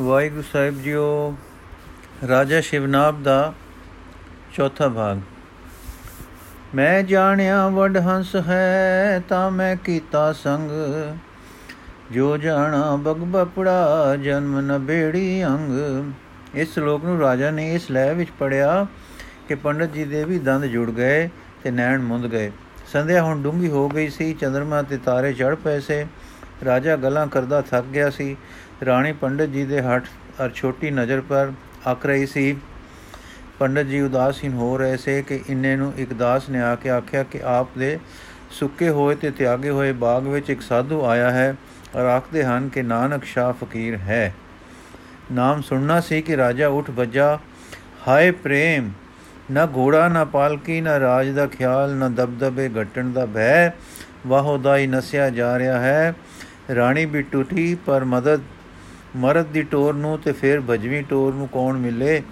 ਵਾਹਿਗੁਰੂ 0.00 0.42
ਸਾਹਿਬ 0.52 0.82
JIO, 0.82 1.36
ਰਾਜਾ 2.28 2.60
ਸ਼ਿਵਨਾਬ 2.60 3.22
ਦਾ 3.22 3.54
ਚੌਥਾ 4.54 4.88
ਭਾਗ। 4.88 5.18
ਮੈਂ 6.74 7.02
ਜਾਣਿਆ 7.02 7.68
ਵਡ 7.68 7.96
ਹੰਸ 7.96 8.36
ਹੈ, 8.36 9.22
ਤਾਂ 9.28 9.50
ਮੈਂ 9.50 9.76
ਕੀਤਾ 9.76 10.32
ਸੰਗ। 10.32 10.70
ਜੋ 12.10 12.36
ਜਾਣਾ 12.36 12.96
ਬਗ 12.96 13.16
ਬਪੜਾ 13.16 14.16
ਜਨਮ 14.16 14.60
ਨ 14.60 14.78
ਬੇੜੀ 14.78 15.44
ਅੰਗ। 15.44 15.72
ਇਸ 16.54 16.74
ਸ਼ਲੋਕ 16.74 17.04
ਨੂੰ 17.04 17.20
ਰਾਜਾ 17.20 17.50
ਨੇ 17.50 17.74
ਇਸ 17.74 17.90
ਲੈ 17.90 18.14
ਵਿੱਚ 18.14 18.30
ਪੜਿਆ 18.38 18.86
ਕਿ 19.48 19.54
ਪੰਡਤ 19.54 19.92
ਜੀ 19.92 20.04
ਦੇ 20.04 20.24
ਵੀ 20.24 20.38
ਦੰਦ 20.38 20.64
ਜੁੜ 20.64 20.90
ਗਏ 20.90 21.28
ਤੇ 21.62 21.70
ਨੈਣ 21.70 22.00
ਮੁੰਦ 22.00 22.26
ਗਏ। 22.26 22.52
ਸੰਧਿਆ 22.92 23.22
ਹੁਣ 23.22 23.42
ਡੂੰਗੀ 23.42 23.68
ਹੋ 23.68 23.88
ਗਈ 23.88 24.08
ਸੀ, 24.08 24.34
ਚੰਦਰਮਾ 24.34 24.82
ਤੇ 24.82 24.96
ਤਾਰੇ 24.96 25.32
ਚੜ 25.32 25.54
ਪਏ 25.54 25.80
ਸੇ। 25.80 26.06
ਰਾਜਾ 26.64 26.96
ਗੱਲਾਂ 26.96 27.26
ਕਰਦਾ 27.26 27.60
ਥੱਕ 27.60 27.86
ਗਿਆ 27.86 28.10
ਸੀ। 28.10 28.36
ਰਾਣੀ 28.86 29.12
ਪੰਡਤ 29.12 29.48
ਜੀ 29.48 29.64
ਦੇ 29.64 29.80
ਹੱਥ 29.82 30.04
ਅਰ 30.44 30.50
ਛੋਟੀ 30.50 30.90
ਨਜ਼ਰ 30.90 31.20
ਪਰ 31.20 31.52
ਆਖ 31.86 32.06
ਰਹੀ 32.06 32.26
ਸੀ। 32.26 32.56
ਪੰਡਤ 33.58 33.86
ਜੀ 33.86 34.00
ਉਦਾਸੀਨ 34.00 34.52
ਹੋ 34.52 34.76
ਰਹੇ 34.78 34.96
ਸੇ 34.96 35.22
ਕਿ 35.22 35.40
ਇੰਨੇ 35.48 35.74
ਨੂੰ 35.76 35.92
ਇੱਕ 35.96 36.12
ਦਾਸ 36.12 36.48
ਨੇ 36.50 36.60
ਆ 36.60 36.74
ਕੇ 36.74 36.90
ਆਖਿਆ 36.90 37.22
ਕਿ 37.22 37.40
ਆਪ 37.44 37.78
ਦੇ 37.78 37.98
ਸੁੱਕੇ 38.50 38.88
ਹੋਏ 38.88 39.14
ਤੇ 39.14 39.30
ਤਿਆਗੇ 39.30 39.70
ਹੋਏ 39.70 39.92
ਬਾਗ 39.92 40.26
ਵਿੱਚ 40.26 40.50
ਇੱਕ 40.50 40.60
ਸਾਧੂ 40.60 41.04
ਆਇਆ 41.04 41.30
ਹੈ 41.30 41.54
ਔਰ 41.96 42.06
ਆਖਦੇ 42.06 42.44
ਹਨ 42.44 42.68
ਕਿ 42.68 42.82
ਨਾਨਕ 42.82 43.24
ਸ਼ਾਹ 43.24 43.52
ਫਕੀਰ 43.52 43.96
ਹੈ। 43.96 44.34
ਨਾਮ 45.32 45.60
ਸੁਣਨਾ 45.62 46.00
ਸੀ 46.00 46.20
ਕਿ 46.22 46.36
ਰਾਜਾ 46.36 46.68
ਉੱਠ 46.68 46.90
ਵੱਜਾ, 46.90 47.38
ਹਾਏ 48.08 48.30
ਪ੍ਰੇਮ, 48.30 48.90
ਨਾ 49.50 49.66
ਘੋੜਾ, 49.66 50.08
ਨਾ 50.08 50.24
ਪਾਲਕੀ, 50.24 50.80
ਨਾ 50.80 50.98
ਰਾਜ 51.00 51.30
ਦਾ 51.30 51.46
ਖਿਆਲ, 51.46 51.94
ਨਾ 51.94 52.08
ਦਬਦਬੇ 52.08 52.68
ਘਟਣ 52.82 53.10
ਦਾ 53.10 53.26
ਭੈ 53.26 53.70
ਵਾਹੋਦਾ 54.26 54.76
ਹੀ 54.76 54.86
ਨਸਿਆ 54.86 55.30
ਜਾ 55.30 55.58
ਰਿਹਾ 55.58 55.78
ਹੈ। 55.80 56.14
ਰਾਣੀ 56.74 57.04
ਵੀ 57.04 57.22
ਟੁੱਟੀ 57.22 57.74
ਪਰ 57.86 58.04
ਮਦਦ 58.04 58.40
ਮਰਦ 59.16 59.46
ਦੀ 59.46 59.62
ਟੋਰ 59.62 59.94
ਨੂੰ 59.94 60.18
ਤੇ 60.18 60.32
ਫਿਰ 60.32 60.60
ਭਜਵੀਂ 60.60 61.02
ਟੋਰ 61.02 61.34
ਨੂੰ 61.34 61.48
ਕੌਣ 61.48 61.76
ਮਿਲੇ? 61.76 62.22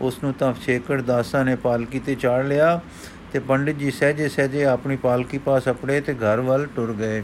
ਉਸ 0.00 0.22
ਨੂੰ 0.24 0.32
ਤਾਂ 0.34 0.52
ਛੇਕੜ 0.54 1.00
ਦਾਸਾਂ 1.02 1.44
ਨੇ 1.44 1.54
ਪਾਲਕੀ 1.56 1.98
ਤੇ 1.98 2.14
ਚਾੜ 2.14 2.44
ਲਿਆ 2.44 2.80
ਤੇ 3.32 3.38
ਪੰਡਿਤ 3.38 3.76
ਜੀ 3.76 3.90
ਸਹਜੇ 3.90 4.28
ਸਹਜੇ 4.28 4.64
ਆਪਣੀ 4.64 4.96
ਪਾਲਕੀ 4.96 5.38
ਪਾਸ 5.38 5.68
ਅਪੜੇ 5.68 6.00
ਤੇ 6.00 6.14
ਘਰ 6.14 6.40
ਵੱਲ 6.40 6.66
ਟੁਰ 6.76 6.92
ਗਏ। 6.92 7.22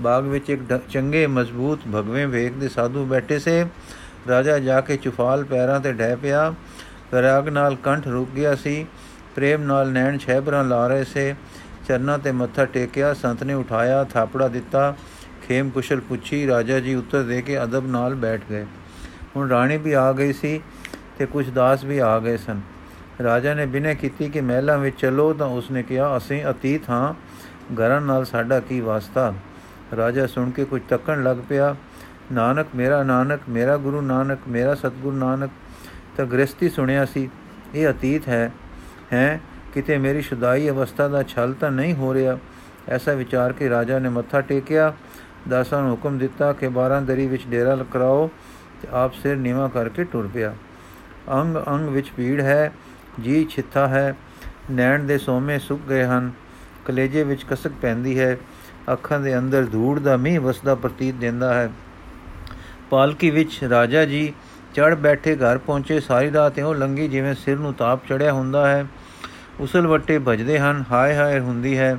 ਬਾਗ 0.00 0.24
ਵਿੱਚ 0.24 0.50
ਇੱਕ 0.50 0.80
ਚੰਗੇ 0.90 1.26
ਮਜ਼ਬੂਤ 1.26 1.80
ਭਗਵੇਂ 1.94 2.26
ਵੇਖ 2.26 2.52
ਦੇ 2.52 2.68
ਸਾਧੂ 2.68 3.04
ਬੈਠੇ 3.04 3.38
ਸੇ। 3.38 3.64
ਰਾਜਾ 4.28 4.58
ਜਾ 4.58 4.80
ਕੇ 4.80 4.96
ਚੁਫਾਲ 4.96 5.44
ਪੈਰਾਂ 5.44 5.80
ਤੇ 5.80 5.92
ਡਹਿ 5.92 6.16
ਪਿਆ। 6.16 6.48
ਵਿਰਾਗ 7.12 7.48
ਨਾਲ 7.48 7.76
ਕੰਠ 7.76 8.08
ਰੁਕ 8.08 8.30
ਗਿਆ 8.30 8.54
ਸੀ। 8.54 8.86
ਪ੍ਰੇਮ 9.36 9.62
ਨਾਲ 9.62 9.92
ਨੈਣ 9.92 10.18
ਛੈਬਰਾਂ 10.18 10.64
ਲਾ 10.64 10.86
ਰਹੇ 10.86 11.04
ਸੇ। 11.04 11.34
ਚਰਨਾਂ 11.88 12.18
ਤੇ 12.18 12.32
ਮੱਥਾ 12.32 12.64
ਟੇਕਿਆ, 12.64 13.14
ਸੰਤ 13.14 13.42
ਨੇ 13.42 13.54
ਉਠਾਇਆ, 13.54 14.04
ਥਾਪੜਾ 14.04 14.48
ਦਿੱਤਾ। 14.48 14.94
ਖੇਮ 15.48 15.70
ਕੁਸ਼ਲ 15.70 16.00
ਪੁੱਛੀ, 16.00 16.46
ਰਾਜਾ 16.46 16.80
ਜੀ 16.80 16.94
ਉੱਤਰ 16.94 17.22
ਦੇ 17.22 17.42
ਕੇ 17.42 17.62
ਅਦਬ 17.62 17.86
ਨਾਲ 17.86 18.14
ਬੈਠ 18.14 18.40
ਗਏ। 18.50 18.66
ਹੁਣ 19.36 19.48
ਰਾਣੀ 19.48 19.76
ਵੀ 19.76 19.92
ਆ 19.92 20.12
ਗਈ 20.12 20.32
ਸੀ 20.32 20.60
ਤੇ 21.18 21.26
ਕੁਝ 21.26 21.50
ਦਾਸ 21.50 21.84
ਵੀ 21.84 21.98
ਆ 21.98 22.18
ਗਏ 22.18 22.36
ਸਨ। 22.36 22.60
ਰਾਜਾ 23.22 23.54
ਨੇ 23.54 23.66
ਬਿਨੇ 23.66 23.94
ਕੀਤੀ 23.94 24.28
ਕਿ 24.28 24.40
ਮਹਿਲਾਂ 24.40 24.78
ਵਿੱਚ 24.78 25.00
ਚਲੋ 25.00 25.32
ਤਾਂ 25.32 25.46
ਉਸਨੇ 25.46 25.82
ਕਿਹਾ, 25.82 26.16
ਅਸੀਂ 26.16 26.44
ਅਤੀਤ 26.50 26.90
ਹਾਂ। 26.90 27.14
ਘਰਾਂ 27.74 28.00
ਨਾਲ 28.00 28.24
ਸਾਡਾ 28.24 28.60
ਕੀ 28.60 28.80
ਵਾਸਤਾ? 28.80 29.34
ਰਾਜਾ 29.96 30.26
ਸੁਣ 30.26 30.50
ਕੇ 30.50 30.64
ਕੁਝ 30.64 30.82
ਤੱਕਣ 30.88 31.22
ਲੱਗ 31.22 31.36
ਪਿਆ। 31.48 31.76
ਨਾਨਕ, 32.32 32.66
ਮੇਰਾ 32.74 33.02
ਨਾਨਕ, 33.02 33.40
ਮੇਰਾ 33.48 33.76
ਗੁਰੂ 33.76 34.00
ਨਾਨਕ, 34.00 34.38
ਮੇਰਾ 34.48 34.74
ਸਤਗੁਰ 34.74 35.12
ਨਾਨਕ। 35.12 35.50
ਤਾਂ 36.16 36.26
ਗ੍ਰਸਤੀ 36.26 36.68
ਸੁਣਿਆ 36.68 37.04
ਸੀ, 37.04 37.30
ਇਹ 37.74 37.90
ਅਤੀਤ 37.90 38.28
ਹੈ 38.28 38.52
ਹੈ? 39.12 39.40
ਕਿਤੇ 39.74 39.98
ਮੇਰੀ 39.98 40.22
ਸ਼ੁਦਾਈ 40.22 40.68
ਅਵਸਥਾ 40.68 41.08
ਦਾ 41.08 41.22
ਛਲ 41.22 41.54
ਤਾਂ 41.60 41.70
ਨਹੀਂ 41.70 41.94
ਹੋ 41.94 42.14
ਰਿਹਾ? 42.14 42.38
ਐਸਾ 42.88 43.12
ਵਿਚਾਰ 43.12 43.52
ਕੇ 43.52 43.70
ਰਾਜਾ 43.70 43.98
ਨੇ 43.98 44.08
ਮੱਥਾ 44.08 44.40
ਟੇਕਿਆ। 44.40 44.94
ਦਾਸਾਂ 45.48 45.82
ਨੂੰ 45.82 45.90
ਹੁਕਮ 45.90 46.18
ਦਿੱਤਾ 46.18 46.52
ਕਿ 46.52 46.68
12 46.68 47.00
ਦਰੀ 47.00 47.26
ਵਿੱਚ 47.26 47.46
ਡੇਰਾ 47.46 47.76
ਕਰਾਓ 47.92 48.30
ਤੇ 48.82 48.88
ਆਪ 48.92 49.14
ਸਿਰ 49.14 49.36
ਨੀਵਾ 49.36 49.68
ਕਰਕੇ 49.68 50.04
ਟੁਰ 50.04 50.28
ਪਿਆ। 50.34 50.54
ਅੰਗ 51.32 51.56
ਅੰਗ 51.68 51.88
ਵਿੱਚ 51.88 52.10
ਪੀੜ 52.16 52.40
ਹੈ 52.40 52.72
ਜੀ 53.20 53.46
ਛਿੱਥਾ 53.50 53.86
ਹੈ, 53.86 54.14
ਨੈਣ 54.70 55.04
ਦੇ 55.04 55.18
ਸੋਮੇ 55.18 55.58
ਸੁੱਕ 55.58 55.82
ਗਏ 55.88 56.04
ਹਨ, 56.04 56.30
ਕਲੇਜੇ 56.84 57.24
ਵਿੱਚ 57.24 57.44
ਕਸਕ 57.50 57.72
ਪੈਂਦੀ 57.82 58.18
ਹੈ, 58.18 58.36
ਅੱਖਾਂ 58.92 59.20
ਦੇ 59.20 59.38
ਅੰਦਰ 59.38 59.64
ਧੂੜ 59.64 59.98
ਦਾ 59.98 60.16
ਮੀਂਹ 60.16 60.40
ਵਸਦਾ 60.40 60.74
ਪ੍ਰਤੀਤ 60.74 61.14
ਦਿੰਦਾ 61.14 61.54
ਹੈ। 61.54 61.70
ਪਾਲਕੀ 62.90 63.30
ਵਿੱਚ 63.30 63.64
ਰਾਜਾ 63.64 64.04
ਜੀ 64.04 64.32
ਚੜ 64.74 64.94
ਬੈਠੇ 64.94 65.36
ਘਰ 65.36 65.58
ਪਹੁੰਚੇ, 65.58 66.00
ਸਾਰੀ 66.00 66.32
ਰਾਤ 66.32 66.58
ਇਉਂ 66.58 66.74
ਲੰਗੀ 66.74 67.08
ਜਿਵੇਂ 67.08 67.34
ਸਿਰ 67.34 67.58
ਨੂੰ 67.58 67.74
ਤਾਪ 67.74 68.06
ਚੜਿਆ 68.08 68.32
ਹੁੰਦਾ 68.32 68.68
ਹੈ। 68.68 68.86
ਉਸਲ 69.60 69.86
ਵੱਟੇ 69.86 70.18
ਭਜਦੇ 70.18 70.58
ਹਨ, 70.58 70.84
ਹਾਏ 70.90 71.16
ਹਾਏ 71.16 71.40
ਹੁੰਦੀ 71.40 71.78
ਹੈ 71.78 71.96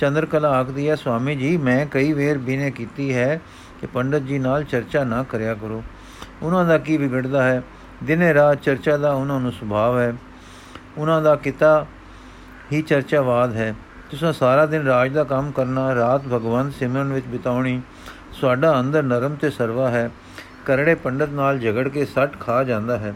ਚੰਦਰ 0.00 0.26
ਕਲਾ 0.26 0.48
ਆਖਦੀ 0.48 0.90
ਹੈ 0.90 0.94
ਸਵਾਮੀ 0.94 1.36
ਜੀ, 1.36 1.56
ਮੈਂ 1.56 1.86
ਕਈ 1.86 2.12
ਵੇਰ 2.12 2.38
ਬਿਨੇ 2.38 2.70
ਕੀਤੀ 2.70 3.14
ਹੈ 3.14 3.40
ਕਿ 3.80 3.86
ਪੰਡਤ 3.86 4.18
ਜੀ 4.18 4.38
ਨਾਲ 4.38 4.64
ਚਰਚਾ 4.64 5.04
ਨਾ 5.04 5.22
ਕਰਿਆ 5.22 5.54
ਕਰੋ। 5.54 5.82
ਉਹਨਾਂ 6.42 6.64
ਦਾ 6.64 6.78
ਕੀ 6.78 6.96
ਵਿਗੜਦਾ 6.96 7.42
ਹੈ? 7.42 7.62
ਦਿਨੇ 8.04 8.34
ਰਾਤ 8.34 8.58
ਚਰਚਾ 8.62 8.96
ਦਾ 8.96 9.12
ਉਹਨਾਂ 9.12 9.40
ਨੂੰ 9.40 9.52
ਸੁਭਾਅ 9.52 10.00
ਹੈ। 10.00 10.14
ਉਹਨਾਂ 10.98 11.22
ਦਾ 11.22 11.36
ਕਿਤਾ 11.36 11.86
ਹੀ 12.72 12.82
ਚਰਚਾਵਾਦ 12.82 13.56
ਹੈ। 13.56 13.74
ਤੁਸੀਂ 14.10 14.32
ਸਾਰਾ 14.32 14.66
ਦਿਨ 14.66 14.86
ਰਾਜ 14.86 15.12
ਦਾ 15.12 15.24
ਕੰਮ 15.24 15.50
ਕਰਨਾ, 15.50 15.94
ਰਾਤ 15.94 16.20
ਭਗਵੰਤ 16.20 16.74
ਸਿਮਰਨ 16.74 17.12
ਵਿੱਚ 17.12 17.26
ਬਿਤਾਉਣੀ, 17.26 17.82
ਤੁਹਾਡਾ 18.40 18.80
ਅੰਦਰ 18.80 19.02
ਨਰਮ 19.02 19.34
ਤੇ 19.34 19.50
ਸਰਵਾ 19.50 19.90
ਹੈ। 19.90 20.10
ਕਰੜੇ 20.66 20.94
ਪੰਡਤ 20.94 21.28
ਨਾਲ 21.28 21.58
ਝਗੜ 21.58 21.88
ਕੇ 21.88 22.04
ਸੱਟ 22.04 22.40
ਖਾ 22.40 22.64
ਜਾਂਦਾ 22.64 22.98
ਹੈ। 22.98 23.14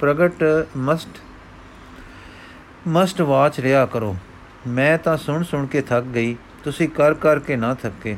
ਪ੍ਰਗਟ 0.00 0.44
ਮਸਟ 0.76 1.20
ਮਸਟ 2.88 3.20
ਵਾਚ 3.20 3.60
ਰਿਆ 3.60 3.86
ਕਰੋ। 3.86 4.16
ਮੈਂ 4.66 4.96
ਤਾਂ 4.98 5.16
ਸੁਣ 5.16 5.42
ਸੁਣ 5.42 5.66
ਕੇ 5.66 5.80
ਥੱਕ 5.80 6.04
ਗਈ, 6.04 6.36
ਤੁਸੀਂ 6.64 6.88
ਕਰ 6.88 7.14
ਕਰ 7.14 7.38
ਕੇ 7.38 7.56
ਨਾ 7.56 7.74
ਥੱਕੇ। 7.74 8.16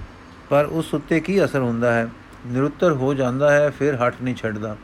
ਪਰ 0.51 0.65
ਉਸ 0.65 0.95
ਉੱਤੇ 0.95 1.21
ਕੀ 1.21 1.45
ਅਸਰ 1.45 1.59
ਹੁੰਦਾ 1.59 1.93
ਹੈ? 1.93 2.09
ਨਿਰੁੱਤਰ 2.47 2.93
ਹੋ 2.93 3.13
ਜਾਂਦਾ 3.15 3.51
ਹੈ, 3.53 3.69
ਫਿਰ 3.71 3.97
ਹਟ 3.97 4.15
ਨਹੀਂ 4.23 4.35
ਛੱਡਦਾ। 4.35 4.77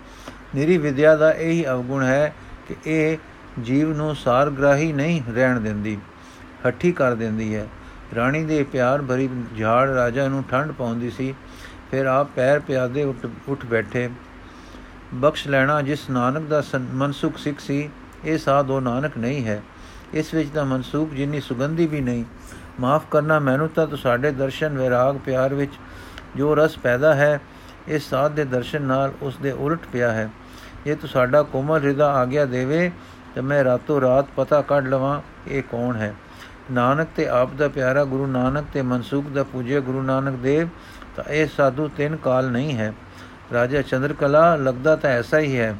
ਨਿਰੀ 0.54 0.76
ਵਿਦਿਆ 0.78 1.16
ਦਾ 1.16 1.30
ਇਹੀ 1.32 1.66
ਅਵਗੁਣ 1.68 2.02
ਹੈ 2.04 2.34
ਕਿ 2.68 2.74
ਇਹ 2.86 3.16
ਜੀਵ 3.62 3.92
ਨੂੰ 3.96 4.14
ਸਾਰਗ੍ਰਾਹੀ 4.16 4.92
ਨਹੀਂ 4.92 5.22
ਰਹਿਣ 5.32 5.60
ਦਿੰਦੀ, 5.60 5.96
ਹੱਠੀ 6.66 6.92
ਕਰ 6.92 7.14
ਦਿੰਦੀ 7.14 7.54
ਹੈ। 7.54 7.66
ਰਾਣੀ 8.14 8.44
ਦੇ 8.44 8.62
ਪਿਆਰ 8.62 9.02
ਭਰੀ 9.02 9.28
ਝਾੜ 9.58 9.88
ਰਾਜਾ 9.90 10.28
ਨੂੰ 10.28 10.44
ਠੰਡ 10.50 10.72
ਪਾਉਂਦੀ 10.72 11.10
ਸੀ, 11.10 11.34
ਫਿਰ 11.90 12.06
ਆਪ 12.06 12.28
ਪੈਰ 12.36 12.60
ਪਿਆਦੇ 12.60 13.04
ਉੱਠ 13.04 13.26
ਉੱਠ 13.48 13.64
ਬੈਠੇ। 13.66 14.08
ਬਖਸ਼ 15.14 15.46
ਲੈਣਾ 15.48 15.80
ਜਿਸ 15.82 16.08
ਨਾਨਕ 16.10 16.42
ਦਾ 16.42 16.62
ਮਨਸੁਖ 16.92 17.38
ਸਿੱਖ 17.38 17.60
ਸੀ, 17.60 17.88
ਇਹ 18.24 18.38
ਸਾਧੋ 18.38 18.80
ਨਾਨਕ 18.80 19.18
ਨਹੀਂ 19.18 19.44
ਹੈ। 19.46 19.62
ਇਸ 20.14 20.32
ਵਿੱਚ 20.34 20.50
ਤਾਂ 20.50 20.64
ਮਨਸੂਖ 20.64 21.10
ਜਿੰਨੀ 21.10 21.40
ਸੁਗੰਧੀ 21.40 21.86
ਵੀ 21.86 22.00
ਨਹੀਂ। 22.00 22.24
ਮਾਫ 22.80 23.04
ਕਰਨਾ 23.10 23.38
ਮੈਨੂੰ 23.38 23.68
ਤਾਂ 23.68 23.86
ਤੁਹਾਡੇ 23.86 24.30
ਦਰਸ਼ਨ 24.30 24.78
ਵਿਰਾਗ 24.78 25.16
ਪਿਆਰ 25.16 25.54
ਵਿੱਚ 25.54 25.72
ਜੋ 26.36 26.54
ਰਸ 26.54 26.76
ਪੈਦਾ 26.78 27.14
ਹੈ, 27.14 27.40
ਇਸ 27.88 28.08
ਸਾਧ 28.10 28.32
ਦੇ 28.32 28.44
ਦਰਸ਼ਨ 28.44 28.82
ਨਾਲ 28.82 29.12
ਉਸ 29.22 29.36
ਦੇ 29.36 29.52
ਉਲਟ 29.52 29.86
ਪਿਆ 29.92 30.12
ਹੈ। 30.12 30.28
ਇਹ 30.86 30.96
ਤੁਹਾਡਾ 30.96 31.42
ਕੋਮਲ 31.42 31.84
ਹਿਰਦਾ 31.84 32.12
ਆਗਿਆ 32.12 32.44
ਦੇਵੇ, 32.44 32.90
ਤੇ 33.34 33.40
ਮੈਂ 33.40 33.62
ਰਾਤੋਂ 33.64 34.00
ਰਾਤ 34.00 34.26
ਪਤਾ 34.36 34.60
ਕੱਢ 34.62 34.88
ਲਵਾਂ 34.88 35.20
ਇਹ 35.48 35.62
ਕੌਣ 35.62 35.96
ਹੈ। 35.96 36.14
ਨਾਨਕ 36.70 37.08
ਤੇ 37.16 37.26
ਆਪ 37.28 37.52
ਦਾ 37.54 37.68
ਪਿਆਰਾ 37.68 38.04
ਗੁਰੂ 38.04 38.26
ਨਾਨਕ 38.26 38.64
ਤੇ 38.74 38.82
ਮਨਸੂਖ 38.82 39.26
ਦਾ 39.26 39.42
ਪੂਜਿਆ 39.42 39.80
ਗੁਰੂ 39.80 40.02
ਨਾਨਕ 40.02 40.36
ਦੇਵ, 40.36 40.68
ਤਾਂ 41.16 41.24
ਇਹ 41.24 41.46
ਸਾਧੂ 41.46 41.88
ਤਿੰਨ 41.88 42.16
ਕਾਲ 42.16 42.50
ਨਹੀਂ 42.50 42.76
ਹੈ। 42.76 42.92
ਰਾਜਾ 43.52 43.82
ਚੰਦਰਕਲਾ 43.82 44.54
ਲੱਗਦਾ 44.56 44.96
ਤਾਂ 44.96 45.10
ਐਸਾ 45.10 45.38
ਹੀ 45.38 45.58
ਹੈ, 45.58 45.74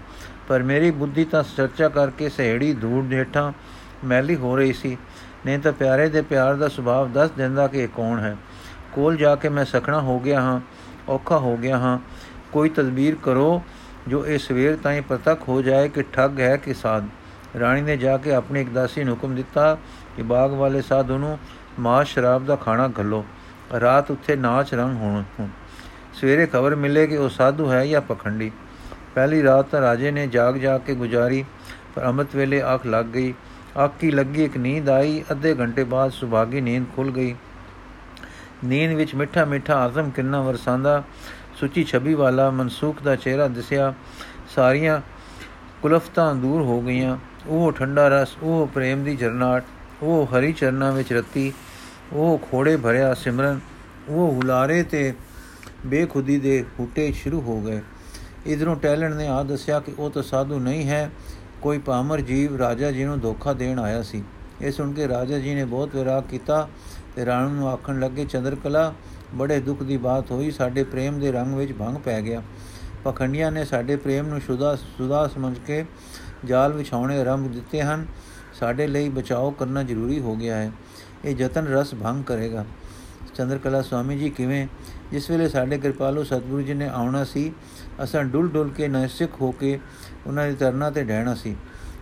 ਪਰ 0.48 0.62
ਮੇਰੀ 0.62 0.90
ਬੁੱਧੀ 0.90 1.24
ਤਾਂ 1.24 1.42
ਚਰਚਾ 1.56 1.88
ਕਰਕੇ 1.88 2.28
ਸਹਿੜੀ 2.28 2.72
ਧੂੜ 2.72 3.04
ਜੇਠਾਂ 3.04 3.52
ਮੈਲੀ 4.04 4.36
ਹੋ 4.36 4.56
ਰਹੀ 4.56 4.72
ਸੀ। 4.72 4.96
ਨਹੀਂ 5.46 5.58
ਤਾਂ 5.58 5.72
ਪਿਆਰੇ 5.72 6.08
ਦੇ 6.08 6.22
ਪਿਆਰ 6.22 6.54
ਦਾ 6.54 6.68
ਸੁਭਾਅ 6.68 7.06
ਦੱਸ 7.06 7.30
ਦਿੰਦਾ 7.30 7.66
ਕਿ 7.66 7.78
ਇਹ 7.78 7.88
ਕੌਣ 7.88 8.18
ਹੈ। 8.20 8.36
ਕੋਲ 8.92 9.16
ਜਾ 9.16 9.34
ਕੇ 9.36 9.48
ਮੈਂ 9.48 9.64
ਸਖਣਾ 9.64 10.00
ਹੋ 10.00 10.18
ਗਿਆ 10.20 10.40
ਹਾਂ, 10.40 10.60
ਔਖਾ 11.08 11.38
ਹੋ 11.38 11.56
ਗਿਆ 11.56 11.78
ਹਾਂ। 11.78 11.98
ਕੋਈ 12.52 12.68
ਤਦਬੀਰ 12.68 13.16
ਕਰੋ, 13.22 13.62
ਜੋ 14.08 14.26
ਇਹ 14.26 14.38
ਸਵੇਰ 14.38 14.76
ਤਾਈਂ 14.76 15.02
ਪ੍ਰਤੱਖ 15.02 15.48
ਹੋ 15.48 15.60
ਜਾਏ 15.62 15.88
ਕਿ 15.88 16.02
ਠੱਗ 16.02 16.40
ਹੈ 16.40 16.56
ਕਿ 16.56 16.74
ਸਾਧ। 16.74 17.04
ਰਾਣੀ 17.60 17.80
ਨੇ 17.80 17.96
ਜਾ 17.96 18.16
ਕੇ 18.16 18.34
ਆਪਣੇ 18.34 18.60
ਇੱਕ 18.60 18.70
ਦਾਸੀ 18.70 19.04
ਨੂੰ 19.04 19.14
ਹੁਕਮ 19.14 19.34
ਦਿੱਤਾ 19.34 19.76
ਕਿ 20.16 20.22
ਬਾਗ 20.22 20.50
ਵਾਲੇ 20.50 20.82
ਸਾਧੂ 20.82 21.18
ਨੂੰ 21.18 21.38
ਮਾਸ 21.78 22.06
ਸ਼ਰਾਬ 22.06 22.46
ਦਾ 22.46 22.56
ਖਾਣਾ 22.56 22.88
ਘੱਲੋ। 22.98 23.24
ਰਾਤ 23.80 24.10
ਉੱਥੇ 24.10 24.36
ਨਾਚ 24.36 24.74
ਰੰਗ 24.74 24.96
ਹੋਣ 24.96 25.22
ਸਵੇਰੇ 26.14 26.46
ਖਬਰ 26.46 26.74
ਮਿਲੇ 26.74 27.06
ਕਿ 27.06 27.16
ਉਹ 27.16 27.28
ਸਾਧੂ 27.28 27.70
ਹੈ 27.72 27.86
ਜਾਂ 27.86 28.00
ਪਖੰਡੀ। 28.00 28.50
ਪਹਿਲੀ 29.14 29.42
ਰਾਤ 29.42 29.66
ਤਾਂ 29.66 29.80
ਰਾਜੇ 29.80 30.10
ਨੇ 30.10 30.26
ਜਾਗ 30.26 30.54
ਜਾਗ 30.54 30.80
ਕੇ 30.80 30.94
ਗੁਜ਼ਾਰੀ, 30.94 31.44
ਪਰ 31.94 32.08
ਅਮਤ 32.08 32.36
ਵੇਲੇ 32.36 32.62
ਅੱਖ 32.74 32.86
ਲੱਗ 32.86 33.06
ਗਈ 33.06 33.34
ਆਕੀ 33.76 34.10
ਲੱਗੀ, 34.10 34.44
ਇੱਕ 34.44 34.56
ਨੀਂਦ 34.56 34.88
ਆਈ, 34.88 35.24
ਅੱਧੇ 35.30 35.54
ਘੰਟੇ 35.54 35.84
ਬਾਅਦ 35.84 36.12
ਸੁਭਾਗੀ 36.12 36.60
ਨੀਂਦ 36.60 36.84
ਖੁੱਲ 36.96 37.10
ਗਈ। 37.10 37.34
ਨੀਂਦ 38.64 38.92
ਵਿੱਚ 38.92 39.14
ਮਿੱਠਾ 39.14 39.44
ਮਿੱਠਾ 39.44 39.74
ਆਜ਼ਮ 39.74 40.10
ਕਿੰਨਾ 40.10 40.40
ਵਰਸਾਂਦਾ, 40.42 41.02
ਸੁੱਚੀ 41.60 41.84
ਛਬੀ 41.84 42.14
ਵਾਲਾ 42.14 42.50
ਮਨਸੂਖ 42.50 43.02
ਦਾ 43.02 43.16
ਚਿਹਰਾ 43.16 43.48
ਦਿਸਿਆ। 43.48 43.94
ਸਾਰੀਆਂ 44.54 45.00
ਕੁਲਫਤਾਂ 45.82 46.34
ਦੂਰ 46.34 46.62
ਹੋ 46.62 46.80
ਗਈਆਂ। 46.80 47.16
ਉਹ 47.46 47.72
ਠੰਡਾ 47.72 48.08
ਰਸ, 48.08 48.36
ਉਹ 48.42 48.66
ਪ੍ਰੇਮ 48.66 49.04
ਦੀ 49.04 49.16
ਝਰਨਾਟ 49.16 49.64
ਉਹ 50.02 50.26
ਹਰੀ 50.26 50.52
ਚਰਨਾਂ 50.52 50.92
ਵਿੱਚ 50.92 51.12
ਰਤੀ, 51.12 51.52
ਉਹ 52.12 52.38
ਖੋੜੇ 52.50 52.76
ਭਰਿਆ 52.76 53.14
ਸਿਮਰਨ, 53.14 53.60
ਉਹ 54.08 54.32
ਹੁਲਾਰੇ 54.32 54.82
ਤੇ 54.82 55.14
ਬੇਖੁਦੀ 55.86 56.38
ਦੇ 56.38 56.64
ਹੂਟੇ 56.80 57.12
ਸ਼ੁਰੂ 57.12 57.40
ਹੋ 57.40 57.60
ਗਏ। 57.60 57.80
ਇਧਰੋਂ 58.46 58.76
ਟੈਲੈਂਟ 58.76 59.14
ਨੇ 59.14 59.26
ਆ 59.28 59.42
ਦੱਸਿਆ 59.42 59.80
ਕਿ 59.80 59.92
ਉਹ 59.98 60.10
ਤਾਂ 60.10 60.22
ਸਾਧੂ 60.22 60.58
ਨਹੀਂ 60.58 60.88
ਹੈ 60.88 61.10
ਕੋਈ 61.62 61.78
ਪਾਮਰ 61.78 62.20
ਜੀਵ 62.20 62.56
ਰਾਜਾ 62.56 62.90
ਜੀ 62.90 63.04
ਨੂੰ 63.04 63.20
ਧੋਖਾ 63.20 63.52
ਦੇਣ 63.52 63.78
ਆਇਆ 63.78 64.02
ਸੀ। 64.02 64.24
ਇਹ 64.62 64.72
ਸੁਣ 64.72 64.92
ਕੇ 64.92 65.08
ਰਾਜਾ 65.08 65.38
ਜੀ 65.38 65.54
ਨੇ 65.54 65.64
ਬਹੁਤ 65.64 65.96
ਵਿਰਾਗ 65.96 66.24
ਕੀਤਾ 66.30 66.68
ਤੇ 67.16 67.26
ਰਾਣੂ 67.26 67.48
ਨੂੰ 67.48 67.68
ਆਖਣ 67.68 68.00
ਲੱਗੇ, 68.00 68.24
ਚੰਦਰਕਲਾ, 68.24 68.94
ਬੜੇ 69.34 69.60
ਦੁੱਖ 69.60 69.82
ਦੀ 69.82 69.96
ਬਾਤ 69.96 70.30
ਹੋਈ, 70.30 70.50
ਸਾਡੇ 70.50 70.84
ਪ੍ਰੇਮ 70.84 71.20
ਦੇ 71.20 71.32
ਰੰਗ 71.32 71.54
ਵਿੱਚ 71.54 71.72
ਭੰਗ 71.72 71.96
ਪੈ 71.96 72.22
ਗਿਆ। 72.22 72.42
ਪਖੰਡੀਆਂ 73.04 73.52
ਨੇ 73.52 73.64
ਸਾਡੇ 73.64 73.96
ਪ੍ਰੇਮ 73.96 74.26
ਨੂੰ 74.26 74.40
ਸੁਦਾ 74.40 74.76
ਸੁਦਾ 74.76 75.28
ਸਮਝ 75.28 75.58
ਕੇ 75.66 75.84
ਜਾਲ 76.44 76.72
ਵਿਛਾਉਣੇ 76.72 77.20
ਆਰੰਭ 77.20 77.52
ਦਿੱਤੇ 77.52 77.82
ਹਨ। 77.82 78.06
ਸਾਡੇ 78.54 78.86
ਲਈ 78.86 79.08
ਬਚਾਓ 79.08 79.50
ਕਰਨਾ 79.50 79.82
ਜ਼ਰੂਰੀ 79.82 80.20
ਹੋ 80.20 80.36
ਗਿਆ 80.36 80.56
ਹੈ। 80.56 80.72
ਇਹ 81.24 81.36
ਯਤਨ 81.36 81.66
ਰਸ 81.66 81.94
ਭੰਗ 81.94 82.24
ਕਰੇਗਾ। 82.24 82.64
ਚੰਦਰਕਲਾ, 83.34 83.82
ਸਵਾਮੀ 83.82 84.18
ਜੀ, 84.18 84.30
ਕਿਵੇਂ? 84.30 84.66
ਜਿਸ 85.10 85.30
ਵੇਲੇ 85.30 85.48
ਸਾਡੇ 85.48 85.78
ਕਿਰਪਾਲੂ 85.78 86.24
ਸਤਿਗੁਰੂ 86.24 86.62
ਜੀ 86.62 86.74
ਨੇ 86.74 86.88
ਆਉਣਾ 86.88 87.24
ਸੀ 87.24 87.52
ਅਸਾਂ 88.02 88.24
ਡੁੱਲ 88.24 88.48
ਡੁੱਲ 88.48 88.68
ਕੇ 88.68 88.88
ਨੈਸਿਕ 88.88 89.30
ਹੋ 89.40 89.50
ਕੇ 89.50 89.78
ਉਹਨਾਂ 90.26 90.46
ਦੇ 90.46 90.54
ਤਰਨਾ 90.54 90.90
ਤੇ 90.90 91.04
ਡਹਿਣਾ 91.04 91.34
ਸੀ। 91.34 91.56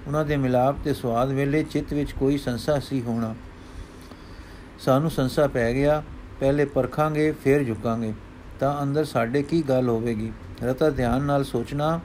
ਉਹਨਾਂ 0.07 0.25
ਦੇ 0.25 0.37
ਮਿਲਾਪ 0.37 0.77
ਤੇ 0.85 0.95
ਸਵਾਦ 0.95 1.33
ਵੇਲੇ 1.33 1.63
ਚਿੱਤ 1.63 1.93
ਵਿੱਚ 1.93 2.13
ਕੋਈ 2.13 2.39
ਸੰਸਾ 2.39 2.79
ਸੀ 2.79 3.03
ਹੋਣਾ। 3.03 3.35
ਸਾਨੂੰ 4.79 5.11
ਸੰਸਾ 5.11 5.47
ਪੈ 5.47 5.73
ਗਿਆ, 5.73 6.03
ਪਹਿਲੇ 6.41 6.65
ਪਰਖਾਂਗੇ, 6.65 7.33
ਫਿਰ 7.45 7.65
ਝੁਕਾਂਗੇ। 7.65 8.13
ਤਾਂ 8.61 8.83
ਅੰਦਰ 8.83 9.05
ਸਾਡੇ 9.05 9.43
ਕੀ 9.43 9.63
ਗੱਲ 9.63 9.89
ਹੋਵੇਗੀ? 9.89 10.33
ਰਤਾ 10.65 10.91
ਧਿਆਨ 10.91 11.23
ਨਾਲ 11.23 11.45
ਸੋਚਣਾ 11.45 12.01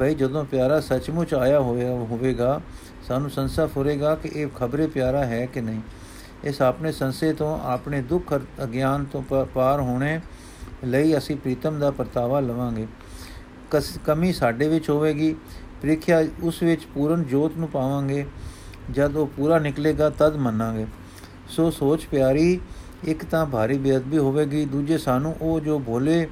ਭਈ 0.00 0.14
ਜਦੋਂ 0.14 0.44
ਪਿਆਰਾ 0.44 0.80
ਸੱਚਮੁੱਚ 0.80 1.34
ਆਇਆ 1.34 1.60
ਹੋਇਆ 1.60 1.90
ਹੋਵੇਗਾ, 1.90 2.60
ਸਾਨੂੰ 3.08 3.30
ਸੰਸਾ 3.30 3.66
ਫੁਰੇਗਾ 3.66 4.14
ਕਿ 4.14 4.30
ਇਹ 4.34 4.46
ਖਬਰੇ 4.56 4.86
ਪਿਆਰਾ 4.86 5.24
ਹੈ 5.24 5.46
ਕਿ 5.46 5.60
ਨਹੀਂ। 5.60 5.80
ਇਸ 6.44 6.62
ਆਪਣੇ 6.62 6.92
ਸੰਸੇ 6.92 7.32
ਤੋਂ, 7.32 7.58
ਆਪਣੇ 7.64 8.00
ਦੁੱਖ 8.02 8.34
ਅਗਿਆਨ 8.62 9.04
ਤੋਂ 9.04 9.22
ਪਾਰ 9.44 9.80
ਹੋਣੇ 9.80 10.20
ਲਈ 10.84 11.16
ਅਸੀਂ 11.18 11.36
ਪ੍ਰੀਤਮ 11.36 11.78
ਦਾ 11.78 11.90
ਪਰਤਾਵਾ 11.90 12.40
ਲਵਾਂਗੇ। 12.40 12.86
ਕਮੀ 14.04 14.32
ਸਾਡੇ 14.32 14.68
ਵਿੱਚ 14.68 14.90
ਹੋਵੇਗੀ। 14.90 15.34
ਪ੍ਰੀਖਿਆ 15.82 16.24
ਉਸ 16.42 16.62
ਵਿੱਚ 16.62 16.84
ਪੂਰਨ 16.94 17.22
ਜੋਤ 17.24 17.56
ਨੂੰ 17.56 17.68
ਪਾਵਾਂਗੇ। 17.68 18.26
ਜਦ 18.90 19.16
ਉਹ 19.16 19.26
ਪੂਰਾ 19.26 19.58
ਨਿਕਲੇਗਾ, 19.58 20.08
ਤਦ 20.10 20.36
ਮੰਨਾਂਗੇ। 20.36 20.86
ਸੋ 21.48 21.70
ਸੋਚ 21.70 22.06
ਪਿਆਰੀ, 22.06 22.60
ਇੱਕ 23.04 23.24
ਤਾਂ 23.24 23.44
ਭਾਰੀ 23.46 23.78
ਬੇਅਦਬੀ 23.78 24.18
ਹੋਵੇਗੀ, 24.18 24.64
ਦੂਜੇ 24.64 24.98
ਸਾਨੂੰ 24.98 25.34
ਉਹ 25.40 25.60
ਜੋ 25.60 25.78
ਭੋਲੇ 25.78 26.28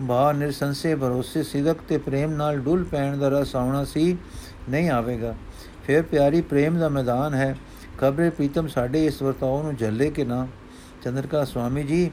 ਬਾ 0.00 0.32
ਨਿਰਸੰਸੇ, 0.32 0.94
ਭਰੋਸੇ, 0.94 1.42
ਸਿਦਕ 1.42 1.76
ਤੇ 1.88 1.98
ਪ੍ਰੇਮ 1.98 2.32
ਨਾਲ 2.32 2.58
ਡੁੱਲ 2.58 2.84
ਪੈਣ 2.84 3.16
ਦਾ 3.18 3.28
ਰਸ 3.28 3.54
ਆਉਣਾ 3.56 3.84
ਸੀ, 3.84 4.16
ਨਹੀਂ 4.70 4.90
ਆਵੇਗਾ। 4.90 5.34
ਫਿਰ 5.86 6.02
ਪਿਆਰੀ, 6.02 6.40
ਪ੍ਰੇਮ 6.40 6.78
ਦਾ 6.78 6.88
ਮੈਦਾਨ 6.88 7.34
ਹੈ। 7.34 7.56
ਖਬਰੇ 7.98 8.30
ਪ੍ਰੀਤਮ 8.30 8.68
ਸਾਡੇ 8.68 9.04
ਇਸ 9.06 9.22
ਵਰਤਾਓ 9.22 9.62
ਨੂੰ 9.62 9.74
ਝੱਲੇ 9.76 10.10
ਕਿ 10.10 10.24
ਨਾ। 10.24 10.46
ਚੰਦਰਕਾ 11.02 11.44
ਸੁਆਮੀ 11.44 11.82
ਜੀ, 11.82 12.10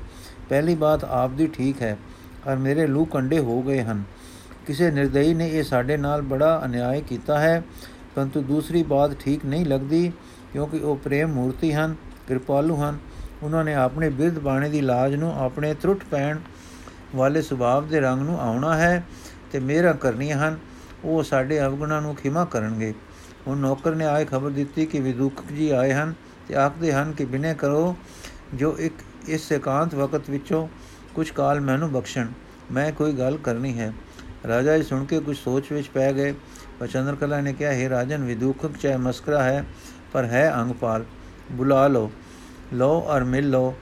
ਪਹਿਲੀ 0.50 0.76
ਬਾਤ 0.76 1.04
ਆਪ 1.04 1.32
ਦੀ 1.32 1.48
ਠੀਕ 1.48 1.82
ਹੈ, 1.82 1.98
ਔਰ 2.48 2.56
ਮੇਰੇ 2.56 2.88
ਲੂ 2.88 3.06
ਕੰਡੇ 3.06 3.40
ਹੋ 3.40 3.62
ਗਏ 3.62 3.82
ਹਨ। 3.82 4.04
ਕਿਸੇ 4.70 4.92
ਨਿਰਦਈ 4.92 5.34
ਨੇ 5.34 5.48
ਇਹ 5.48 5.64
ਸਾਡੇ 5.64 5.98
ਨਾਲ 5.98 6.22
ਬੜਾ 6.22 6.62
ਅਨਿਆਏ 6.66 7.02
ਕੀਤਾ 7.02 7.40
ਹੈ, 7.40 7.64
ਪਰੰਤੂ 8.16 8.42
ਦੂਸਰੀ 8.42 8.84
ਬਾਤ 8.84 9.12
ਠੀਕ 9.14 9.46
ਨਹੀਂ 9.46 9.66
ਲੱਗਦੀ, 9.66 10.12
ਕਿਉਂਕਿ 10.54 10.80
ਉਹ 10.80 10.96
ਪ੍ਰੇਮ 10.96 11.30
ਮੂਰਤੀ 11.30 11.74
ਹਨ, 11.74 11.96
ਕਿਰਪਾਲੂ 12.28 12.76
ਹਨ। 12.76 12.98
ਉਹਨਾਂ 13.44 13.64
ਨੇ 13.64 13.74
ਆਪਣੇ 13.74 14.10
ਬਿਰਧ 14.10 14.40
ਬਾਣੇ 14.40 14.70
ਦੀ 14.70 14.82
ਲਾਜ 14.82 15.16
ਨੂੰ 15.16 15.46
ਆਪਣੇ 15.46 15.74
ਤਰੁੱਟ 15.74 16.04
ਪੈਣ 16.12 16.38
ਵਾਲੇ 17.16 17.42
ਸੁਭਾਵ 17.42 17.88
ਦੇ 17.88 18.00
ਰੰਗ 18.00 18.22
ਨੂੰ 18.22 18.40
ਆਉਣਾ 18.40 18.78
ਹੈ 18.78 19.04
ਤੇ 19.52 19.60
ਮੇਰਾ 19.60 19.94
ਕਰਨੀਆਂ 19.94 20.38
ਹਨ। 20.38 20.58
ਉਹ 21.04 21.24
ਸਾਡੇ 21.24 21.62
ਅਵਗੁਣਾਂ 21.62 22.02
ਨੂੰ 22.02 22.16
ਖਿਮਾ 22.16 22.46
ਕਰਨਗੇ। 22.46 22.94
ਹੁਣ 23.48 23.58
ਨੌਕਰ 23.58 23.96
ਨੇ 23.96 24.06
ਆਏ 24.06 24.26
ਖਬਰ 24.26 24.50
ਦਿੱਤੀ 24.50 24.86
ਕਿ 24.86 25.00
ਵਿਦੂਕ 25.00 25.44
ਜੀ 25.54 25.70
ਆਏ 25.70 25.94
ਹਨ 25.94 26.14
ਤੇ 26.48 26.56
ਆਖਦੇ 26.56 26.94
ਹਨ 26.94 27.12
ਕਿ 27.12 27.26
ਬਿਨੇ 27.26 27.54
ਕਰੋ, 27.54 27.96
ਜੋ 28.54 28.78
ਇੱਕ 28.80 28.94
ਇਸ 29.28 29.52
ਇਕਾਂਤ 29.52 29.96
ਵਕਤ 29.96 30.30
ਵਿੱਚੋਂ 30.30 30.68
ਕੁਝ 31.16 31.30
ਕਾਲ 31.32 31.62
ਮੈਨੂੰ 31.62 31.92
ਬਖਸ਼ਣ। 31.92 32.28
ਮੈਂ 32.72 32.92
ਕੋਈ 32.92 33.14
ਗੱਲ 33.14 33.38
ਕਰਨੀ 33.38 33.80
ਹੈ। 33.80 33.94
ਰਾਜਾ 34.48 34.78
ਜੀ 34.78 34.84
ਸੁਣ 34.84 35.06
ਕੇ 35.06 35.20
ਕੁਝ 35.20 35.38
ਸੋਚ 35.38 35.72
ਵਿੱਚ 35.72 35.88
ਪੈ 35.88 36.14
ਗਏ। 36.14 36.34
ਪਰ 36.80 36.88
ਚੰਦਰਕਲਾ 36.88 37.42
ਨੇ 37.42 37.54
ਕਿਹਾ, 37.54 37.72
ਹੈ 37.72 37.90
ਰਾਜਨ, 37.90 38.24
ਵਿਦੂਖਕ 38.24 38.78
ਚਾਹੇ 38.82 38.98
ਮਸਕਰਾ 38.98 39.44
ਹੈ, 39.44 39.66
ਪਰ 40.14 40.24
ਹੈ 40.24 40.54
ਅੰਗਪਾਲ 40.56 41.06
ਬੁਲਾ 41.52 41.88
ਲੋ 41.88 42.12
ਲੋ 42.74 43.02
ਔਰ 43.02 43.24
ਮਿਲ 43.24 43.50
ਲੋ 43.50 43.76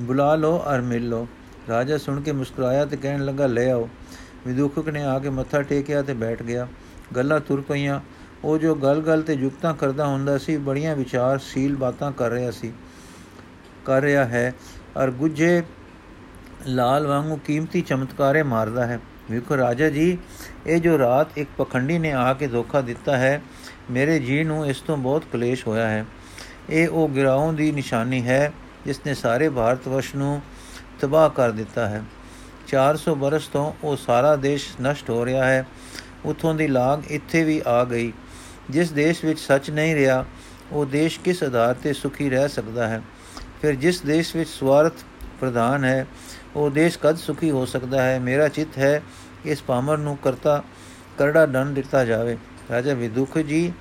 ਬੁਲਾ 0.00 0.34
ਲੋ 0.34 0.58
ਔਰ 0.58 0.80
ਮਿਲ 0.80 1.08
ਲੋ 1.08 1.28
ਰਾਜਾ 1.68 1.98
ਸੁਣ 1.98 2.20
ਕੇ 2.20 2.32
ਮੁਸਕਰਾਇਆ 2.32 2.84
ਤੇ 2.84 2.96
ਕਹਿਣ 2.96 3.24
ਲੱਗਾ, 3.24 3.46
ਲੈ 3.46 3.72
ਆਓ। 3.72 3.88
ਵਿਦੂਖਕ 4.46 4.88
ਨੇ 4.88 5.02
ਆ 5.02 5.18
ਕੇ 5.18 5.30
ਮੱਥਾ 5.30 5.62
ਟੇਕਿਆ 5.62 6.02
ਤੇ 6.02 6.14
ਬੈਠ 6.14 6.42
ਗਿਆ। 6.42 6.68
ਗੱਲਾਂ 7.16 7.40
ਤੁਰ 7.40 7.60
ਪਈਆਂ। 7.60 8.00
ਉਹ 8.44 8.58
ਜੋ 8.58 8.74
ਗੱਲ-ਗੱਲ 8.74 9.22
ਤੇ 9.22 9.36
ਜੁਗਤਾਂ 9.36 9.74
ਕਰਦਾ 9.74 10.06
ਹੁੰਦਾ 10.06 10.38
ਸੀ, 10.38 10.56
ਬੜੀਆਂ 10.56 10.96
ਵਿਚਾਰਸ਼ੀਲ 10.96 11.76
ਬਾਤਾਂ 11.76 12.12
ਕਰ 12.12 12.30
ਰਿਹਾ 12.30 12.50
ਸੀ, 12.50 12.72
ਕਰ 13.84 14.02
ਰਿਹਾ 14.02 14.24
ਹੈ। 14.24 14.54
ਔਰ 14.96 15.10
ਗੁੱਜੇ 15.10 15.62
ਲਾਲ 16.66 17.06
ਵਾਂਗੂ 17.06 17.36
ਕੀਮਤੀ 17.36 17.80
ਚਮਤਕਾਰੇ 17.80 18.42
ਮਾਰਦਾ 18.42 18.86
ਹੈ। 18.86 19.00
ਵੇਖੋ 19.30 19.56
ਰਾਜਾ 19.56 19.88
ਜੀ, 19.88 20.18
ਇਹ 20.66 20.80
ਜੋ 20.80 20.98
ਰਾਤ 20.98 21.38
ਇੱਕ 21.38 21.50
ਪਖੰਡੀ 21.58 21.98
ਨੇ 21.98 22.12
ਆ 22.12 22.32
ਕੇ 22.32 22.46
ਧੋਖਾ 22.46 22.80
ਦਿੱਤਾ 22.80 23.16
ਹੈ, 23.16 23.42
ਮੇਰੇ 23.90 24.18
ਜੀ 24.18 24.44
ਨੂੰ 24.44 24.66
ਇਸ 24.66 24.80
ਤੋਂ 24.80 24.96
ਬਹੁਤ 24.96 25.24
ਕਲੇਸ਼ 25.32 25.66
ਹੋਇਆ 25.66 25.88
ਹੈ। 25.88 26.04
ਇਹ 26.70 26.88
ਉਹ 26.88 27.08
ਗਿਰਾਉਂ 27.08 27.52
ਦੀ 27.52 27.72
ਨਿਸ਼ਾਨੀ 27.72 28.26
ਹੈ 28.26 28.52
ਜਿਸ 28.84 29.00
ਨੇ 29.06 29.14
ਸਾਰੇ 29.14 29.48
ਭਾਰਤ 29.48 29.88
ਵਰਸ਼ 29.88 30.16
ਨੂੰ 30.16 30.42
ਤਬਾਹ 31.00 31.30
ਕਰ 31.30 31.50
ਦਿੱਤਾ 31.50 31.88
ਹੈ। 31.88 32.02
400 32.68 33.14
ਬਰਸ 33.14 33.46
ਤੋਂ 33.46 33.72
ਉਹ 33.84 33.96
ਸਾਰਾ 33.96 34.36
ਦੇਸ਼ 34.36 34.68
ਨਸ਼ਟ 34.82 35.10
ਹੋ 35.10 35.24
ਰਿਹਾ 35.24 35.44
ਹੈ। 35.44 35.66
ਉਥੋਂ 36.24 36.54
ਦੀ 36.54 36.68
ਲਾਗ 36.68 37.02
ਇੱਥੇ 37.06 37.44
ਵੀ 37.44 37.62
ਆ 37.66 37.84
ਗਈ। 37.84 38.12
ਜਿਸ 38.70 38.92
ਦੇਸ਼ 38.92 39.24
ਵਿੱਚ 39.24 39.40
ਸੱਚ 39.40 39.70
ਨਹੀਂ 39.70 39.94
ਰਿਹਾ, 39.94 40.24
ਉਹ 40.72 40.86
ਦੇਸ਼ 40.86 41.20
ਕਿਸ 41.20 41.42
ਆਧਾਰ 41.42 41.74
ਤੇ 41.74 41.92
ਸੁਖੀ 41.92 42.30
ਰਹਿ 42.30 42.48
ਸਕਦਾ 42.48 42.88
ਹੈ? 42.88 43.02
ਫਿਰ 43.62 43.74
ਜਿਸ 43.74 44.00
ਦੇਸ਼ 44.00 44.36
ਵਿੱਚ 44.36 44.50
ਸਵਾਰਥ 44.50 44.92
ਪ੍ਰਧਾਨ 45.40 45.84
ਹੈ 45.84 46.06
ਉਹ 46.56 46.70
ਦੇਸ਼ 46.70 46.98
ਕਦ 46.98 47.16
ਸੁਖੀ 47.16 47.50
ਹੋ 47.50 47.66
ਸਕਦਾ 47.66 48.02
ਹੈ? 48.02 48.18
ਮੇਰਾ 48.20 48.48
ਚਿੱਤ 48.48 48.78
ਹੈ 48.78 49.02
ਇਸ 49.44 49.62
ਪਾਮਰ 49.62 49.98
ਨੂੰ 49.98 50.16
ਕਰਤਾ, 50.16 50.62
ਕਰੜਾ 51.18 51.46
ਦੰਡ 51.46 51.74
ਦਿੱਤਾ 51.74 52.04
ਜਾਵੇ। 52.04 52.36
ਰਾਜਾ 52.70 52.94
ਵਿਦੁਖ 52.94 53.38
ਜੀ, 53.38 53.72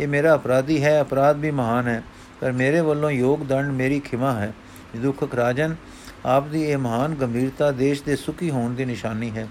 ਇਹ 0.00 0.08
ਮੇਰਾ 0.08 0.34
ਅਪਰਾਧੀ 0.34 0.84
ਹੈ, 0.84 1.00
ਅਪਰਾਧ 1.02 1.36
ਵੀ 1.36 1.50
ਮਹਾਨ 1.50 1.88
ਹੈ, 1.88 2.02
ਪਰ 2.40 2.52
ਮੇਰੇ 2.52 2.80
ਵੱਲੋਂ 2.80 3.10
ਯੋਗ 3.10 3.38
ਦੰਡ 3.38 3.72
ਮੇਰੀ 3.72 4.00
ਖਿਮਾ 4.00 4.32
ਹੈ। 4.32 4.52
ਵਿਦੁਖਕ 4.94 5.34
ਰਾਜਨ 5.34 5.76
ਆਪ 6.26 6.48
ਦੀ 6.48 6.62
ਇਹ 6.62 6.78
ਮਹਾਨ 6.78 7.14
ਗੰਭੀਰਤਾ 7.14 7.70
ਦੇਸ਼ 7.70 8.02
ਦੇ 8.02 8.16
ਸੁਖੀ 8.16 8.50
ਹੋਣ 8.50 8.74
ਦੀ 8.74 8.84
ਨਿਸ਼ਾਨੀ 8.84 9.30
ਹੈ। 9.30 9.48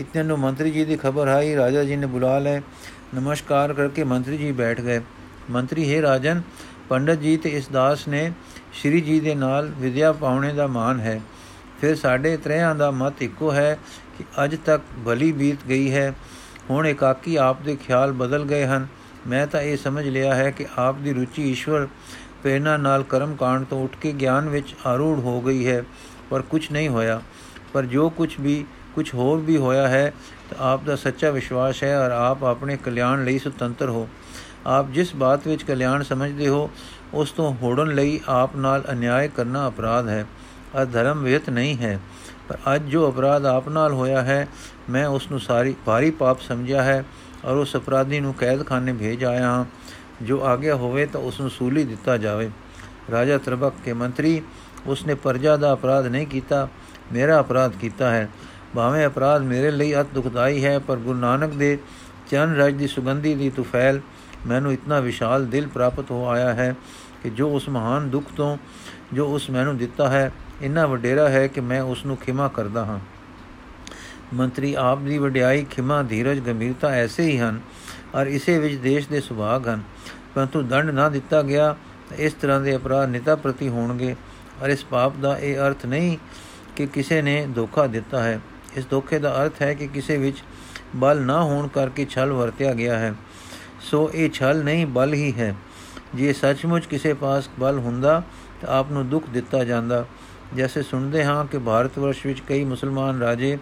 ਇਤਨੇ 0.00 0.22
ਨੂੰ 0.22 0.38
ਮੰਤਰੀ 0.38 0.70
ਜੀ 0.70 0.84
ਦੀ 0.84 0.96
ਖਬਰ 0.96 1.28
ਆਈ, 1.28 1.56
ਰਾਜਾ 1.56 1.84
ਜੀ 1.84 1.96
ਨੇ 1.96 2.06
ਬੁਲਾ 2.06 2.38
ਲਏ। 2.38 2.60
ਨਮਸਕਾਰ 3.14 3.72
ਕਰਕੇ 3.74 4.04
ਮੰਤਰੀ 4.04 4.36
ਜੀ 4.36 4.52
ਬੈਠ 4.52 4.80
ਗਏ। 4.80 5.00
ਮੰਤਰੀ, 5.50 5.94
ਹੈ 5.94 6.02
ਰਾਜਨ, 6.02 6.42
ਪੰਡਤ 6.88 7.14
ਜੀ 7.14 7.36
ਤੇ 7.36 7.50
ਇਸ 7.50 7.68
ਦਾਸ 7.68 8.08
ਨੇ 8.08 8.32
ਸ਼੍ਰੀ 8.72 9.00
ਜੀ 9.00 9.20
ਦੇ 9.20 9.34
ਨਾਲ 9.34 9.72
ਵਿਦਿਆ 9.78 10.12
ਪਾਉਣੇ 10.12 10.52
ਦਾ 10.52 10.66
ਮਾਨ 10.66 11.00
ਹੈ। 11.00 11.20
ਫਿਰ 11.80 11.94
ਸਾਡੇ 11.96 12.36
ਤ੍ਰੇਹਾਂ 12.36 12.74
ਦਾ 12.74 12.90
ਮਤ 12.90 13.22
ਇੱਕੋ 13.22 13.52
ਹੈ 13.52 13.78
ਕਿ 14.18 14.24
ਅੱਜ 14.44 14.56
ਤੱਕ 14.56 14.82
ਭਲੀ 15.06 15.32
ਬੀਤ 15.32 15.66
ਗਈ 15.68 15.92
ਹੈ। 15.92 16.12
ਹੁਣ 16.70 16.86
ਇਕਾਕੀ 16.86 17.36
ਆਪ 17.36 17.62
ਦੇ 17.62 17.76
ਖਿਆਲ 17.76 18.12
ਬਦਲ 18.12 18.44
ਗਏ 18.44 18.66
ਹਨ। 18.66 18.86
ਮੈਂ 19.26 19.46
ਤਾਂ 19.46 19.60
ਇਹ 19.60 19.76
ਸਮਝ 19.76 20.08
ਲਿਆ 20.08 20.34
ਹੈ 20.34 20.50
ਕਿ 20.50 20.66
ਆਪ 20.78 20.94
ਦੀ 20.94 21.12
ਰੁਚੀ 21.12 21.50
ਈਸ਼ਵਰ 21.50 21.86
ਪ੍ਰੇਰਣਾ 22.42 22.76
ਨਾਲ 22.76 23.02
ਕਰਮ 23.02 23.34
ਕਾਂਡ 23.36 23.64
ਤੋਂ 23.64 23.84
ਉੱਠ 23.84 23.96
ਕੇ 23.96 24.12
ਗਿਆਨ 24.12 24.48
ਵਿੱਚ 24.48 24.74
ਆਰੂੜ 24.86 25.18
ਹੋ 25.18 25.40
ਗਈ 25.40 25.66
ਹੈ, 25.66 25.82
ਪਰ 26.30 26.42
ਕੁਝ 26.42 26.72
ਨਹੀਂ 26.72 26.88
ਹੋਇਆ। 26.88 27.20
ਪਰ 27.72 27.84
ਜੋ 27.84 28.08
ਕੁਝ 28.10 28.34
ਵੀ, 28.40 28.64
ਕੁਝ 28.94 29.14
ਹੋਰ 29.14 29.38
ਵੀ 29.38 29.56
ਹੋਇਆ 29.56 29.88
ਹੈ, 29.88 30.12
ਤਾਂ 30.50 30.72
ਆਪ 30.72 30.84
ਦਾ 30.84 30.96
ਸੱਚਾ 30.96 31.30
ਵਿਸ਼ਵਾਸ 31.30 31.82
ਹੈ 31.82 31.98
ਔਰ 31.98 32.10
ਆਪ 32.10 32.44
ਆਪਣੇ 32.44 32.76
ਕਲਿਆਣ 32.76 33.24
ਲਈ 33.24 33.38
ਸੁਤੰਤਰ 33.38 33.88
ਹੋ। 33.88 34.08
ਆਪ 34.66 34.90
ਜਿਸ 34.90 35.14
ਬਾਤ 35.14 35.46
ਵਿੱਚ 35.46 35.62
ਕਲਿਆਣ 35.62 36.02
ਸਮਝਦੇ 36.02 36.48
ਹੋ, 36.48 36.70
ਉਸ 37.14 37.30
ਤੋਂ 37.30 37.54
ਹੋੜਨ 37.62 37.94
ਲਈ 37.94 38.20
ਆਪ 38.28 38.56
ਨਾਲ 38.56 38.84
ਅਨਿਆਏ 38.92 39.28
ਕਰਨਾ 39.28 39.68
ਅਪਰਾਧ 39.68 40.08
ਹੈ। 40.08 40.26
ਅਧਰਮ 40.82 41.22
ਵਿਤ 41.22 41.50
ਨਹੀਂ 41.50 41.78
ਹੈ। 41.78 42.00
ਪਰ 42.48 42.58
ਅੱਜ 42.74 42.82
ਜੋ 42.82 43.10
ਅਪਰਾਧ 43.10 43.46
ਆਪ 43.46 43.68
ਨਾਲ 43.68 43.92
ਹੋਇਆ 43.92 44.22
ਹੈ, 44.22 44.48
ਮੈਂ 44.90 45.06
ਉਸ 45.06 45.30
ਨੂੰ 45.30 45.40
ਸਾਰੀ 45.40 45.74
ਭਾਰੀ 45.84 46.10
ਪਾਪ 46.10 46.40
ਸਮਝਿਆ 46.40 46.82
ਹੈ 46.82 47.04
ਔਰ 47.44 47.56
ਉਸ 47.56 47.76
ਅਪਰਾਧੀ 47.76 48.20
ਨੂੰ 48.20 48.34
ਕੈਦਖਾਨੇ 48.34 48.92
ਭੇਜ 48.92 49.24
ਆਇਆ 49.24 49.42
ਹਾਂ। 49.42 49.64
ਜੋ 50.22 50.44
ਆਗਿਆ 50.44 50.74
ਹੋਵੇ 50.74 51.06
ਤਾਂ 51.06 51.20
ਉਸ 51.20 51.40
ਨੂੰ 51.40 51.50
ਸੂਲੀ 51.50 51.84
ਦਿੱਤਾ 51.84 52.16
ਜਾਵੇ। 52.16 52.50
ਰਾਜਾ 53.10 53.38
ਤਰਬਕ 53.38 53.72
ਕੇ 53.84 53.92
ਮੰਤਰੀ, 53.92 54.42
ਉਸਨੇ 54.86 55.14
ਪਰਜਾ 55.14 55.56
ਦਾ 55.56 55.72
ਅਪਰਾਧ 55.72 56.06
ਨਹੀਂ 56.06 56.26
ਕੀਤਾ, 56.26 56.68
ਮੇਰਾ 57.12 57.40
ਅਪਰਾਧ 57.40 57.72
ਕੀਤਾ 57.72 58.10
ਹੈ। 58.10 58.28
ਭਾਵੇਂ 58.74 59.06
ਅਪਰਾਧ 59.06 59.42
ਮੇਰੇ 59.42 59.70
ਲਈ 59.70 60.00
ਅਤ 60.00 60.06
ਦੁਖਦਾਈ 60.14 60.64
ਹੈ, 60.64 60.78
ਪਰ 60.78 60.96
ਗੁਰੂ 60.96 61.18
ਨਾਨਕ 61.18 61.52
ਦੇ 61.52 61.78
ਚਰਨ 62.30 62.56
ਰਜ 62.56 62.74
ਦੀ 62.74 62.86
ਸੁਗੰਧੀ 62.86 63.34
ਦੀ 63.34 63.50
ਤੁਫੈਲ 63.50 64.00
ਮੈਨੂੰ 64.46 64.72
ਇਤਨਾ 64.72 65.00
ਵਿਸ਼ਾਲ 65.00 65.46
ਦਿਲ 65.46 65.66
ਪ੍ਰਾਪਤ 65.66 66.10
ਹੋ 66.10 66.28
ਆਇਆ 66.28 66.54
ਹੈ 66.54 66.74
ਕਿ 67.22 67.30
ਜੋ 67.30 67.50
ਉਸ 67.50 67.68
ਮਹਾਨ 67.68 68.10
ਦੁੱਖ 68.10 68.26
ਤੋਂ, 68.36 68.56
ਜੋ 69.12 69.26
ਉਸ 69.26 69.50
ਮੈਨੂੰ 69.50 69.76
ਦਿੱਤਾ 69.76 70.08
ਹੈ 70.08 70.32
ਇੰਨਾ 70.62 70.86
ਵਡੇਰਾ 70.86 71.28
ਹੈ 71.28 71.46
ਕਿ 71.46 71.60
ਮੈਂ 71.60 71.82
ਉਸ 71.82 72.06
ਨੂੰ 72.06 72.16
ਖਿਮਾ 72.16 72.48
ਕਰਦਾ 72.48 72.84
ਹਾਂ। 72.84 72.98
ਮੰਤਰੀ, 74.34 74.74
ਆਪ 74.74 74.98
ਦੀ 74.98 75.18
ਵਡਿਆਈ, 75.18 75.64
ਖਿਮਾ, 75.64 76.02
ਧੀਰਜ, 76.02 76.40
ਗੰਭੀਰਤਾ 76.40 76.88
ਐਸੇ 76.88 77.22
ਹੀ 77.22 77.38
ਹਨ, 77.38 77.60
ਔਰ 78.14 78.26
ਇਸੇ 78.26 78.58
ਵਿੱਚ 78.58 78.74
ਦੇਸ਼ 78.74 79.08
ਦੇ 79.08 79.20
ਸੁਭਾਗ 79.20 79.68
ਹਨ। 79.68 79.82
ਪਰੰਤੂ 80.34 80.62
ਦੰਡ 80.62 80.90
ਨਾ 80.90 81.08
ਦਿੱਤਾ 81.08 81.42
ਗਿਆ 81.42 81.76
ਇਸ 82.18 82.32
ਤਰ੍ਹਾਂ 82.32 82.60
ਦੇ 82.60 82.76
ਅਪਰਾਧ 82.76 83.08
ਨਿਤਾ 83.08 83.36
ਪ੍ਰਤੀ 83.36 83.68
ਹੋਣਗੇ, 83.68 84.16
ਔਰ 84.62 84.68
ਇਸ 84.68 84.84
ਪਾਪ 84.84 85.16
ਦਾ 85.16 85.38
ਇਹ 85.38 85.58
ਅਰਥ 85.58 85.86
ਨਹੀਂ 85.86 86.18
ਕਿ 86.76 86.86
ਕਿਸੇ 86.86 87.22
ਨੇ 87.22 87.46
ਧੋਖਾ 87.54 87.86
ਦਿੱਤਾ 87.86 88.22
ਹੈ। 88.22 88.40
ਇਸ 88.76 88.86
ਧੋਖੇ 88.90 89.18
ਦਾ 89.18 89.44
ਅਰਥ 89.44 89.62
ਹੈ 89.62 89.74
ਕਿ 89.74 89.86
ਕਿਸੇ 89.86 90.16
ਵਿੱਚ 90.16 90.36
ਬਲ 90.96 91.20
ਨਾ 91.20 91.42
ਹੋਣ 91.42 91.68
ਕਰਕੇ 91.68 92.06
ਛਲ 92.10 92.32
ਵਰਤਿਆ 92.32 92.74
ਗਿਆ 92.74 92.98
ਹੈ। 92.98 93.14
ਸੋ 93.80 94.10
ਇਹ 94.14 94.30
ਛਲ 94.30 94.64
ਨਹੀਂ, 94.64 94.86
ਬਲ 94.86 95.14
ਹੀ 95.14 95.32
ਹੈ। 95.38 95.54
ਜੇ 96.14 96.32
ਸੱਚਮੁੱਚ 96.32 96.86
ਕਿਸੇ 96.86 97.14
ਪਾਸ 97.14 97.48
ਬਲ 97.58 97.78
ਹੁੰਦਾ, 97.78 98.22
ਤਾਂ 98.60 98.68
ਆਪ 98.78 98.90
ਨੂੰ 98.90 99.08
ਦੁੱਖ 99.08 99.30
ਦਿੱਤਾ 99.30 99.64
ਜਾਂਦਾ। 99.64 100.06
ਜੈਸੇ 100.54 100.82
ਸੁਣਦੇ 100.82 101.24
ਹਾਂ 101.24 101.46
ਕਿ 101.46 101.58
ਭਾਰਤ 101.58 101.98
ਵਰਸ਼ 101.98 102.26
ਵਿੱਚ 102.26 102.40
ਕਈ 102.40 102.64
ਮੁਸਲਮਾਨ 102.64 103.18
ਰਾਜੇ 103.18 103.58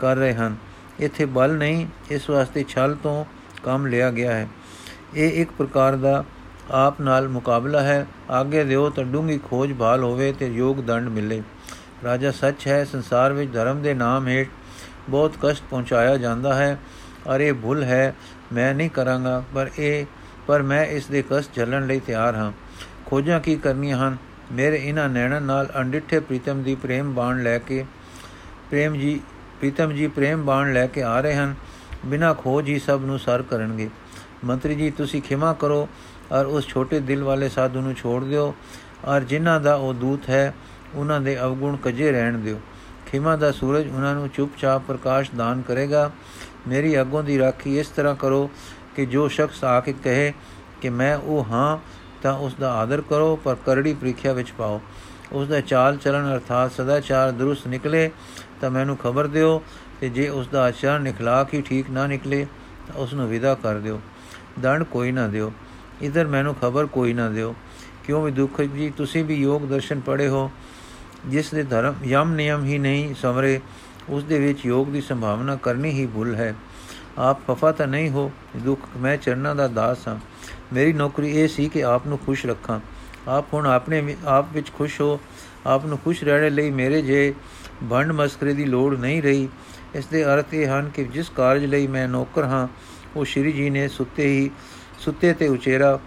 ਕਰ 0.00 0.16
ਰਹੇ 0.16 0.34
ਹਨ। 0.34 0.56
ਇੱਥੇ 1.00 1.24
ਬਲ 1.24 1.56
ਨਹੀਂ, 1.56 1.86
ਇਸ 2.10 2.30
ਵਾਸਤੇ 2.30 2.64
ਛਲ 2.68 2.96
ਤੋਂ 3.02 3.24
ਕੰਮ 3.62 3.86
ਲਿਆ 3.86 4.10
ਗਿਆ 4.10 4.32
ਹੈ। 4.32 4.48
ਇਹ 5.14 5.42
ਇੱਕ 5.42 5.50
ਪ੍ਰਕਾਰ 5.58 5.96
ਦਾ 5.96 6.24
ਆਪ 6.70 7.00
ਨਾਲ 7.00 7.28
ਮੁਕਾਬਲਾ 7.28 7.80
ਹੈ। 7.80 8.06
ਆਗੇ 8.30 8.64
ਦਿਓ 8.64 8.90
ਤਾਂ 8.90 9.04
ਡੂੰਗੀ 9.04 9.38
ਖੋਜ 9.38 9.74
ਭਾਲ 9.74 10.02
ਹੋਵੇ 10.02 10.32
ਤੇ 10.32 10.48
ਯੋਗ 10.48 10.76
ਦੰਡ 10.76 11.08
ਮਿਲੇ। 11.08 11.42
ਰਾਜਾ 12.04 12.30
ਸੱਚ 12.30 12.66
ਹੈ, 12.66 12.84
ਸੰਸਾਰ 12.84 13.32
ਵਿੱਚ 13.32 13.52
ਧਰਮ 13.52 13.82
ਦੇ 13.82 13.94
ਨਾਮ 13.94 14.28
ਹੇਠ 14.28 14.48
ਬਹੁਤ 15.08 15.34
ਕਸ਼ਟ 15.42 15.64
ਪਹੁੰਚਾਇਆ 15.70 16.16
ਜਾਂਦਾ 16.16 16.54
ਹੈ। 16.54 16.78
ਔਰ 17.26 17.40
ਇਹ 17.40 17.52
ਭੁੱਲ 17.52 17.82
ਹੈ, 17.82 18.14
ਮੈਂ 18.52 18.74
ਨਹੀਂ 18.74 18.90
ਕਰਾਂਗਾ, 18.90 19.44
ਪਰ 19.54 19.70
ਇਹ 19.78 20.06
ਪਰ 20.46 20.62
ਮੈਂ 20.62 20.86
ਇਸ 20.86 21.06
ਦੇ 21.06 21.24
ਕਸ਼ਟ 21.30 21.54
ਝੱਲਣ 21.54 21.86
ਲਈ 21.86 22.00
ਤਿਆਰ 22.00 22.34
ਹਾਂ। 22.34 22.52
ਖੋਜਾਂ 23.06 23.40
ਕੀ 23.40 23.56
ਕਰਨੀਆਂ 23.56 24.08
ਹਨ? 24.08 24.16
ਮੇਰੇ 24.52 24.76
ਇਹਨਾਂ 24.76 25.08
ਨੈਣਾਂ 25.08 25.40
ਨਾਲ 25.40 25.68
ਅੰਡਿੱਠੇ 25.78 26.20
ਪ੍ਰੀਤਮ 26.20 26.62
ਦੀ 26.62 26.74
ਪ੍ਰੇਮ 26.74 27.14
ਬਾਣ 27.14 27.42
ਲੈ 27.42 27.58
ਕੇ 27.58 27.84
ਪ੍ਰੇਮ 28.70 28.94
ਜੀ, 28.94 29.20
ਪ੍ਰੀਤਮ 29.58 29.92
ਜੀ 29.92 30.06
ਪ੍ਰੇਮ 30.06 30.44
ਬਾਣ 30.44 30.72
ਲੈ 30.72 30.86
ਕੇ 30.86 31.02
ਆ 31.02 31.20
ਰਹੇ 31.20 31.34
ਹਨ। 31.34 31.54
ਬਿਨਾ 32.06 32.34
ਖੋਜ 32.34 32.68
ਹੀ 32.68 32.78
ਸਭ 32.78 33.00
ਨੂੰ 33.04 33.18
ਸਰ 33.18 33.42
ਕਰਨਗੇ। 33.42 33.90
ਮੰਤਰੀ 34.44 34.74
ਜੀ, 34.74 34.90
ਤੁਸੀਂ 34.90 35.22
ਖਿਮਾ 35.22 35.52
ਕਰੋ 35.52 35.88
ਔਰ 36.32 36.46
ਉਸ 36.46 36.66
ਛੋਟੇ 36.66 37.00
ਦਿਲ 37.00 37.22
ਵਾਲੇ 37.22 37.48
ਸਾਧੂ 37.48 37.80
ਨੂੰ 37.80 37.94
ਛੋੜ 37.94 38.24
ਦਿਓ 38.24 38.54
ਔਰ 39.04 39.20
ਜਿਨ੍ਹਾਂ 39.20 39.60
ਦਾ 39.60 39.74
ਉਹ 39.74 39.94
ਦੂਤ 39.94 40.28
ਹੈ, 40.30 40.54
ਉਹਨਾਂ 40.94 41.20
ਦੇ 41.20 41.40
ਅਵਗੁਣ 41.40 41.76
ਕਜੇ 41.76 42.12
ਰਹਿਣ 42.12 42.38
ਦਿਓ। 42.38 42.60
ਖਿਮਾ 43.06 43.36
ਦਾ 43.36 43.52
ਸੂਰਜ 43.52 43.88
ਉਹਨਾਂ 43.88 44.14
ਨੂੰ 44.14 44.28
ਚੁੱਪਚਾਪ 44.28 44.82
ਪ੍ਰਕਾਸ਼ 44.88 45.30
ਦਾਨ 45.36 45.62
ਕਰੇਗਾ। 45.62 46.10
ਮੇਰੀ 46.68 47.00
ਅੱਗੋਂ 47.00 47.22
ਦੀ 47.22 47.38
ਰਾਖੀ 47.38 47.78
ਇਸ 47.78 47.88
ਤਰ੍ਹਾਂ 47.88 48.14
ਕਰੋ 48.14 48.50
ਕਿ 48.96 49.06
ਜੋ 49.06 49.28
ਸ਼ਖਸ 49.28 49.64
ਆ 49.64 49.80
ਕੇ 49.80 49.94
ਕਹੇ 50.04 50.32
ਕਿ 50.80 50.88
ਮੈਂ 50.88 51.16
ਉਹ 51.16 51.44
ਹਾਂ 51.44 51.78
ਤਾਂ 52.24 52.34
ਉਸ 52.34 52.54
ਦਾ 52.54 52.74
ਆਦਰ 52.74 53.00
ਕਰੋ, 53.00 53.36
ਪਰ 53.36 53.54
ਕਰੜੀ 53.54 53.94
ਪ੍ਰੀਖਿਆ 53.94 54.32
ਵਿੱਚ 54.32 54.52
ਪਾਓ। 54.52 54.80
ਉਸ 55.32 55.48
ਦਾ 55.48 55.60
ਚਾਲ 55.60 55.96
ਚਲਨ 55.96 56.34
ਅਰਥਾਤ 56.34 56.72
ਸਦਾਚਾਰ 56.72 57.30
ਦਰੁਸਤ 57.30 57.66
ਨਿਕਲੇ, 57.66 58.10
ਤਾਂ 58.60 58.70
ਮੈਨੂੰ 58.70 58.96
ਖਬਰ 58.96 59.26
ਦਿਓ 59.26 59.62
ਤੇ 60.00 60.08
ਜੇ 60.08 60.28
ਉਸ 60.28 60.48
ਦਾ 60.48 60.62
ਆਚਰਣ 60.62 61.02
ਨਿਖਲਾਕ 61.02 61.54
ਹੀ 61.54 61.62
ਠੀਕ 61.62 61.90
ਨਾ 61.90 62.06
ਨਿਕਲੇ, 62.06 62.46
ਤਾਂ 62.86 62.94
ਉਸ 62.94 63.14
ਨੂੰ 63.14 63.28
ਵਿਦਾ 63.28 63.54
ਕਰ 63.54 63.78
ਦਿਓ। 63.78 64.00
ਦੰਡ 64.60 64.82
ਕੋਈ 64.84 65.12
ਨਾ 65.12 65.28
ਦਿਓ। 65.28 65.52
ਇਧਰ 66.02 66.26
ਮੈਨੂੰ 66.26 66.54
ਖਬਰ 66.54 66.86
ਕੋਈ 66.86 67.12
ਨਾ 67.12 67.28
ਦਿਓ। 67.28 67.54
ਕਿਉਂ 68.04 68.22
ਵੀ 68.22 68.30
ਦੁੱਖ 68.30 68.60
ਜੀ, 68.60 68.90
ਤੁਸੀਂ 68.90 69.24
ਵੀ 69.24 69.34
ਯੋਗ 69.34 69.62
ਦਰਸ਼ਨ 69.62 70.00
ਪੜੇ 70.00 70.28
ਹੋ, 70.28 70.50
ਜਿਸ 71.26 71.50
ਦੇ 71.50 71.62
ਧਰਮ 71.62 71.94
ਯਮ 72.04 72.32
ਨਿਯਮ 72.32 72.64
ਹੀ 72.64 72.78
ਨਹੀਂ 72.78 73.14
ਸਮਰੇ 73.14 73.60
ਉਸ 74.08 74.24
ਦੇ 74.24 74.38
ਵਿੱਚ 74.38 74.66
ਯੋਗ 74.66 74.88
ਦੀ 74.88 75.00
ਸੰਭਾਵਨਾ 75.00 75.56
ਕਰਨੀ 75.56 75.90
ਹੀ 75.90 76.06
ਭੁੱਲ 76.06 76.34
ਹੈ। 76.34 76.54
ਆਪ 77.18 77.46
ਖਫਾ 77.46 77.72
ਤਾਂ 77.72 77.86
ਨਹੀਂ 77.86 78.10
ਹੋ, 78.10 78.32
ਦੁੱਖ 78.56 78.80
ਮੈਂ 78.96 79.16
ਚਰਨਾਂ 79.16 79.54
ਦਾ 79.54 79.68
ਦਾਸ 79.68 80.08
ਹਾਂ। 80.08 80.16
ਮੇਰੀ 80.74 80.92
ਨੌਕਰੀ 80.92 81.30
ਇਹ 81.30 81.48
ਸੀ 81.48 81.68
ਕਿ 81.68 81.84
ਆਪ 81.84 82.06
ਨੂੰ 82.06 82.18
ਖੁਸ਼ 82.18 82.46
ਰੱਖਾਂ। 82.46 82.80
ਆਪ 83.28 83.54
ਹੁਣ 83.54 83.66
ਆਪਣੇ 83.66 84.16
ਆਪ 84.26 84.46
ਵਿੱਚ 84.52 84.72
ਖੁਸ਼ 84.72 85.00
ਹੋ, 85.00 85.20
ਆਪ 85.66 85.86
ਨੂੰ 85.86 85.98
ਖੁਸ਼ 85.98 86.24
ਰਹਿਣ 86.24 86.52
ਲਈ 86.52 86.70
ਮੇਰੇ 86.70 87.02
ਜੇ 87.02 87.34
ਭੰਡ 87.90 88.12
ਮਸਕਰੇ 88.12 88.54
ਦੀ 88.54 88.64
ਲੋੜ 88.64 88.98
ਨਹੀਂ 88.98 89.22
ਰਹੀ। 89.22 89.48
ਇਸ 89.94 90.06
ਦੇ 90.06 90.24
ਅਰਥ 90.24 90.54
ਇਹ 90.54 90.66
ਹਨ 90.66 90.90
ਕਿ 90.94 91.04
ਜਿਸ 91.04 91.28
ਕਾਰਜ 91.28 91.64
ਲਈ 91.64 91.86
ਮੈਂ 91.86 92.08
ਨੌਕਰ 92.08 92.44
ਹਾਂ, 92.44 92.68
ਉਹ 93.16 93.24
ਸ਼੍ਰੀ 93.24 93.52
ਜੀ 93.52 93.70
ਨੇ 93.70 93.88
ਸੁੱਤੇ 93.88 94.26
ਹੀ, 94.26 94.50
ਸੁੱਤੇ 94.98 95.32
ਤੇ 95.32 95.48
ਉਚੇਰਾ 95.48 95.98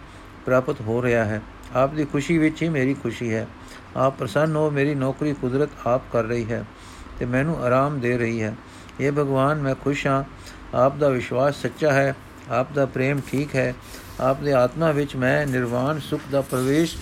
ਪ੍ਰਾਪਤ 0.45 0.81
ਹੋ 0.81 1.01
ਰਿਹਾ 1.01 1.25
ਹੈ। 1.25 1.41
ਆਪ 1.75 1.93
ਦੀ 1.93 2.05
ਖੁਸ਼ੀ 2.05 2.37
ਵਿੱਚ 2.37 2.63
ਹੀ 2.63 2.69
ਮੇਰੀ 2.69 2.93
ਖੁਸ਼ੀ 2.93 3.33
ਹੈ। 3.33 3.47
ਆਪ 3.95 4.17
ਪ੍ਰਸੰਨ 4.17 4.55
ਹੋ, 4.55 4.69
ਮੇਰੀ 4.69 4.95
ਨੌਕਰੀ 4.95 5.33
ਕੁਦਰਤ 5.33 5.69
ਆਪ 5.85 6.01
ਕਰ 6.11 6.23
ਰਹੀ 6.23 6.51
ਹੈ 6.51 6.65
ਤੇ 7.19 7.25
ਮੈਨੂੰ 7.25 7.63
ਆਰਾਮ 7.63 7.99
ਦੇ 7.99 8.17
ਰਹੀ 8.17 8.41
ਹੈ। 8.41 8.55
ਇਹ 8.99 9.11
ਭਗਵਾਨ, 9.11 9.61
ਮੈਂ 9.61 9.75
ਖੁਸ਼ 9.75 10.07
ਹਾਂ। 10.07 10.23
ਆਪ 10.73 10.95
ਦਾ 10.95 11.09
ਵਿਸ਼ਵਾਸ 11.09 11.55
ਸੱਚਾ 11.55 11.91
ਹੈ। 11.93 12.15
ਆਪ 12.49 12.67
ਦਾ 12.73 12.85
ਪ੍ਰੇਮ 12.85 13.19
ਠੀਕ 13.27 13.55
ਹੈ। 13.55 13.73
ਆਪ 14.19 14.41
ਦੇ 14.41 14.53
ਆਤਮਾ 14.53 14.91
ਵਿੱਚ 14.91 15.15
ਮੈਂ 15.15 15.47
ਨਿਰਵਾਣ 15.47 15.99
ਸੁਖ 15.99 16.21
ਦਾ 16.31 16.41
ਪ੍ਰਵੇਸ਼ 16.41 16.97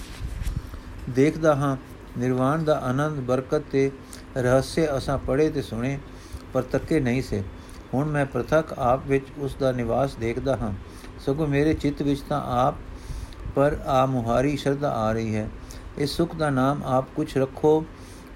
ਦੇਖਦਾ 1.10 1.56
ਹਾਂ। 1.56 1.78
ਨਿਰਵਾਣ 2.18 2.64
ਦਾ 2.64 2.80
ਆਨੰਦ, 2.80 3.20
ਬਰਕਤ 3.20 3.64
ਤੇ 3.72 3.92
ਰਹੱਸੇ 4.38 4.98
ਅਸਾਂ 4.98 5.18
ਪੜੇ 5.18 5.50
ਤੇ 5.50 5.62
ਸੁਣੇ, 5.62 6.00
ਪਰ 6.54 6.62
ਤੱਕੇ 6.62 7.00
ਨਹੀਂ 7.00 7.22
ਸੇ। 7.22 7.44
ਹੁਣ 7.94 8.08
ਮੈਂ 8.08 8.26
ਪ੍ਰਤੱਖ 8.26 8.80
ਆਪ 8.80 9.08
ਵਿੱਚ 9.08 9.26
ਉਸ 9.38 9.56
ਦਾ 9.56 9.72
ਨਿਵਾਸ 9.72 10.16
ਦੇਖਦਾ 10.16 10.58
ਹਾਂ। 10.58 10.74
ਸਗੋਂ 11.26 11.48
ਮੇਰੇ 11.48 11.74
ਚਿੱਤ 11.74 12.02
ਵਿੱਚ 12.02 12.22
ਤਾਂ 12.22 12.42
ਆਪ 12.68 12.76
ਪਰ 13.56 13.78
ਆ 13.86 14.06
ਮੁਹਾਰੀ 14.06 14.58
ਸ਼ਰਧਾ 14.58 14.90
ਆ 14.90 15.12
ਰਹੀ 15.12 15.36
ਹੈ। 15.36 15.50
ਇਸ 15.98 16.10
ਸੁਖ 16.10 16.36
ਦਾ 16.36 16.50
ਨਾਮ 16.50 16.82
ਆਪ 16.86 17.06
ਕੁਝ 17.16 17.38
ਰੱਖੋ। 17.38 17.86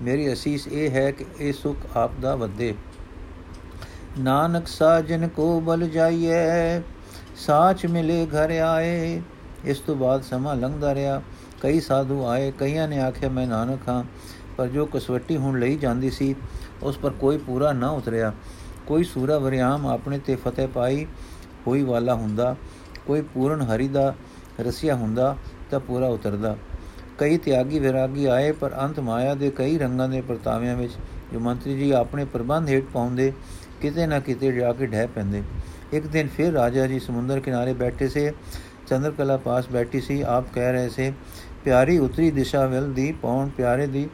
ਮੇਰੀ 0.02 0.34
ਅਸੀਸ 0.34 0.68
ਇਹ 0.68 0.92
ਹੈ 0.92 1.12
ਕਿ 1.12 1.26
ਇਹ 1.40 1.54
ਸੁਖ 1.54 1.98
ਆਪ 1.98 2.12
ਦਾ 2.22 2.36
ਵਧੇ। 2.36 2.76
ਨਾਨਕ 4.20 4.68
ਸਾਜਨ 4.68 5.28
ਕੋ 5.28 5.60
ਬਲ 5.60 5.90
ਜਾਈਏ 5.90 6.82
ਸਾਚ 7.40 7.86
ਮਿਲੇ 7.86 8.26
ਘਰ 8.26 8.52
ਆਏ, 8.52 9.22
ਇਸ 9.66 9.80
ਤੋਂ 9.80 9.96
ਬਾਅਦ 9.96 10.24
ਸਮਾਂ 10.24 10.56
ਲੰਘਦਾ 10.56 10.96
ਰਿਹਾ। 10.96 11.22
ਕਈ 11.62 11.80
ਸਾਧੂ 11.80 12.26
ਆਏ, 12.26 12.52
ਕਈਆਂ 12.52 12.88
ਨੇ 12.88 13.00
ਆਖਿਆ, 13.00 13.30
ਮੈਂ 13.30 13.48
ਨਾਨਕ 13.48 13.90
ਹਾਂ। 13.90 14.04
ਪਰ 14.58 14.68
ਜੋ 14.68 14.86
ਕਸਵੱਟੀ 14.86 15.38
ਹੁਣ 15.38 15.60
ਲਈ 15.60 15.76
ਜਾਂਦੀ 15.76 16.10
ਸੀ, 16.10 16.36
ਉਸ 16.84 16.98
ਪਰ 16.98 17.10
ਕੋਈ 17.10 17.38
ਪੂਰਾ 17.38 17.74
ਨਾ 17.74 17.90
ਉਤਰਿਆ। 17.90 18.34
ਕੋਈ 18.88 19.04
ਸੂਰਾ 19.04 19.38
ਵਰਿਆਮ 19.38 19.88
ਆਪਣੇ 19.88 20.20
ਤੇ 20.20 20.36
ਫਤਿਹ 20.36 20.68
ਪਾਈ 20.68 21.06
ਹੋਈ 21.68 21.84
ਵਾਲਾ 21.84 22.14
ਹੁੰਦਾ, 22.14 22.56
ਕੋਈ 23.08 23.22
ਪੂਰਨ 23.22 23.62
ਹਰੀ 23.62 23.88
ਦਾ 23.88 24.16
ਰਸਿਆ 24.62 24.96
ਹੁੰਦਾ 24.96 25.36
ਤਾਂ 25.72 25.80
ਪੂਰਾ 25.80 26.08
ਉਤਰਦਾ। 26.08 26.58
ਕਈ 27.18 27.38
ਤਿਆਗੀ 27.38 27.80
ਵਿਰਾਗੀ 27.80 28.26
ਆਏ, 28.26 28.52
ਪਰ 28.52 28.72
ਅੰਤ 28.80 29.00
ਮਾਇਆ 29.00 29.36
ਦੇ 29.36 29.50
ਕਈ 29.50 29.78
ਰੰਗਾਂ 29.78 30.10
ਦੇ 30.10 30.22
ਪਰਤਾਵਿਆਂ 30.22 30.76
ਵਿੱਚ 30.76 30.94
ਜੋ 31.34 31.40
ਮੰਤਰੀ 31.40 31.78
ਜੀ 31.78 31.92
ਆਪਣੇ 31.92 32.26
ਪ੍ਰਬੰਧ 32.26 32.70
ਹੇਠ 32.70 32.84
ਪਾਉਂਦੇ 32.94 33.34
ਕਿਤੇ 33.82 34.08
ਨਾ 34.08 34.20
ਕਿਤੇ 34.20 34.52
ਜਾ 34.52 34.74
ਕੇ 34.74 34.86
ਢਹਿ 34.86 35.08
ਪੈਂਦੇ। 35.08 35.44
ਇੱਕ 35.94 36.08
ਦਿਨ 36.08 36.28
ਫਿਰ 36.28 36.54
ਰਾਜਾ 36.54 36.88
ਜੀ 36.88 37.00
ਸਮੁੰਦਰ 37.00 37.40
ਕਿਨਾਰੇ 37.40 37.74
ਬੈਠੇ 37.74 38.08
ਸੇ। 38.08 38.32
ਚੰਦਰਕਲਾ 38.88 39.38
ਪਾਸ 39.38 39.70
ਬੈਠੀ 39.70 40.02
ਸੀ। 40.02 40.22
ਆਪ 40.22 40.46
ਕਹਿ 40.54 40.72
ਰਹੇ 40.72 40.90
ਸੇ, 40.90 41.14
ਪਿਆਰੀ 41.64 41.98
ਉਤਰੀ 41.98 42.32
ਦਿਸ਼ਾ 42.32 42.66
ਵੱਲ 42.66 42.94
ਦੀ 42.94 43.12
ਪੌਣ 43.12 43.50
ਪਿਆਰੇ 43.50 43.88
ਦੀ 43.88 44.10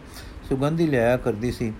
ਸੁਗੰਧੀ 0.49 0.87
ਲਿਆਇਆ 0.87 1.17
ਕਰਦੀ 1.17 1.51
ਸੀ। 1.51 1.73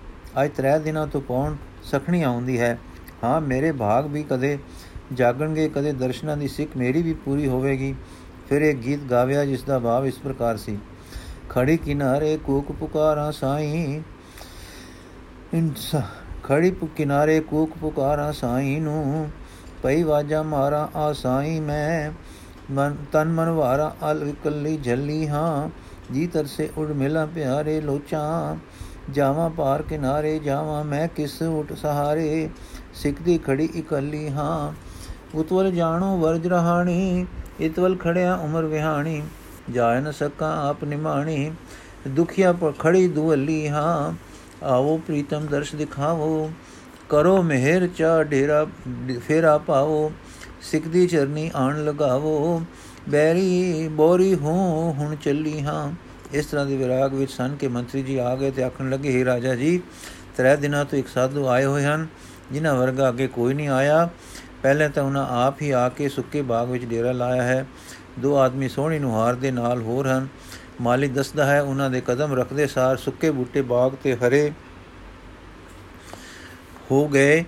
ਅੱਜ 0.44 0.52
ਤਰੇ 0.52 0.80
ਦਿਨਾਂ 0.80 1.08
ਤੋਂ 1.08 1.22
ਪੌਣ 1.22 1.56
ਸਖਣੀ 1.84 2.24
ਆਉਂਦੀ 2.24 2.60
ਹੈ। 2.60 2.78
ਹਾਂ, 3.24 3.42
ਮੇਰੇ 3.42 3.72
ਭਾਗ 3.72 4.06
ਵੀ 4.06 4.24
ਕਦੇ 4.24 4.58
ਜਾਗਣਗੇ, 5.14 5.70
ਕਦੇ 5.70 5.92
ਦਰਸ਼ਨਾਂ 5.94 6.38
ਦੀ 6.38 6.48
ਸਿੱਖ 6.48 6.78
ਮੇਰੀ 6.78 7.02
ਵੀ 7.02 7.14
ਪੂਰੀ 7.14 7.48
ਹੋਵੇਗੀ। 7.48 7.96
ਫਿਰ 8.50 8.62
ਇਹ 8.62 8.76
ਗੀਤ 8.76 9.00
ਗਾਵਿਆ, 9.00 9.46
ਜਿਸ 9.46 9.64
ਦਾ 9.64 9.80
ਭਾਵ 9.80 10.06
ਇਸ 10.06 10.20
ਪ੍ਰਕਾਰ 10.20 10.58
ਸੀ 10.58 10.78
ਖੜੀ 11.50 11.78
ਕਿਨਾਰੇ 11.78 12.38
ਕੂਕ 12.38 12.72
ਪੁਕਾਰਾਂ 12.72 13.32
ਸਾਈਂ, 13.32 14.02
ਇਨਸਾ 15.54 16.02
ਖੜੀ 16.48 16.72
ਕਿਨਾਰੇ 16.72 17.40
ਕੂਕ 17.40 17.72
ਪੁਕਾਰਾਂ 17.82 18.34
ਸਾਈਂ 18.34 18.82
ਨੂੰ, 18.82 19.30
ਪਈ 19.84 20.04
ਵਾਜਾ 20.04 20.44
ਮਾਰਾ, 20.44 20.90
ਆ 20.96 21.14
ਸਾਈਂ 21.14 21.62
ਮੈਂ। 21.62 22.12
ਮਨ, 22.72 22.96
ਤਨ 23.12 23.32
ਮਨ 23.32 23.50
ਵਾਰਾ, 23.50 23.96
ਅਲ 24.12 24.24
ਵਿਕਲੀ 24.24 24.78
ਝੱਲੀ 24.78 25.28
ਹਾਂ। 25.28 25.70
ਜੀ 26.14 26.28
ਤਰਸੇ 26.28 26.70
ਉੜ 26.78 26.88
ਮਿਲਾ 26.88 27.26
ਪਿਆਰੇ 27.26 27.82
ਲੋਚਾਂ। 27.82 28.56
ਜਾਵਾਂ 29.12 29.50
ਪਾਰ 29.50 29.82
ਕਿਨਾਰੇ, 29.82 30.40
ਜਾਵਾਂ 30.40 30.84
ਮੈਂ 30.84 31.08
ਕਿਸ 31.08 31.42
ਉਟ 31.42 31.74
ਸਹਾਰੇ। 31.74 32.50
ਸਿੱਖਦੀ 32.94 33.38
ਖੜੀ 33.38 33.66
ਇਕੱਲੀ 33.66 34.30
ਹਾਂ। 34.30 34.74
ਉਤਵਲ 35.36 35.72
ਜਾਣੋ 35.72 36.18
ਵਰਜ 36.18 36.48
ਰਹਾਣੀ, 36.48 37.26
ਇਤਵਲ 37.60 37.96
ਖੜਿਆ 37.96 38.36
ਉਮਰ 38.36 38.66
ਵਿਹਾਣੀ। 38.66 39.24
ਜਾਇ 39.72 40.02
ਨ 40.02 40.12
ਸਕਾਂ 40.12 40.70
ਆਪ 40.70 40.84
ਨਿਮਾਣੀ, 40.84 41.52
ਦੁਖੀਆ 42.08 42.54
ਪਰ 42.54 42.72
ਖੜੀ 42.80 43.08
ਦੁਅਲੀ 43.08 43.68
ਹਾਂ। 43.68 44.25
ਆਵੋ 44.64 44.98
ਪ੍ਰੀਤਮ 44.98 45.46
ਦਰਸ਼ 45.46 45.76
ਦਿਖਾਵੋ, 45.76 46.52
ਕਰੋ 47.10 47.42
ਮਿਹਰ 47.42 47.88
ਚਾ 47.88 48.24
ਢੇਰਾ 48.24 48.68
ਫੇਰਾ 49.28 49.58
ਪਾਵੋ 49.58 50.12
ਸਿੱਖਦੀ 50.62 51.08
ਚਰਨੀ 51.08 51.52
ਆਣ 51.56 51.86
ਲਗਾਵੋ, 51.86 52.62
ਬੈਰੀ 53.10 53.88
ਬੋਰੀ 53.88 54.36
ਹੂੰ 54.36 54.94
ਹੁਣ 54.94 55.16
ਚੱਲੀ 55.16 55.62
ਹਾਂ। 55.62 55.92
ਇਸ 56.34 56.46
ਤਰ੍ਹਾਂ 56.46 56.66
ਦੇ 56.66 56.78
ਵਿਰਾਗ 56.78 57.14
ਵਿੱਚ 57.14 57.32
ਸਨ 57.32 57.56
ਕੇ 57.56 57.68
ਮੰਤਰੀ 57.68 58.02
ਜੀ 58.02 58.18
ਆ 58.18 58.36
ਗਏ 58.36 58.52
ਤੇ 58.52 58.64
ਆਖਣ 58.64 58.90
ਲੱਗੇ 58.90 59.20
हे 59.20 59.26
ਰਾਜਾ 59.26 59.56
ਜੀ, 59.56 59.82
ਤਰੇ 60.38 60.56
ਦਿਨਾਂ 60.58 60.86
ਤੋਂ 60.86 61.00
ਇੱਕ 61.00 61.08
ਸਾਧੂ 61.08 61.48
ਆਏ 61.48 61.66
ਹੋਏ 61.66 61.84
ਹਨ, 61.84 62.08
ਜਿਨ੍ਹਾਂ 62.52 62.76
ਵਰਗਾ 62.76 63.10
ਅੱਗੇ 63.10 63.28
ਕੋਈ 63.28 63.54
ਨਹੀਂ 63.54 63.70
ਆਇਆ। 63.70 64.10
ਪਹਿਲੇ 64.64 64.90
ਤਾਂ 64.90 65.04
ਉਹਨਾਂ 65.04 65.28
ਆਪ 65.46 65.62
ਹੀ 65.62 65.72
ਆ 65.72 65.90
ਕੇ 65.90 66.10
ਸੁੱਕੇ 66.10 66.42
ਬਾਗ 66.42 66.70
ਵਿੱਚ 66.70 66.86
ਡੇਰਾ 66.86 67.12
ਲਾਇਆ 67.12 67.44
ਹੈ। 67.44 67.66
ਦੋ 68.20 68.38
ਆਦਮੀ 68.38 68.70
ਸੋਹਣੀ 68.70 69.00
ਨੁਹਾਰ 69.00 69.36
ਦੇ 69.36 69.52
ਨਾਲ 69.52 69.82
ਹੋਰ 69.82 70.08
ਹਨ। 70.08 70.28
ਮਾਲੀ 70.82 71.08
ਦੱਸਦਾ 71.08 71.46
ਹੈ, 71.46 71.62
ਉਹਨਾਂ 71.62 71.90
ਦੇ 71.90 72.02
ਕਦਮ 72.02 72.34
ਰੱਖਦੇ 72.34 72.68
ਸਾਰ 72.68 72.98
ਸੁੱਕੇ 72.98 73.32
ਬੂਟੇ 73.32 73.62
ਬਾਗ 73.62 73.92
ਤੇ 74.04 74.16
ਹਰੇ 74.16 74.52
ਹੋ 76.92 77.08
ਗਏ। 77.08 77.44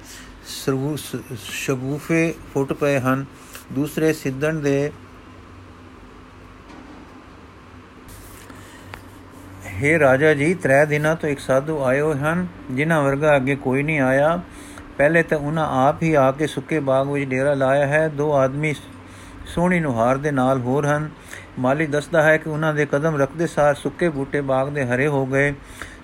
ਸ਼ਗੂਫੇ 1.43 2.33
ਫੁੱਟ 2.53 2.73
ਪਏ 2.73 2.99
ਹਨ। 2.99 3.25
ਦੂਸਰੇ 3.73 4.13
ਸਿੱਧਣ 4.13 4.59
ਦੇ 4.59 4.91
हे 9.79 9.99
ਰਾਜਾ 9.99 10.33
ਜੀ, 10.33 10.53
ਤਰੇ 10.53 10.85
ਦਿਨਾਂ 10.85 11.15
ਤੋਂ 11.15 11.29
ਇੱਕ 11.29 11.39
ਸਾਧੂ 11.39 11.83
ਆਏ 11.83 11.99
ਹੋਏ 11.99 12.17
ਹਨ, 12.17 12.47
ਜਿਨ੍ਹਾਂ 12.71 13.01
ਵਰਗਾ 13.03 13.35
ਅੱਗੇ 13.35 13.55
ਕੋਈ 13.55 13.83
ਨਹੀਂ 13.83 13.99
ਆਇਆ। 13.99 14.39
ਪਹਿਲੇ 14.97 15.23
ਤਾਂ 15.23 15.37
ਉਹਨਾਂ 15.37 15.87
ਆਪ 15.87 16.03
ਹੀ 16.03 16.13
ਆ 16.13 16.31
ਕੇ 16.31 16.47
ਸੁੱਕੇ 16.47 16.79
ਬਾਗ 16.79 17.09
ਵਿੱਚ 17.09 17.25
ਡੇਰਾ 17.25 17.53
ਲਾਇਆ 17.53 17.87
ਹੈ। 17.87 18.07
ਦੋ 18.07 18.33
ਆਦਮੀ 18.33 18.73
ਸੋਹਣੀ 19.47 19.79
ਨੁਹਾਰ 19.79 20.17
ਦੇ 20.17 20.31
ਨਾਲ 20.31 20.61
ਹੋਰ 20.61 20.85
ਹਨ। 20.85 21.09
ਮਾਲੀ 21.59 21.85
ਦੱਸਦਾ 21.85 22.21
ਹੈ 22.21 22.37
ਕਿ 22.37 22.49
ਉਹਨਾਂ 22.49 22.73
ਦੇ 22.73 22.85
ਕਦਮ 22.85 23.21
ਰੱਖਦੇ 23.21 23.47
ਸਾਰ 23.47 23.75
ਸੁੱਕੇ 23.75 24.09
ਬੂਟੇ 24.09 24.41
ਬਾਗ 24.41 24.69
ਦੇ 24.69 24.85
ਹਰੇ 24.85 25.07
ਹੋ 25.07 25.25
ਗਏ, 25.25 25.53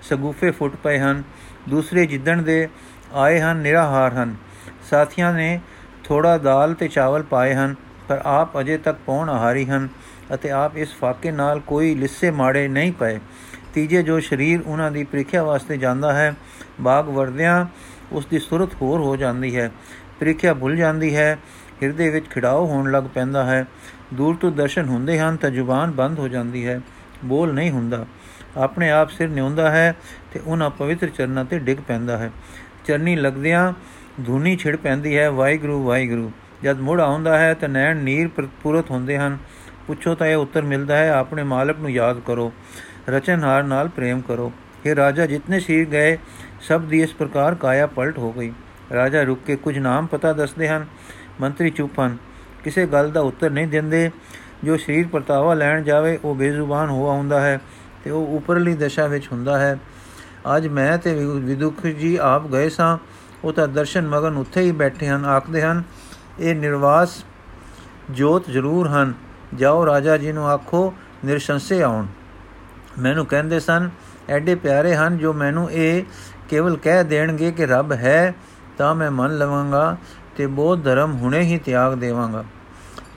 ਸਗੂਫੇ 0.02 0.50
ਫੁੱਟ 0.50 0.76
ਪਏ 0.76 0.98
ਹਨ, 0.98 1.22
ਦੂਸਰੇ 1.68 2.06
ਜਿੱਦਣ 2.06 2.42
ਦੇ 2.42 2.68
ਆਏ 3.12 3.40
ਹਨ, 3.40 3.56
ਨਿਰਾਹਾਰ 3.56 4.12
ਹਨ। 4.12 4.34
ਸਾਥੀਆਂ 4.90 5.32
ਨੇ 5.32 5.60
ਥੋੜਾ 6.04 6.38
ਦਾਲ 6.38 6.74
ਤੇ 6.74 6.88
ਚਾਵਲ 6.88 7.22
ਪਾਏ 7.22 7.54
ਹਨ, 7.54 7.74
ਪਰ 8.08 8.22
ਆਪ 8.24 8.60
ਅਜੇ 8.60 8.78
ਤੱਕ 8.78 8.98
ਪੌਣ 9.06 9.28
ਆਹਾਰੀ 9.28 9.66
ਹਨ 9.66 9.88
ਅਤੇ 10.34 10.50
ਆਪ 10.50 10.76
ਇਸ 10.76 10.94
ਫਾਕੇ 10.94 11.30
ਨਾਲ 11.30 11.60
ਕੋਈ 11.60 11.94
ਲਿੱਸੇ 11.94 12.30
ਮਾੜੇ 12.30 12.68
ਨਹੀਂ 12.68 12.92
ਪਏ। 12.92 13.18
ਤੀਜੇ 13.74 14.02
ਜੋ 14.02 14.20
ਸਰੀਰ 14.20 14.60
ਉਹਨਾਂ 14.66 14.90
ਦੀ 14.90 15.04
ਪ੍ਰੀਖਿਆ 15.04 15.42
ਵਾਸਤੇ 15.42 15.76
ਜਾਂਦਾ 15.76 16.12
ਹੈ, 16.12 16.34
ਬਾਗ 16.80 17.08
ਵਰਦਿਆਂ 17.08 17.66
ਉਸ 18.12 18.26
ਦੀ 18.26 18.38
ਸੁਰਤ 18.38 18.74
ਹੋਰ 18.74 19.00
ਹੋ 19.00 19.16
ਜਾਂਦੀ 19.16 19.56
ਹੈ। 19.56 19.70
ਪ੍ਰੀਖਿਆ 20.20 20.54
ਭੁੱਲ 20.54 20.76
ਜਾਂਦੀ 20.76 21.16
ਹੈ, 21.16 21.38
ਹਿਰਦੇ 21.82 22.10
ਵਿੱਚ 22.10 22.28
ਖਿੜਾਓ 22.30 22.66
ਹੋਣ 22.66 22.90
ਲੱਗ 22.90 23.04
ਪੈਂਦਾ 23.04 23.44
ਹੈ। 23.44 23.66
ਦੂਰ 24.14 24.34
ਤੋਂ 24.34 24.52
ਦਰਸ਼ਨ 24.52 24.88
ਹੁੰਦੇ 24.88 25.18
ਹਨ 25.18 25.36
ਤਾਂ 25.36 25.50
ਜ਼ੁਬਾਨ 25.50 25.90
ਬੰਦ 25.90 26.18
ਹੋ 26.18 26.28
ਜਾਂਦੀ 26.28 26.66
ਹੈ, 26.66 26.80
ਬੋਲ 27.24 27.52
ਨਹੀਂ 27.52 27.70
ਹੁੰਦਾ। 27.70 28.06
ਆਪਣੇ 28.56 28.90
ਆਪ 28.90 29.10
ਸਿਰ 29.10 29.28
ਨਿਉਂਦਾ 29.28 29.70
ਹੈ 29.70 29.94
ਤੇ 30.32 30.40
ਉਹਨਾਂ 30.46 30.70
ਪਵਿੱਤਰ 30.70 31.08
ਚਰਨਾਂ 31.08 31.44
ਤੇ 31.44 31.58
ਡਿੱਗ 31.58 31.78
ਪੈਂਦਾ 31.78 32.18
ਹੈ। 32.18 32.30
ਚਰਨੀ 32.84 33.16
ਲੱਗਦਿਆਂ 33.16 33.72
ਧੂਨੀ 34.26 34.56
ਛਿੜ 34.56 34.76
ਪੈਂਦੀ 34.76 35.18
ਹੈ, 35.18 35.30
ਵਾਹਿਗੁਰੂ 35.30 35.84
ਵਾਹਿਗੁਰੂ। 35.84 36.32
ਜਦ 36.62 36.78
ਮੁੜ 36.78 37.00
ਆਉਂਦਾ 37.00 37.38
ਹੈ 37.38 37.54
ਤਾਂ 37.54 37.68
ਨੈਣ 37.68 37.96
ਨੀਰ 37.96 38.28
ਪ੍ਰਪੂਰਤ 38.28 38.90
ਹੁੰਦੇ 38.90 39.18
ਹਨ। 39.18 39.38
ਪੁੱਛੋ 39.86 40.14
ਤਾਂ 40.14 40.26
ਇਹ 40.26 40.36
ਉੱਤਰ 40.36 40.62
ਮਿਲਦਾ 40.62 40.96
ਹੈ, 40.96 41.10
ਆਪਣੇ 41.10 41.42
ਮਾਲਕ 41.42 41.78
ਨੂੰ 41.78 41.90
ਯਾਦ 41.90 42.20
ਕਰੋ। 42.20 42.52
ਰਚਨਹਾਰ 43.08 43.62
ਨਾਲ 43.62 43.88
ਪ੍ਰੇਮ 43.88 44.20
ਕਰੋ। 44.20 44.52
ਇਹ 44.86 44.94
ਰਾਜਾ, 44.94 45.26
ਜਿਤਨੇ 45.26 45.60
ਸ਼ੀਰ 45.60 45.84
ਗਏ, 45.84 46.18
ਸਭ 46.60 46.80
ਦੀ 46.80 47.02
ਇਸ 47.02 47.14
ਪ੍ਰਕਾਰ 47.14 47.54
ਕਾਇਆ 47.54 47.86
ਪਲਟ 47.86 48.18
ਹੋ 48.18 48.32
ਗਈ। 48.32 48.52
ਰਾਜਾ 48.94 49.22
ਰੁਕ 49.22 49.38
ਕੇ 49.46 49.56
ਕੁਝ 49.56 49.78
ਨਾਮ 49.78 50.06
ਪਤਾ 50.06 50.32
ਦੱਸਦੇ 50.32 50.68
ਹਨ। 50.68 50.86
ਮੰਤਰੀ 51.40 51.70
ਚੁੱਪ 51.70 52.00
ਹਨ। 52.00 52.16
ਕਿਸੇ 52.64 52.86
ਗੱਲ 52.86 53.10
ਦਾ 53.10 53.20
ਉੱਤਰ 53.20 53.50
ਨਹੀਂ 53.50 53.68
ਦਿੰਦੇ। 53.68 54.10
ਜੋ 54.64 54.76
ਸ਼ਰੀਰ 54.76 55.06
ਪਰਤਾਵਾ 55.08 55.54
ਲੈਣ 55.54 55.82
ਜਾਵੇ, 55.82 56.18
ਉਹ 56.24 56.34
ਬੇਜ਼ੁਬਾਨ 56.34 56.88
ਹੋਆ 56.88 57.12
ਹੁੰਦਾ 57.12 57.40
ਹੈ 57.40 57.60
ਤੇ 58.04 58.10
ਉਹ 58.10 58.26
ਉਪਰਲੀ 58.26 58.74
ਦਸ਼ਾ 58.74 59.06
ਵਿੱਚ 59.06 59.28
ਹੁੰਦਾ 59.32 59.58
ਹੈ। 59.58 59.78
ਅੱਜ 60.56 60.68
ਮੈਂ 60.68 60.98
ਤੇ 60.98 61.14
ਵਿਦੁਖ 61.26 61.86
ਜੀ 61.86 62.16
ਆਪ 62.16 62.46
ਗਏ 62.46 62.68
ਸਾਂ। 62.68 62.98
ਉਹ 63.44 63.52
ਤਾਂ 63.52 63.68
ਦਰਸ਼ਨ 63.68 64.08
ਮਗਨ 64.08 64.36
ਉੱਥੇ 64.36 64.60
ਹੀ 64.60 64.72
ਬੈਠੇ 64.72 65.08
ਹਨ, 65.08 65.24
ਆਖਦੇ 65.24 65.62
ਹਨ, 65.62 65.82
ਇਹ 66.40 66.54
ਨਿਰਵਾਸ 66.54 67.24
ਜੋਤ 68.10 68.50
ਜ਼ਰੂਰ 68.50 68.88
ਹਨ। 68.88 69.14
ਜਾਓ 69.54 69.86
ਰਾਜਾ 69.86 70.16
ਜੀ 70.16 70.32
ਨੂੰ 70.32 70.48
ਆਖੋ, 70.48 70.94
ਨਿਰਸ਼ੰਸੇ 71.24 71.82
ਆਉਣ। 71.82 72.06
ਮੈਨੂੰ 72.98 73.26
ਕਹਿੰਦੇ 73.26 73.60
ਸਨ, 73.60 73.90
ਐਡੇ 74.28 74.54
ਪਿਆਰੇ 74.54 74.94
ਹਨ 74.94 75.18
ਜੋ 75.18 75.32
ਮੈਨੂੰ 75.32 75.70
ਇਹ 75.70 76.02
ਕੇਵਲ 76.48 76.76
ਕਹਿ 76.76 77.04
ਦੇਣਗੇ 77.04 77.52
ਕਿ 77.52 77.66
ਰੱਬ 77.66 77.92
ਹੈ, 77.92 78.34
ਤਾਂ 78.78 78.94
ਮੈਂ 78.94 79.10
ਮੰਨ 79.10 79.38
ਲਵਾਂਗਾ 79.38 79.96
ਤੇ 80.36 80.46
ਬੋਧ 80.46 80.84
ਧਰਮ 80.84 81.12
ਹੁਣੇ 81.12 81.40
ਹੀ 81.40 81.58
ਤਿਆਗ 81.58 81.94
ਦੇਵਾਂਗਾ। 81.94 82.44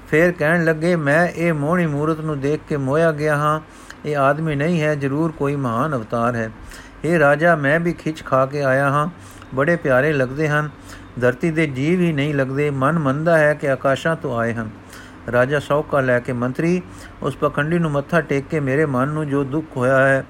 ਫਿਰ 0.08 0.32
ਕਹਿਣ 0.32 0.66
ਲੱਗੇ, 0.66 0.96
ਮੈਂ 0.96 1.28
ਇਹ 1.28 1.54
ਮੋਹਣੀ 1.54 1.88
ਮੂਰਤ 1.88 2.20
ਨੂੰ 2.20 2.40
ਦੇਖ 2.40 2.60
ਕੇ 2.70 2.78
ਮੋਇਆ 2.78 3.12
ਗਿਆ 3.12 3.36
ਹਾਂ। 3.36 3.62
ਇਹ 4.06 4.18
ਆਦਮੀ 4.18 4.56
ਨਹੀਂ 4.56 4.82
ਹੈ, 4.82 4.96
ਜ਼ਰੂਰ 4.96 5.32
ਕੋਈ 5.32 5.56
ਮਹਾਨ 5.56 5.96
ਅਵਤਾਰ 5.96 6.36
ਹੈ। 6.36 6.52
ਇਹ 7.06 7.20
ਰਾਜਾ, 7.20 7.56
ਮੈਂ 7.56 7.80
ਵੀ 7.80 7.94
ਖਿੱਚ 7.94 8.24
ਖਾ 8.24 8.46
ਕੇ 8.46 8.64
ਆਇਆ 8.64 8.90
ਹਾਂ। 8.90 9.08
ਬੜੇ 9.56 9.76
ਪਿਆਰੇ 9.76 10.14
ਲੱਗਦੇ 10.14 10.50
ਹਨ। 10.50 10.70
ਧਰਤੀ 11.22 11.52
ਦੇ 11.52 11.68
ਜੀਵ 11.68 12.00
ਹੀ 12.00 12.14
ਨਹੀਂ 12.14 12.34
ਲੱਗਦੇ। 12.34 12.70
ਮਨ 12.70 13.00
ਮੰਨਦਾ 13.00 13.38
ਹੈ 13.38 13.54
ਕਿ 13.54 13.70
ਆਕਾਸ਼ਾਂ 13.70 14.16
ਤੋਂ 14.16 14.38
ਆਏ 14.38 14.54
ਹਨ। 14.54 14.70
ਰਾਜਾ 15.32 15.60
ਸੌਕਾ 15.60 16.00
ਲੈ 16.00 16.20
ਕੇ 16.20 16.34
ਮੰਤਰੀ, 16.34 16.82
ਉਸ 17.22 17.36
ਪਖੰਡੀ 17.36 17.80
ਨੂੰ 17.80 17.92
ਮੱਥਾ 17.92 18.22
ਟੇਕ 18.22 18.46
ਕੇ 18.50 18.60
ਮੇਰੇ 18.60 18.86
ਮਨ 18.86 19.08
ਨੂੰ 19.08 19.28
ਜੋ 19.28 19.44
ਦੁੱਖ 19.44 19.66
ਹੋਇਆ 19.78 20.08
ਹੈ, 20.08 20.26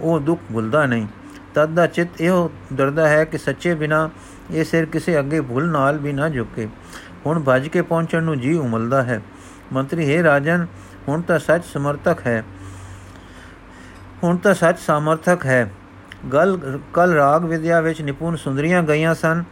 ਉਹ 0.00 0.20
ਦੁੱਖ 0.20 0.40
ਭੁੱਲਦਾ 0.52 0.86
ਨਹੀਂ। 0.86 1.06
ਤਦ 1.54 1.68
ਦਾ 1.68 1.86
ਚਿੱਤ 1.86 2.20
ਇਹੋ 2.20 2.50
ਡਰਦਾ 2.72 3.08
ਹੈ 3.08 3.24
ਕਿ 3.24 3.38
ਸੱਚੇ 3.38 3.74
ਬਿਨਾ 3.74 4.10
ਇਹ 4.50 4.64
ਸਿਰ 4.64 4.86
ਕਿਸੇ 4.86 5.18
ਅੱਗੇ 5.18 5.40
ਭੁੱਲ 5.40 5.68
ਨਾਲ 5.68 5.98
ਵੀ 5.98 6.12
ਨਾ 6.12 6.28
ਝੁਕੇ। 6.28 6.68
ਹੁਣ 7.26 7.42
ਭੱਜ 7.42 7.68
ਕੇ 7.68 7.82
ਪਹੁੰਚਣ 7.82 8.22
ਨੂੰ 8.22 8.40
ਜੀ 8.40 8.54
ਉਮਲਦਾ 8.54 9.02
ਹੈ। 9.02 9.22
ਮੰਤਰੀ, 9.72 10.16
ਹੈ 10.16 10.22
ਰਾਜਨ, 10.22 10.66
ਹੁਣ 11.08 11.20
ਤਾਂ 11.20 11.38
ਸੱਚ 11.38 11.64
ਸਮਰਥਕ 11.64 12.26
ਹੈ। 12.26 12.44
ਹੁਣ 14.24 14.36
ਤਾਂ 14.36 14.54
ਸੱਚ 14.54 14.78
ਸਮਰਥਕ 14.78 15.46
ਹੈ। 15.46 15.70
ਗਲ 16.32 16.78
ਕਲ 16.92 17.12
ਰਾਗ 17.12 17.44
ਵਿਦਿਆ 17.44 17.80
ਵਿੱਚ 17.80 18.02
ਨਿਪੁੰਨ 18.02 18.36
ਸੁੰਦਰੀਆਂ 18.36 18.82
ਗਈਆਂ 18.82 19.14
ਸਨ, 19.14 19.44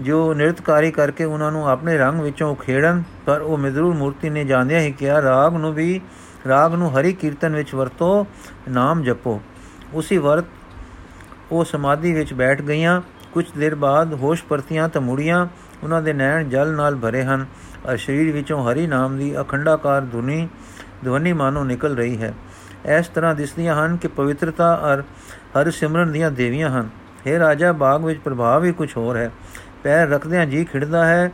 ਜੋ 0.00 0.34
ਨਿਰਤਕਾਰੀ 0.34 0.90
ਕਰਕੇ 0.90 1.24
ਉਹਨਾਂ 1.24 1.52
ਨੂੰ 1.52 1.68
ਆਪਣੇ 1.68 1.98
ਰੰਗ 1.98 2.20
ਵਿੱਚੋਂ 2.20 2.52
ਉਖੇੜਨ, 2.52 3.02
ਪਰ 3.26 3.40
ਉਹ 3.40 3.58
ਮਿਦਰੂ 3.58 3.92
ਮੂਰਤੀ 3.92 4.30
ਨੇ 4.30 4.44
ਜਾਣਿਆ 4.44 4.80
ਹੀ 4.80 4.92
ਕਿਹਾ, 4.92 5.22
ਰਾਗ 5.22 5.54
ਨੂੰ 5.54 5.74
ਵੀ, 5.74 6.00
ਰਾਗ 6.48 6.74
ਨੂੰ 6.74 7.00
ਹਰੀ 7.00 7.12
ਕੀਰਤਨ 7.12 7.56
ਵਿੱਚ 7.56 7.74
ਵਰਤੋ, 7.74 8.26
ਨਾਮ 8.68 9.02
ਜਪੋ। 9.02 9.42
ਉਸੇ 9.94 10.18
ਵਰਤ 10.18 10.44
ਉਹ 11.52 11.64
ਸਮਾਧੀ 11.64 12.12
ਵਿੱਚ 12.12 12.34
ਬੈਠ 12.34 12.62
ਗਈਆਂ। 12.62 13.02
ਕੁਝ 13.32 13.44
ਦੇਰ 13.58 13.74
ਬਾਅਦ 13.74 14.14
ਹੋਸ਼ 14.14 14.44
ਪਰਤੀਆਂ 14.44 14.88
ਤਾਂ 14.88 15.00
ਮੁੜੀਆਂ। 15.00 15.46
ਉਹਨਾਂ 15.82 16.02
ਦੇ 16.02 16.12
ਨੈਣ 16.12 16.48
ਜਲ 16.48 16.72
ਨਾਲ 16.72 16.96
ਭਰੇ 16.96 17.24
ਹਨ। 17.24 17.46
ਅਰ 17.90 17.96
ਸਰੀਰ 17.96 18.32
ਵਿੱਚੋਂ 18.32 18.72
ਹਰੀ 18.72 18.86
ਨਾਮ 18.86 19.18
ਦੀ 19.18 19.40
ਅਖੰਡਾਕਾਰ 19.40 20.00
ਧੁਨੀ, 20.02 20.48
ਧਵਨੀ 21.04 21.32
ਮਾਨੋ 21.32 21.64
ਨਿਕਲ 21.64 21.96
ਰਹੀ 21.96 22.22
ਹੈ। 22.22 22.34
ਇਸ 22.98 23.08
ਤਰ੍ਹਾਂ 23.08 23.34
ਦਿਸਦੀਆਂ 23.34 23.86
ਹਨ 23.86 23.96
ਕਿ 23.96 24.08
ਪਵਿੱਤਰਤਾ 24.08 24.80
ਅਰ 24.92 25.00
ਹਰ 25.60 25.70
ਸਿਮਰਨ 25.70 26.12
ਦੀਆਂ 26.12 26.30
ਦੇਵੀਆਂ 26.30 26.70
ਹਨ। 26.70 26.88
हे 27.26 27.38
ਰਾਜਾ, 27.38 27.72
ਬਾਗ 27.72 28.04
ਵਿੱਚ 28.04 28.20
ਪ੍ਰਭਾਵ 28.20 28.64
ਹੀ 28.64 28.72
ਕੁਝ 28.72 28.96
ਹੋਰ 28.96 29.16
ਹੈ। 29.16 29.30
ਪੈਰ 29.82 30.08
ਰੱਖਦਿਆਂ 30.08 30.46
ਜੀ 30.46 30.64
ਖਿੜਦਾ 30.64 31.06
ਹੈ, 31.06 31.30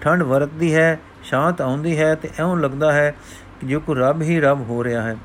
ਠੰਡ 0.00 0.22
ਵਰਤਦੀ 0.22 0.74
ਹੈ, 0.74 1.00
ਸ਼ਾਂਤ 1.22 1.60
ਆਉਂਦੀ 1.60 1.98
ਹੈ 1.98 2.14
ਤੇ 2.14 2.30
ਐਉਂ 2.38 2.56
ਲੱਗਦਾ 2.56 2.92
ਹੈ 2.92 3.14
ਕਿ 3.60 3.66
ਜੋ 3.66 3.80
ਕੋ 3.80 3.94
ਰੱਬ 3.94 4.22
ਹੀ 4.22 4.40
ਰੱਬ 4.40 4.60
ਹੋ 4.60 4.84
ਰਿਹਾ 4.84 5.02
ਹੈ। 5.02 5.16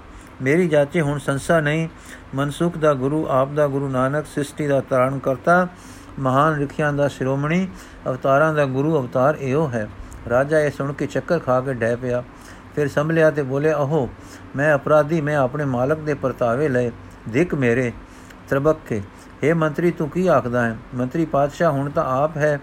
ਮੇਰੀ 0.42 0.68
ਜਾਚੇ 0.68 1.02
ਹੁਣ 1.02 1.20
ਸੰਸਾ 1.20 1.60
ਨਹੀਂ। 1.60 1.90
ਮਨਸੁਖ 2.36 2.78
ਦਾ 2.78 2.94
ਗੁਰੂ, 2.94 3.28
ਆਪ 3.30 3.52
ਦਾ 3.52 3.68
ਗੁਰੂ 3.68 3.90
ਨਾਨਕ, 3.90 4.26
ਸ੍ਰਿਸ਼ਟੀ 4.26 4.68
ਦਾ 4.68 4.82
ਤਾਰਨ 4.82 5.20
ਕਰਤਾ। 5.20 5.68
ਮਹਾਨ 6.20 6.54
ਰਿਖਿਆਂ 6.54 6.94
ਦਾ 6.94 7.08
ਸ਼੍ਰੋਮਣੀ 7.08 7.68
ਅਵਤਾਰਾਂ 8.08 8.54
ਦਾ 8.54 8.66
ਗੁਰੂ 8.66 9.02
ਅਵਤਾਰ 9.02 9.36
ਇਹੋ 9.36 9.70
ਹੈ। 9.70 9.90
ਰਾਜਾ 10.30 10.60
ਇਹ 10.60 10.72
ਸੁਣ 10.72 10.94
ਕੇ 10.94 11.06
ਚੱਕਰ 11.06 11.40
ਖਾ 11.40 11.62
ਕੇ 11.62 11.74
ਡੈ 11.74 11.96
ਪਿਆ। 11.96 12.24
ਫਿਰ 12.76 12.88
ਸੰਭਲਿਆ 12.88 13.32
ਤੇ 13.32 13.44
ਬੋਲੇ 13.44 13.74
ਅਹੋ 13.74 14.10
ਮੈਂ 14.56 14.76
ਅਪਰਾਧੀ, 14.76 15.22
ਮੈਂ 15.22 15.38
ਆਪਣੇ 15.38 15.66
ਮਾਲਕ 15.66 15.98
ਦੇ 15.98 16.14
ਪਰਤਾਵੇ 16.14 16.70
ਲਏ। 16.70 16.92
ਦਿਕ 17.30 17.56
ਮੇਰੇ 17.56 17.92
ਤਰਬਕ 18.50 18.78
ਕੇ 18.88 19.02
हे 19.44 19.56
ਮੰਤਰੀ, 19.56 19.92
ਤੂੰ 19.92 20.10
ਕੀ 20.10 20.28
ਆਖਦਾ 20.28 20.66
ਹੈ? 20.66 20.78
ਮੰਤਰੀ 20.96 21.26
ਪਾਤਸ਼ਾਹ, 21.26 21.72
ਹੁਣ 21.72 21.90
ਤਾਂ 21.90 22.24
ਆਪ 22.24 22.38
ਹੈ 22.38 22.60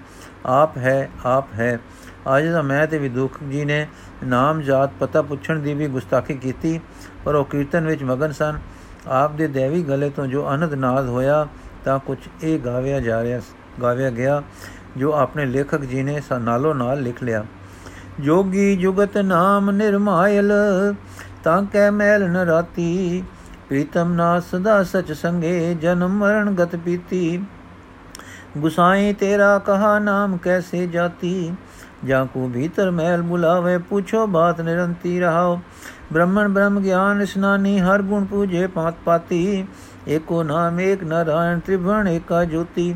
ਆਪ 0.46 0.76
ਹੈ 0.76 1.10
ਆਪ 1.24 1.44
ਹੈ। 1.54 1.78
ਅੱਜ 2.36 2.52
ਤਾਂ 2.52 2.62
ਮੈਂ 2.62 2.86
ਤੇ 2.86 2.98
ਵਿਦੁਖ 2.98 3.38
ਜੀ 3.50 3.64
ਨੇ 3.64 3.86
ਨਾਮ 4.24 4.60
ਜਾਤ 4.60 4.90
ਪਤਾ 5.00 5.22
ਪੁੱਛਣ 5.22 5.58
ਦੀ 5.58 5.74
ਵੀ 5.74 5.86
ਗੁਸਤਾਖੀ 5.86 6.34
ਕੀਤੀ, 6.34 6.80
ਪਰ 7.24 7.34
ਉਹ 7.34 7.44
ਕੀਰਤਨ 7.44 7.86
ਵਿੱਚ 7.86 8.02
ਮਗਨ 8.02 8.32
ਸਨ। 8.32 8.58
ਆਪ 9.06 9.32
ਦੇ 9.32 9.46
ਦੇਵੀ 9.46 9.82
ਗਲੇ 9.82 10.10
ਤੋਂ 10.10 10.26
ਜੋ 10.26 10.54
ਅਨੰਦ 10.54 10.74
ਨਾਦ 10.74 11.08
ਹੋਇਆ 11.08 11.48
ਤਾਂ 11.88 11.98
ਕੁਝ 11.98 12.18
ਇਹ 12.42 12.58
ਗਾਵਿਆ 12.58 13.00
ਜਾ 13.00 13.22
ਰਿਹਾ 13.22 13.40
ਗਾਵਿਆ 13.82 14.10
ਗਿਆ, 14.10 14.42
ਜੋ 14.96 15.12
ਆਪਣੇ 15.12 15.46
ਲੇਖਕ 15.46 15.80
ਜੀ 15.80 16.02
ਨੇ 16.02 16.20
ਨਾਲੋਂ 16.40 16.74
ਨਾਲ 16.74 17.02
ਲਿਖ 17.02 17.22
ਲਿਆ। 17.22 17.44
ਜੋਗੀ 18.20 18.76
ਜੁਗਤ 18.76 19.16
ਨਾਮ 19.18 19.70
ਨਿਰਮਾਇਲ, 19.70 20.52
ਤਾਂ 21.44 21.62
ਕੈ 21.62 21.90
ਮੈਲ 21.90 22.28
ਨ 22.30 22.36
ਰਾਤੀ। 22.36 23.22
ਪ੍ਰੀਤਮ 23.68 24.12
ਨਾ 24.12 24.40
ਸਦਾ 24.40 24.82
ਸਚ 24.82 25.12
ਸੰਗੇ, 25.12 25.74
ਜਨਮ 25.74 26.10
ਮਰਨ 26.10 26.54
ਗਤ 26.54 26.76
ਪੀਤੀ। 26.76 27.42
ਗੁਸਾਈ 28.58 29.12
ਤੇਰਾ 29.12 29.58
ਕਹਾ 29.58 29.98
ਨਾਮ 29.98 30.36
ਕੈਸੇ 30.36 30.86
ਜਾਤੀ? 30.86 31.52
ਜਾਂ 32.04 32.26
ਕੋ 32.26 32.50
ਭੀਤਰ 32.54 32.90
ਮਹਿਲ 32.90 33.22
ਬੁਲਾਵੇ, 33.22 33.78
ਪੁੱਛੋ 33.78 34.26
ਬਾਤ 34.26 34.60
ਨਿਰੰਤੀ 34.60 35.20
ਰਹਾਓ। 35.20 35.60
ਬ੍ਰਹਮਣ 36.12 36.48
ਬ੍ਰਹਮ 36.48 36.80
ਗਿਆਨ, 36.80 37.22
ਇਸਨਾਨੀ 37.22 37.78
ਹਰ 37.80 38.02
ਗੁਣ 38.02 38.24
ਪੂਜੇ 38.24 38.66
ਪਾਤ 38.66 38.94
ਪਾਤੀ 39.04 39.66
एको 40.07 40.39
नाम 40.43 40.79
एक 40.81 41.03
नारायण 41.03 41.59
त्रिभुवन 41.59 42.07
एका 42.07 42.43
ज्योति 42.45 42.87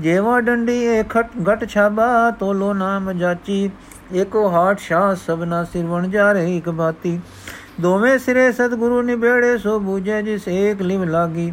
जेवा 0.00 0.38
डंडी 0.40 0.76
एक 0.92 1.16
घट 1.18 1.66
छाबा 1.68 2.08
तोलो 2.40 2.72
नाम 2.74 3.12
जाची 3.18 3.58
एको 4.14 4.46
हाट 4.48 4.80
शाह 4.80 5.06
सबना 5.20 5.62
सिरवण 5.66 6.10
जा 6.10 6.30
रही 6.32 6.56
एक 6.56 6.72
बाती 6.76 7.18
ਦੋਵੇਂ 7.80 8.18
ਸਿਰੇ 8.18 8.50
ਸਤਿਗੁਰੂ 8.52 9.00
ਨਿਬੇੜੇ 9.02 9.56
ਸੋ 9.58 9.78
ਬੂਝੇ 9.78 10.20
ਜਿਸ 10.22 10.46
ਏਕ 10.48 10.82
ਲਿਵ 10.82 11.02
ਲਾਗੀ 11.04 11.52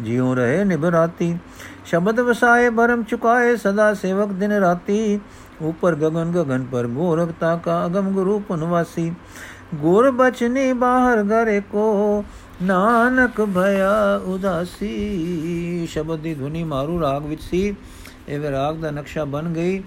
ਜਿਉ 0.00 0.34
ਰਹੇ 0.34 0.64
ਨਿਬਰਾਤੀ 0.64 1.36
ਸ਼ਬਦ 1.84 2.20
ਵਸਾਏ 2.20 2.68
ਬਰਮ 2.70 3.02
ਚੁਕਾਏ 3.02 3.56
ਸਦਾ 3.56 3.92
ਸੇਵਕ 3.94 4.32
ਦਿਨ 4.32 4.52
ਰਾਤੀ 4.52 5.20
ऊपर 5.62 5.94
गगन 5.94 6.32
गगन 6.32 6.62
पर 6.64 6.86
गोरखता 6.86 7.54
का 7.56 7.74
अगम 7.84 8.12
गुरु 8.14 8.38
पुनवासी 8.48 9.10
ਗੁਰ 9.74 10.10
ਬਚਨੀ 10.10 10.72
ਬਾਹਰ 10.72 11.22
ਘਰੇ 11.24 11.60
ਕੋ 11.60 11.84
ਨਾਨਕ 12.61 13.41
ਭਇਆ 13.41 14.21
ਉਦਾਸੀ, 14.25 15.87
ਸ਼ਬਦ 15.91 16.19
ਦੀ 16.19 16.33
ਧੁਨੀ 16.33 16.63
ਮਾਰੂ 16.63 17.01
ਰਾਗ 17.01 17.25
ਵਿੱਚ 17.25 17.41
ਸੀ। 17.41 17.75
ਇਹ 18.29 18.51
ਰਾਗ 18.51 18.75
ਦਾ 18.75 18.91
ਨਕਸ਼ਾ 18.91 19.25
ਬਣ 19.25 19.49
ਗਈ। 19.53 19.83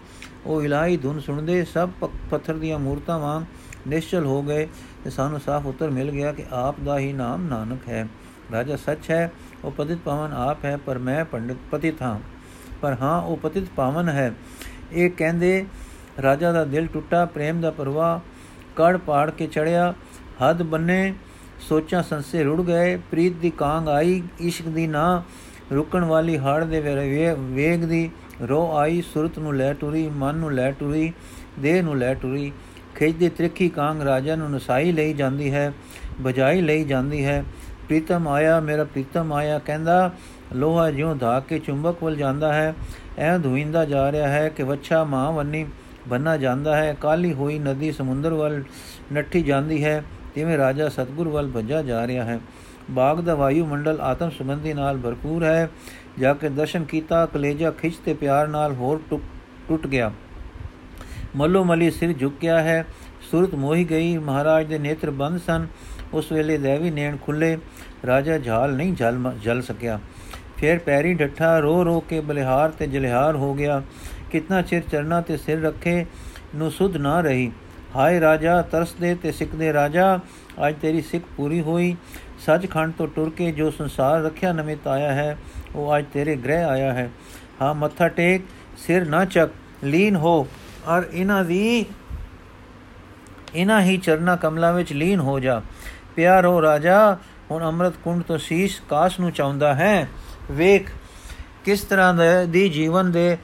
ਉਹ 0.46 0.62
ਇਲਾਹੀ 0.62 0.96
ਧੁਨ 0.96 1.20
ਸੁਣਦੇ 1.20 1.64
ਸਭ 1.64 1.90
ਪੱਥਰ 2.30 2.54
ਦੀਆਂ 2.54 2.78
ਮੂਰਤਾਂ 2.78 3.18
ਵਾਂਗ 3.18 3.42
ਨਿਸ਼ਚਲ 3.88 4.24
ਹੋ 4.24 4.42
ਗਏ 4.42 4.68
ਤੇ 5.04 5.10
ਸਾਨੂੰ 5.10 5.40
ਸਾਫ਼ 5.40 5.66
ਉੱਤਰ 5.66 5.90
ਮਿਲ 5.90 6.10
ਗਿਆ 6.10 6.32
ਕਿ 6.32 6.44
ਆਪ 6.52 6.76
ਦਾ 6.84 6.98
ਹੀ 6.98 7.12
ਨਾਮ 7.12 7.48
ਨਾਨਕ 7.48 7.88
ਹੈ। 7.88 8.08
ਰਾਜਾ 8.52 8.76
ਸੱਚ 8.76 9.10
ਹੈ, 9.10 9.32
ਉਹ 9.64 9.70
ਪਤਿਤ 9.70 9.98
ਪਾਵਨ 9.98 10.32
ਆਪ 10.32 10.64
ਹੈ, 10.64 10.76
ਪਰ 10.76 10.98
ਮੈਂ 10.98 11.24
ਪੰਡਿਤ 11.24 11.56
ਪਤਿਤ 11.70 12.02
ਹਾਂ। 12.02 12.20
ਪਰ 12.80 12.96
ਹਾਂ, 13.00 13.22
ਉਹ 13.22 13.36
ਪਤਿਤ 13.36 13.64
ਪਾਵਨ 13.76 14.08
ਹੈ। 14.08 14.34
ਇਹ 14.92 15.10
ਕਹਿੰਦੇ, 15.10 15.66
ਰਾਜਾ 16.22 16.52
ਦਾ 16.52 16.64
ਦਿਲ 16.64 16.86
ਟੁੱਟਾ, 16.86 17.24
ਪ੍ਰੇਮ 17.24 17.60
ਦਾ 17.60 17.70
ਪ੍ਰਵਾਹ 17.70 18.20
ਕੜ 18.76 18.96
ਪਾੜ 18.96 19.30
ਕੇ 19.30 19.46
ਚੜਿਆ 19.46 19.94
ਹੱਦ 20.42 20.62
ਬੰਨੇ 20.62 21.14
ਸੋਚਾਂ 21.68 22.02
ਸੰਸੇ 22.02 22.42
ਰੁੜ 22.42 22.60
ਗਏ, 22.62 22.96
ਪ੍ਰੀਤ 23.10 23.32
ਦੀ 23.32 23.50
ਕਾਂਗ 23.50 23.88
ਆਈ, 23.88 24.22
ਇਸ਼ਕ 24.40 24.68
ਦੀ 24.68 24.86
ਨਾ 24.86 25.22
ਰੁਕਣ 25.72 26.04
ਵਾਲੀ 26.04 26.36
ਹੜ 26.38 26.64
ਦੇ 26.64 26.80
ਵੇਗ 27.38 27.84
ਦੀ 27.84 28.10
ਰੋ 28.42 28.76
ਆਈ, 28.76 29.02
ਸੁਰਤ 29.02 29.38
ਨੂੰ 29.38 29.54
ਲੈ 29.56 29.72
ਟੁਰੀ, 29.72 30.08
ਮਨ 30.08 30.34
ਨੂੰ 30.34 30.52
ਲੈ 30.52 30.70
ਟੁਰੀ, 30.70 31.12
ਦੇਹ 31.58 31.82
ਨੂੰ 31.82 31.98
ਲੈ 31.98 32.14
ਟੁਰੀ। 32.14 32.52
ਖਿੱਚਦੀ 32.94 33.28
ਤ੍ਰਿਖੀ 33.28 33.68
ਕਾਂਗ 33.68 34.02
ਰਾਜਾ 34.02 34.36
ਨੂੰ 34.36 34.50
ਨਸਾਈ 34.50 34.92
ਲਈ 34.92 35.12
ਜਾਂਦੀ 35.12 35.52
ਹੈ 35.52 35.72
ਬਜਾਈ 36.20 36.60
ਲਈ 36.60 36.84
ਜਾਂਦੀ 36.84 37.24
ਹੈ। 37.24 37.44
ਪ੍ਰੀਤਮ 37.88 38.28
ਆਇਆ, 38.28 38.60
ਮੇਰਾ 38.60 38.84
ਪ੍ਰੀਤਮ 38.84 39.32
ਆਇਆ, 39.32 39.58
ਕਹਿੰਦਾ, 39.58 40.10
ਲੋਹਾ 40.54 40.90
ਜਿਉਂ 40.90 41.14
ਧਾ 41.16 41.40
ਕੇ 41.40 41.58
ਚੁੰਬਕ 41.58 42.02
ਵੱਲ 42.02 42.16
ਜਾਂਦਾ 42.16 42.52
ਹੈ, 42.52 42.74
ਐ 43.18 43.38
ਧੁਇੰਦਾ 43.38 43.84
ਜਾ 43.84 44.12
ਰਿਹਾ 44.12 44.28
ਹੈ 44.28 44.48
ਕਿ 44.48 44.62
ਵੱਛਾ 44.62 45.04
ਮਾਂ 45.04 45.32
ਵੰਨੀ 45.32 45.66
ਬੰਨਾ 46.08 46.36
ਜਾਂਦਾ 46.36 46.76
ਹੈ। 46.76 46.96
ਕਾਲੀ 47.00 47.32
ਹੋਈ 47.34 47.58
ਨਦੀ 47.58 47.92
ਸਮੁੰਦਰ 47.92 48.34
ਵੱਲ 48.34 48.62
ਨੱਠੀ 49.12 49.42
ਜਾਂਦੀ 49.42 49.84
ਹੈ। 49.84 50.02
ਜਿਵੇਂ 50.34 50.58
ਰਾਜਾ 50.58 50.88
ਸਤਗੁਰ 50.88 51.28
ਵੱਲ 51.28 51.50
ਭੱਜਾ 51.50 51.82
ਜਾ 51.82 52.06
ਰਿਹਾ 52.06 52.24
ਹੈ? 52.24 52.40
ਬਾਗ 52.90 53.20
ਦਾ 53.20 53.34
ਵਾਯੂ 53.34 53.66
ਮੰਡਲ 53.66 54.00
ਆਤਮ 54.00 54.30
ਸੁਗੰਧੀ 54.30 54.72
ਨਾਲ 54.72 54.98
ਭਰਪੂਰ 54.98 55.44
ਹੈ। 55.44 55.70
ਜਾ 56.18 56.34
ਕੇ 56.34 56.48
ਦਰਸ਼ਨ 56.48 56.84
ਕੀਤਾ, 56.84 57.26
ਕਲੇਜਾ 57.26 57.70
ਖਿੱਚ 57.70 57.94
ਤੇ 57.96 58.14
ਪਿਆਰ 58.14 58.48
ਨਾਲ 58.48 58.72
ਹੋਰ 58.72 59.00
ਟੁੱਟ 59.68 59.86
ਗਿਆ। 59.86 60.12
ਮੱਲੋ 61.36 61.64
ਮਲੀ 61.64 61.90
ਸਿਰ 61.90 62.12
ਝੁਕ 62.12 62.34
ਗਿਆ 62.42 62.62
ਹੈ। 62.62 62.86
ਸੁਰਤ 63.30 63.54
ਮੋਹੀ 63.54 63.84
ਗਈ। 63.90 64.16
ਮਹਾਰਾਜ 64.16 64.66
ਦੇ 64.66 64.78
ਨੇਤਰ 64.78 65.10
ਬੰਦ 65.10 65.40
ਸਨ। 65.40 65.66
ਉਸ 66.12 66.32
ਵੇਲੇ 66.32 66.58
ਦੇਵੀ 66.58 66.90
ਨੇਣ 66.90 67.16
ਖੁੱਲੇ। 67.16 67.58
ਰਾਜਾ 68.06 68.38
ਝਾਲ 68.38 68.74
ਨਹੀਂ 68.74 68.92
ਜਲ 68.92 69.32
ਜਲ 69.42 69.62
ਸਕਿਆ। 69.62 70.00
ਫਿਰ 70.56 70.78
ਪੈਰੀ 70.78 71.14
ਡੱਠਾ 71.14 71.58
ਰੋ 71.58 71.84
ਰੋ 71.84 72.00
ਕੇ 72.00 72.20
ਬਲਿਹਾਰ 72.20 72.70
ਤੇ 72.70 72.86
ਜਲਿਹਾਰ 72.86 73.36
ਹੋ 73.36 73.54
ਗਿਆ। 73.54 73.82
ਕਿਤਨਾ 74.30 74.62
ਚਿਰ 74.62 74.82
ਚਰਨਾ 74.92 75.20
ਤੇ 75.20 75.36
ਸਿਰ 75.36 75.62
ਰੱਖੇ 75.62 76.06
ਨੂੰ 76.54 76.70
ਸੁਧ 76.70 76.96
ਨਾ 76.96 77.20
ਰਹੀ। 77.20 77.52
ਹਾਏ 77.96 78.20
ਰਾਜਾ, 78.20 78.62
ਤਰਸਦੇ 78.62 79.14
ਤੇ 79.14 79.32
ਸਿੱਖਦੇ 79.32 79.72
ਰਾਜਾ, 79.72 80.18
ਅੱਜ 80.68 80.74
ਤੇਰੀ 80.82 81.00
ਸਿੱਖ 81.00 81.24
ਪੂਰੀ 81.36 81.60
ਹੋਈ। 81.60 81.96
ਸੱਚਖੰਡ 82.46 82.92
ਤੋਂ 82.98 83.08
ਟੁਰ 83.08 83.30
ਕੇ 83.30 83.52
ਜੋ 83.52 83.70
ਸੰਸਾਰ 83.70 84.22
ਰੱਖਿਆ 84.22 84.52
ਨਮਿਤ 84.52 84.86
ਆਇਆ 84.88 85.12
ਹੈ, 85.12 85.38
ਉਹ 85.74 85.98
ਅੱਜ 85.98 86.04
ਤੇਰੇ 86.12 86.36
ਗ੍ਰਹਿ 86.36 86.64
ਆਇਆ 86.64 86.92
ਹੈ। 86.92 87.10
ਹਾਂ, 87.62 87.74
ਮੱਥਾ 87.74 88.08
ਟੇਕ, 88.08 88.42
ਸਿਰ 88.78 89.04
ਨਾ 89.04 89.24
ਚੱਕ, 89.24 89.52
ਲੀਨ 89.84 90.16
ਹੋ। 90.16 90.46
ਔਰ 90.86 91.02
ਇਹਨਾਂ 91.12 91.44
ਦੀ 91.44 91.84
ਇਹਨਾਂ 93.54 93.80
ਹੀ 93.82 93.96
ਚਰਨਾ 93.96 94.36
ਕਮਲਾਂ 94.36 94.72
ਵਿੱਚ 94.72 94.92
ਲੀਨ 94.92 95.20
ਹੋ 95.20 95.40
ਜਾ। 95.40 95.62
ਪਿਆਰੋ 96.16 96.62
ਰਾਜਾ, 96.62 97.16
ਹੁਣ 97.50 97.62
ਅੰਮ੍ਰਿਤ 97.62 97.92
ਕੁੰਡ 98.04 98.22
ਤੋਂ 98.22 98.38
ਸੀਸ 98.38 98.80
ਕਾਸ 98.88 99.20
ਨੂੰ 99.20 99.32
ਚਾਹੁੰਦਾ 99.32 99.74
ਹੈ। 99.74 100.08
ਵੇਖ, 100.50 100.90
ਕਿਸ 101.64 101.80
ਤਰ੍ਹਾਂ 101.80 102.46
ਦੀ 102.46 102.68
ਜੀਵਨ 102.68 103.12
ਦੇ 103.12 103.36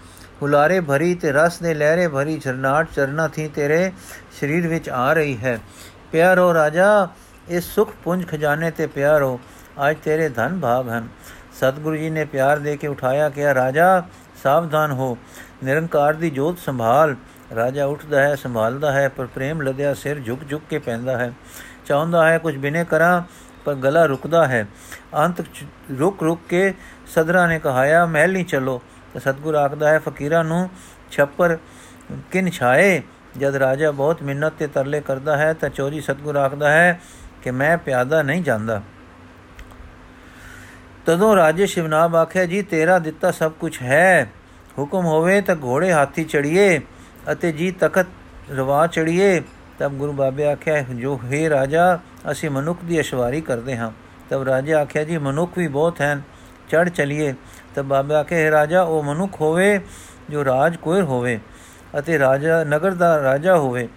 ਹੁਲਾਰੇ 0.43 0.81
ਭਰੀ 0.81 1.15
ਤੇ 1.15 1.33
ਰਸ 1.33 1.59
ਦੇ 1.59 1.75
ਲਹਿਰੇ 1.75 2.09
ਭਰੀ 2.09 2.39
ਚਰਨਾਟ 2.39 2.89
ਚਰਨਾ 2.97 3.29
ਥੀ 3.29 3.49
ਤੇਰੇ 3.49 3.93
ਸਰੀਰ 4.41 4.69
ਵਿੱਚ 4.69 4.89
ਆ 4.89 5.13
ਰਹੀ 5.13 5.37
ਹੈ। 5.39 5.59
ਪਿਆਰੋ 6.13 6.55
ਰਾਜਾ 6.55 7.09
ਇਸ 7.49 7.65
ਸੁਖ 7.65 7.93
ਪੁੰਜ 8.05 8.27
ਖਜ਼ਾਨੇ 8.29 8.71
ਤੇ 8.71 8.87
ਪਿਆਰੋ, 8.87 9.41
ਅੱਜ 9.91 9.97
ਤੇਰੇ 10.05 10.29
ਧਨ 10.29 10.61
ਭਾਗ 10.61 10.89
ਹਨ। 10.89 11.09
ਸਤਿਗੁਰੂ 11.57 11.97
ਜੀ 11.97 12.11
ਨੇ 12.11 12.25
ਪਿਆਰ 12.25 12.59
ਦੇ 12.59 12.77
ਕੇ 12.77 12.87
ਉਠਾਇਆ, 12.87 13.29
ਕਿਹਾ, 13.29 13.55
ਰਾਜਾ, 13.55 14.03
ਸਾਵਧਾਨ 14.43 14.93
ਹੋ, 14.93 15.17
ਨਿਰੰਕਾਰ 15.65 16.15
ਦੀ 16.15 16.31
ਜੋਤ 16.31 16.59
ਸੰਭਾਲ। 16.59 17.17
ਰਾਜਾ 17.57 17.85
ਉੱਠਦਾ 17.87 18.23
ਹੈ, 18.23 18.35
ਸੰਭਾਲਦਾ 18.35 18.93
ਹੈ, 18.93 19.09
ਪਰ 19.09 19.27
ਪ੍ਰੇਮ 19.27 19.63
ਲਦਿਆ 19.63 19.95
ਸਿਰ 19.95 20.21
ਝੁਕ 20.21 20.41
ਝੁਕ 20.49 20.63
ਕੇ 20.71 20.79
ਪੈਂਦਾ 20.79 21.19
ਹੈ। 21.19 21.33
ਚਾਹੁੰਦਾ 21.87 22.29
ਹੈ, 22.31 22.39
ਕੁਝ 22.39 22.57
ਬਿਨੇ 22.57 22.85
ਕਰਾਂ, 22.85 23.23
ਪਰ 23.65 23.75
ਗਲਾ 23.75 24.05
ਰੁਕਦਾ 24.05 24.47
ਹੈ। 24.47 24.67
ਅੰਤ 25.17 25.45
ਰੁਕ 25.99 26.23
ਰੁਕ 26.23 26.41
ਕੇ 26.49 26.75
ਸਦਰਾ 27.07 27.47
ਨੇ 27.47 27.59
ਕਹਾਇਆ, 27.59 28.07
ਮਹਿਲ 28.07 28.33
ਨਹੀਂ 28.33 28.45
ਚਲੋ। 28.45 28.83
ਤਾਂ 29.13 29.21
ਸਤਗੁਰ 29.21 29.55
ਆਖਦਾ 29.55 29.91
ਹੈ, 29.91 29.99
ਫਕੀਰਾਂ 29.99 30.45
ਨੂੰ 30.45 30.71
ਛੱਪਰ 31.11 31.59
ਕਿਨ 32.31 32.51
ਛਾਏ? 32.51 33.03
ਜਦ 33.39 33.57
ਰਾਜਾ 33.57 33.91
ਬਹੁਤ 33.91 34.23
ਮਿੰਨਤ 34.23 34.53
ਤੇ 34.53 34.67
ਤਰਲੇ 34.67 35.01
ਕਰਦਾ 35.01 35.37
ਹੈ, 35.37 35.53
ਤਾਂ 35.53 35.69
ਚੋਰੀ 35.69 36.01
ਸਤਗੁਰ 36.01 36.37
ਆਖਦਾ 36.37 36.71
ਹੈ 36.71 37.01
ਕਿ 37.43 37.51
ਮੈਂ 37.51 37.79
ਪਿਆਦਾ 37.79 38.23
ਨਹੀਂ 38.23 38.43
ਜਾਂਦਾ। 38.43 38.83
ਤਦੋਂ 41.07 41.37
ਰਾਜੇ 41.37 41.67
ਸ਼ਿਵਨਾਬ 41.67 42.17
ਆਖਿਆ, 42.17 42.47
ਜੀ, 42.47 42.63
ਤੇਰਾ 42.63 42.99
ਦਿੱਤਾ 42.99 43.31
ਸਭ 43.31 43.53
ਕੁਝ 43.53 43.83
ਹੈ। 43.83 44.33
ਹੁਕਮ 44.79 45.05
ਹੋਵੇ 45.05 45.41
ਤਾਂ 45.41 45.57
ਘੋੜੇ 45.63 45.93
ਹਾਥੀ 45.93 46.25
ਚੜੀਏ 46.25 46.81
ਅਤੇ 47.33 47.53
ਜੀ 47.53 47.71
ਤਖਤ 47.71 48.07
ਰਵਾ 48.57 48.87
ਚੜੀਏ 48.87 49.43
ਤਬ 49.79 49.93
ਗੁਰੂ 49.93 50.13
ਬਾਬੇ 50.13 50.47
ਆਖਿਆ, 50.47 50.83
ਜੋ 50.83 51.21
ਹੈ 51.33 51.51
ਰਾਜਾ, 51.51 51.99
ਅਸੀਂ 52.31 52.51
ਮਨੁੱਖ 52.51 52.79
ਦੀ 52.85 53.01
ਅਸ਼ਵਾਰੀ 53.01 53.41
ਕਰਦੇ 53.41 53.77
ਹਾਂ। 53.77 53.93
ਤਬ 54.31 54.43
ਰਾਜਾ 54.43 54.81
ਆਖਿਆ, 54.81 55.05
ਜੀ, 55.05 55.19
ਮਨੁੱਖ 55.19 55.53
ਵੀ 55.59 55.69
ਬਹੁਤ 55.69 56.03
ਹਨ। 56.03 56.23
ਚੜ 56.69 56.89
ਚਲੀਏ 56.89 57.35
ਤਬ 57.75 57.87
ਬਾਬਾ 57.87 58.19
ਆਖਿਆ 58.21 58.39
ਹੈ 58.39 58.51
ਰਾਜਾ, 58.51 58.83
ਉਹ 58.83 59.03
ਮਨੁੱਖ 59.03 59.41
ਹੋਵੇ 59.41 59.81
ਜੋ 60.31 60.45
ਰਾਜ 60.45 60.77
ਕੋਇਰ 60.77 61.03
ਹੋਵੇ 61.03 61.39
ਅਤੇ 61.99 62.19
ਰਾਜਾ, 62.19 62.65
ਨਗਰ 62.65 62.95
ਦਾ 62.95 63.23
ਰਾਜਾ 63.23 63.57
ਹੋਵੇ, 63.57 63.89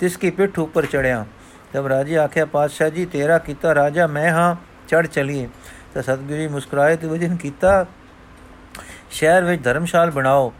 ਤਿਸ 0.00 0.16
ਕੀ 0.16 0.30
ਪਿੱਠ 0.30 0.58
ਉੱਪਰ 0.58 0.86
ਚੜਿਆ 0.86 1.24
ਤਬ 1.72 1.86
ਰਾਜੇ 1.86 2.18
ਆਖਿਆ, 2.18 2.44
ਪਾਤਸ਼ਾਹ 2.44 2.90
ਜੀ, 2.90 3.04
ਤੇਰਾ 3.06 3.38
ਕੀਤਾ 3.38 3.74
ਰਾਜਾ, 3.74 4.06
ਮੈਂ 4.06 4.30
ਹਾਂ, 4.30 4.54
ਚੜ 4.88 5.06
ਚਲੀਏ। 5.06 5.48
ਤਾਂ 5.94 6.02
ਸਤਗੁਰੂ 6.02 6.36
ਜੀ 6.36 6.46
ਮੁਸਕਰਾਏ 6.48 6.96
ਤੇ 6.96 7.06
ਵਜਨ 7.06 7.36
ਕੀਤਾ, 7.36 7.86
ਸ਼ਹਿਰ 9.10 9.44
ਵਿੱਚ 9.44 9.62
ਧਰਮਸ਼ਾਲ 9.64 10.10
ਬਣਾਓ, 10.10 10.52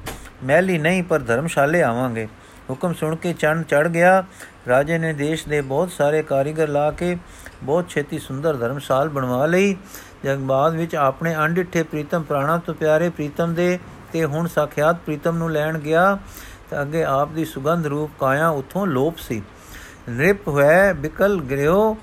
ਮਹਿਲੀ 0.45 0.79
ਨਹੀਂ, 0.79 1.03
ਪਰ 1.03 1.19
ਧਰਮਸ਼ਾਲੇ 1.19 1.83
ਆਵਾਂਗੇ। 1.83 2.29
ਹੁਕਮ 2.71 2.95
ਸੁਣ 2.95 3.17
ਕੇ 3.17 3.33
ਚੰਨ 3.33 3.63
ਚੜ 3.63 3.89
ਗਿਆ। 3.89 4.25
ਰਾਜੇ 4.69 4.99
ਨੇ 4.99 5.13
ਦੇਸ਼ 5.13 5.49
ਦੇ 5.49 5.61
ਬਹੁਤ 5.61 5.91
ਸਾਰੇ 5.91 6.23
ਕਾਰੀਗਰ 6.23 6.69
ਲਾ 6.69 6.91
ਕੇ 6.91 7.17
ਬਹੁਤ 7.63 7.89
ਛੇਤੀ 7.89 8.19
ਸੁੰਦਰ 8.19 8.57
ਧਰਮਸ਼ਾਲ 8.57 9.09
ਬਣਵਾ 9.09 9.47
ਲਈ। 9.47 9.77
ਜਗ 10.25 10.39
ਬਾਅਦ 10.39 10.75
ਵਿੱਚ 10.75 10.95
ਆਪਣੇ 10.97 11.35
ਅੰਡਿੱਠੇ 11.37 11.83
ਪ੍ਰੀਤਮ 11.83 12.23
ਪ੍ਰਾਣਾ 12.23 12.57
ਤੋਂ 12.59 12.75
ਪਿਆਰੇ 12.75 13.09
ਪ੍ਰੀਤਮ 13.09 13.55
ਦੇ 13.55 13.79
ਤੇ 14.13 14.25
ਹੁਣ 14.25 14.47
ਸਾਖਿਆਤ 14.47 14.97
ਪ੍ਰੀਤਮ 14.97 15.37
ਨੂੰ 15.39 15.51
ਲੈਣ 15.53 15.79
ਗਿਆ, 15.79 16.19
ਤਾਂ 16.71 16.83
ਅੱਗੇ 16.83 17.05
ਆਪ 17.05 17.33
ਦੀ 17.33 17.45
ਸੁਗੰਧ 17.45 17.87
ਰੂਪ 17.87 18.11
ਕਾਇਆ 18.21 18.49
ਉਥੋਂ 18.49 18.87
ਲੋਪ 18.87 19.19
ਸੀ। 19.19 19.43
ਨਿਰਪ 20.09 20.49
ਹੋਇ 20.49 20.93
ਬਿਕਲ 20.93 21.41
ਗ੍ਰਿਓ 21.41 21.97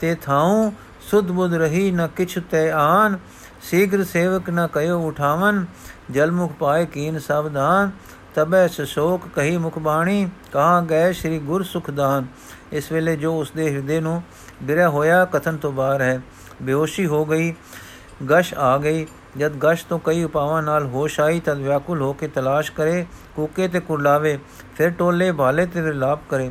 ਤੇ 0.00 0.14
ਥਾਉ 0.14 0.70
ਸੁਧ 1.10 1.30
ਬੁਧ 1.30 1.54
ਰਹੀ 1.54 1.90
ਨ 1.90 2.06
ਕਿਛ 2.16 2.38
ਤੈ 2.50 2.70
ਆਨ। 2.72 3.18
ਸੀਗਰ 3.62 4.02
ਸੇਵਕ 4.04 4.50
ਨ 4.50 4.66
ਕਯੋ 4.66 5.00
ਉਠਾਵਨ 5.00 5.64
ਜਲ 6.10 6.30
ਮੁਖ 6.30 6.52
ਪਾਏ 6.52 6.86
ਕੀਨ 6.86 7.18
ਸਬਦਾਨ 7.18 7.90
ਤਬੈ 8.34 8.66
ਸੋਕ 8.68 9.28
ਕਹੀ 9.34 9.56
ਮੁਖ 9.56 9.78
ਬਾਣੀ 9.78 10.28
ਕਹਾ 10.52 10.80
ਗਏ 10.80 11.12
ਸ੍ਰੀ 11.12 11.38
ਗੁਰ 11.38 11.62
ਸੁਖਦਾਨ 11.62 12.26
ਇਸ 12.72 12.90
ਵੇਲੇ 12.92 13.16
ਜੋ 13.16 13.38
ਉਸ 13.38 13.50
ਦੇ 13.50 13.68
ਹਿਰਦੇ 13.70 14.00
ਨੂੰ 14.00 14.22
ਬਿਰਿਆ 14.62 14.88
ਹੋਇਆ, 14.88 15.24
ਕਥਨ 15.24 15.56
ਤੋਂ 15.56 15.72
ਬਾਹਰ 15.72 16.00
ਹੈ। 16.00 16.20
ਬੇਹੋਸ਼ੀ 16.62 17.06
ਹੋ 17.06 17.24
ਗਈ, 17.24 17.52
ਗਸ਼ 18.30 18.54
ਆ 18.54 18.76
ਗਈ। 18.78 19.06
ਜਦ 19.38 19.52
ਗਸ਼ 19.58 19.84
ਤੋਂ 19.86 19.98
ਕਈ 19.98 20.22
ਉਪਾਵਾਂ 20.24 20.62
ਨਾਲ 20.62 20.86
ਹੋਸ਼ 20.86 21.18
ਆਈ 21.20 21.40
ਤਦ 21.40 21.58
ਵਿਆਕੁਲ 21.58 22.00
ਹੋ 22.02 22.12
ਕੇ 22.12 22.28
ਤਲਾਸ਼ 22.28 22.72
ਕਰੇ, 22.72 23.04
ਕੂਕੇ 23.36 23.68
ਤੇ 23.68 23.80
ਕੁਰਲਾਵੇ 23.80 24.38
ਫਿਰ 24.76 24.90
ਟੋਲੇ 24.90 25.30
ਭਾਲੇ 25.32 25.66
ਤੇ 25.66 25.80
ਵਿਲਾਪ 25.80 26.20
ਕਰੇ। 26.30 26.50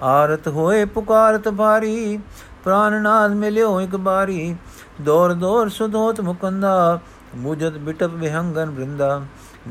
ਆਰਤ 0.00 0.48
ਹੋਏ 0.48 0.84
ਪੁਕਾਰਤ 0.84 1.48
ਭਾਰੀ 1.48 2.18
ਪ੍ਰਾਨ 2.64 3.00
ਨਾਦ 3.02 3.34
ਮਿਲਿਓ 3.34 3.80
ਇੱਕ 3.80 3.96
ਬਾਰੀ। 3.96 4.56
ਦੌਰ 5.00 5.32
ਦੌਰ 5.32 5.68
ਸੁਧੋਤ 5.68 6.20
ਮੁਕੰਦਾ 6.20 6.98
ਮੁਜਤ 7.36 7.78
ਬਿਟਪ 7.78 8.14
ਵਿਹੰਗਨ 8.14 8.70
ਬ੍ਰਿੰਦਾ। 8.70 9.20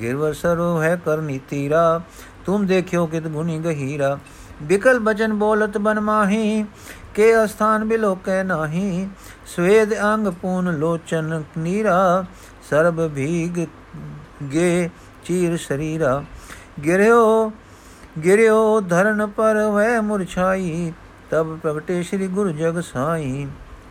ਗਿਰਵਰ 0.02 0.34
ਸਰੋ 0.34 0.82
ਹੈ 0.82 0.96
ਕਰਨੀ 0.96 1.40
ਤੀਰਾ, 1.50 2.02
ਤੁਮ 2.46 2.66
ਦੇਖਿਓ 2.66 3.06
ਕਿਤ 3.06 3.28
ਗੁਨੀ 3.28 3.58
ਗਹੀਰਾ। 3.60 4.18
ਬਿਕਲ 4.64 5.00
ਬਚਨ 5.00 5.34
ਬੋਲਤ 5.34 5.78
ਬਨ 5.78 6.00
ਮਾਹੀ, 6.00 6.66
ਕੇ 7.16 7.44
ਅਸਥਾਨ 7.44 7.86
ਬਿਲੋਕੈ 7.86 8.44
ਨਾਹੀ। 8.44 9.08
ਸਵੇਦ 9.46 9.94
ਅੰਗ 10.04 10.28
ਪੂਨ 10.42 10.72
ਲੋਚਨ 10.78 11.44
ਨੀਰਾ, 11.58 12.26
ਸਰਬ 12.70 13.08
ਭੀਗ 13.08 13.66
ਗੇ 14.52 14.90
ਚੀਰ 15.26 15.58
ਸ਼ਰੀਰਾ। 15.58 16.24
ਗਿਰਿਓ 16.86 17.52
ਗਿਰਿਓ 18.26 18.80
ਧਰਨ 18.82 19.26
ਪਰ 19.28 19.58
ਵੈ 19.76 20.00
ਮੁਰਛਾਈ 20.02 20.92
ਤਬ 21.32 21.58
ਪ੍ਰਗਟੇ 21.58 22.02
ਸ੍ਰੀ 22.04 22.28
ਗੁਰੂ 22.28 22.52
ਜਗ 22.52 22.80
ਸਾਈ। 22.82 23.48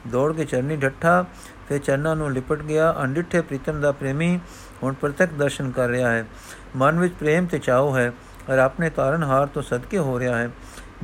ਦੌੜ 0.08 0.32
ਕੇ 0.32 0.44
ਚਰਨੀ 0.44 0.76
ਢੱਠਾ 0.76 1.24
ਫਿਰ 1.68 1.78
ਚਰਨਾਂ 1.78 2.16
ਨੂੰ 2.16 2.32
ਲਿਪਟ 2.32 2.62
ਗਿਆ, 2.62 2.94
ਅੰਡਿੱਠੇ 3.02 3.40
ਪ੍ਰੀਤਮ 3.40 3.80
ਦਾ 3.80 3.92
ਪ੍ਰੇਮੀ 3.92 4.38
ਹੁਣ 4.82 4.94
ਪ੍ਰਤੱਖ 4.94 5.32
ਦਰਸ਼ਨ 5.32 5.70
ਕਰ 5.70 5.88
ਰਿਹਾ 5.88 6.10
ਹੈ। 6.10 6.26
ਮਨ 6.76 7.00
ਵਿੱਚ 7.00 7.14
ਪ੍ਰੇਮ 7.14 7.46
ਤੇ 7.46 7.58
ਚਾਉ 7.58 7.96
ਹੈ, 7.96 8.12
ਔਰ 8.50 8.58
ਆਪਣੇ 8.58 8.90
ਤਾਰਨਹਾਰ 8.90 9.46
ਤੋਂ 9.46 9.62
ਸਦਕੇ 9.62 9.98
ਹੋ 9.98 10.18
ਰਿਹਾ 10.18 10.36
ਹੈ। 10.38 10.50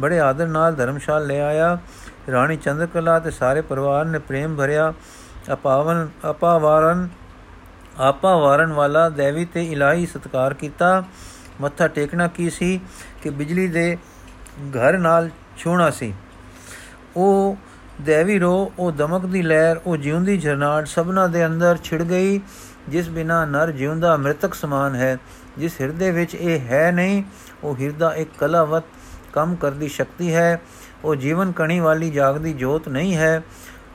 ਬੜੇ 0.00 0.20
ਆਦਰ 0.20 0.46
ਨਾਲ 0.46 0.74
ਧਰਮਸ਼ਾਲ 0.74 1.26
ਲੈ 1.26 1.40
ਆਇਆ 1.40 1.78
ਰਾਣੀ 2.32 2.56
ਚੰਦਰਕਲਾ 2.56 3.18
ਤੇ 3.18 3.30
ਸਾਰੇ 3.30 3.60
ਪਰਿਵਾਰ 3.60 4.04
ਨੇ 4.04 4.18
ਪ੍ਰੇਮ 4.18 4.56
ਭਰਿਆ। 4.56 4.92
ਅਪਾਵਨ, 5.52 6.08
ਅਪਾਵਾਰਨ 6.30 7.08
ਆਪਾ 8.00 8.36
ਵਾਰਨ 8.36 8.72
ਵਾਲਾ 8.72 9.08
ਦੇਵੀ 9.08 9.44
ਤੇ 9.44 9.64
ਇਲਾਹੀ 9.64 10.06
ਸਤਕਾਰ 10.06 10.54
ਕੀਤਾ। 10.54 11.04
ਮੱਥਾ 11.60 11.88
ਟੇਕਣਾ 11.88 12.26
ਕੀ 12.26 12.50
ਸੀ? 12.50 12.80
ਕਿ 13.22 13.30
ਬਿਜਲੀ 13.30 13.68
ਦੇ 13.68 13.96
ਘਰ 14.70 14.98
ਨਾਲ 14.98 15.30
ਛੂਣਾ 15.56 15.90
ਸੀ। 15.90 16.14
ਉਹ 17.16 17.56
ਦੇਵੀ 18.00 18.38
ਰੋ, 18.38 18.72
ਉਹ 18.78 18.92
ਦਮਕ 18.92 19.26
ਦੀ 19.26 19.42
ਲਹਿਰ, 19.42 19.80
ਉਹ 19.86 19.96
ਜਿਉਂਦੀ 19.96 20.38
ਝਰਨਾਟ 20.38 20.86
ਸਭਨਾ 20.86 21.26
ਦੇ 21.26 21.46
ਅੰਦਰ 21.46 21.78
ਛਿੜ 21.84 22.02
ਗਈ, 22.02 22.40
ਜਿਸ 22.88 23.08
ਬਿਨਾ 23.08 23.44
ਨਰ 23.44 23.70
ਜਿਉਂਦਾ 23.70 24.16
ਮ੍ਰਿਤਕ 24.16 24.54
ਸਮਾਨ 24.54 24.94
ਹੈ। 24.94 25.18
ਜਿਸ 25.58 25.80
ਹਿਰਦੇ 25.80 26.10
ਵਿੱਚ 26.10 26.34
ਇਹ 26.34 26.60
ਹੈ 26.60 26.92
ਨਹੀਂ, 26.92 27.22
ਉਹ 27.64 27.76
ਹਿਰਦਾ 27.76 28.14
ਇੱਕ 28.14 28.30
ਕਲਾਵਤ 28.38 28.84
ਕੰਮ 29.32 29.54
ਕਰਦੀ 29.54 29.88
ਸ਼ਕਤੀ 29.88 30.34
ਹੈ। 30.34 30.60
ਉਹ 31.04 31.14
ਜੀਵਨ 31.14 31.52
ਕਣੀ 31.52 31.80
ਵਾਲੀ 31.80 32.10
ਜਾਗਦੀ 32.10 32.52
ਜੋਤ 32.52 32.88
ਨਹੀਂ 32.88 33.16
ਹੈ। 33.16 33.42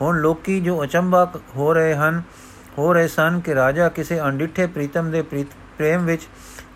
ਹੁਣ 0.02 0.20
ਲੋਕੀ 0.20 0.60
ਜੋ 0.62 0.84
ਅਚੰਬਾ 0.84 1.32
ਹੋ 1.56 1.74
ਰਹੇ 1.74 1.96
ਹਨ, 1.96 2.22
ਹੋ 2.78 2.94
ਰਹੇ 2.94 3.08
ਸਨ 3.08 3.39
ਕਿ 3.39 3.56
ਰਾਜਾ 3.56 3.89
ਕਿਸੇ 3.89 4.20
ਅੰਡਿੱਠੇ 4.22 4.65
ਪ੍ਰੀਤਮ 4.68 5.12
ਦੇ 5.12 5.22
ਪ੍ਰੇਮ 5.22 6.06
ਵਿੱਚ 6.06 6.28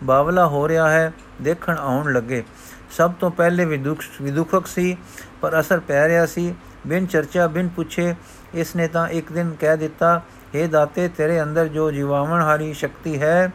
ਬਾਵਲਾ 0.04 0.46
ਹੋ 0.46 0.68
ਰਿਹਾ 0.68 0.90
ਹੈ, 0.90 1.12
ਦੇਖਣ 1.42 1.76
ਆਉਣ 1.78 2.12
ਲੱਗੇ। 2.12 2.42
ਸਭ 2.90 3.12
ਤੋਂ 3.12 3.30
ਪਹਿਲੇ 3.30 3.64
ਵਿਦੁਖ 3.64 4.02
ਵਿਦੁਖਕ 4.22 4.66
ਸੀ, 4.66 4.96
ਪਰ 5.40 5.60
ਅਸਰ 5.60 5.80
ਪੈ 5.80 6.08
ਰਿਹਾ 6.08 6.26
ਸੀ। 6.26 6.54
ਬਿਨ 6.86 7.06
ਚਰਚਾ, 7.06 7.46
ਬਿਨ 7.46 7.68
ਪੁੱਛੇ 7.68 8.14
ਇਸ 8.54 8.76
ਨੇ 8.76 8.86
ਤਾਂ 8.88 9.08
ਇੱਕ 9.08 9.32
ਦਿਨ 9.32 9.54
ਕਹਿ 9.60 9.76
ਦਿੱਤਾ 9.76 10.20
हे 10.54 10.68
ਦਾਤੇ, 10.68 11.08
ਤੇਰੇ 11.08 11.42
ਅੰਦਰ 11.42 11.68
ਜੋ 11.68 11.90
ਜੀਵਾਵਣ 11.90 12.42
ਹਾਰੀ 12.42 12.72
ਸ਼ਕਤੀ 12.72 13.20
ਹੈ, 13.20 13.50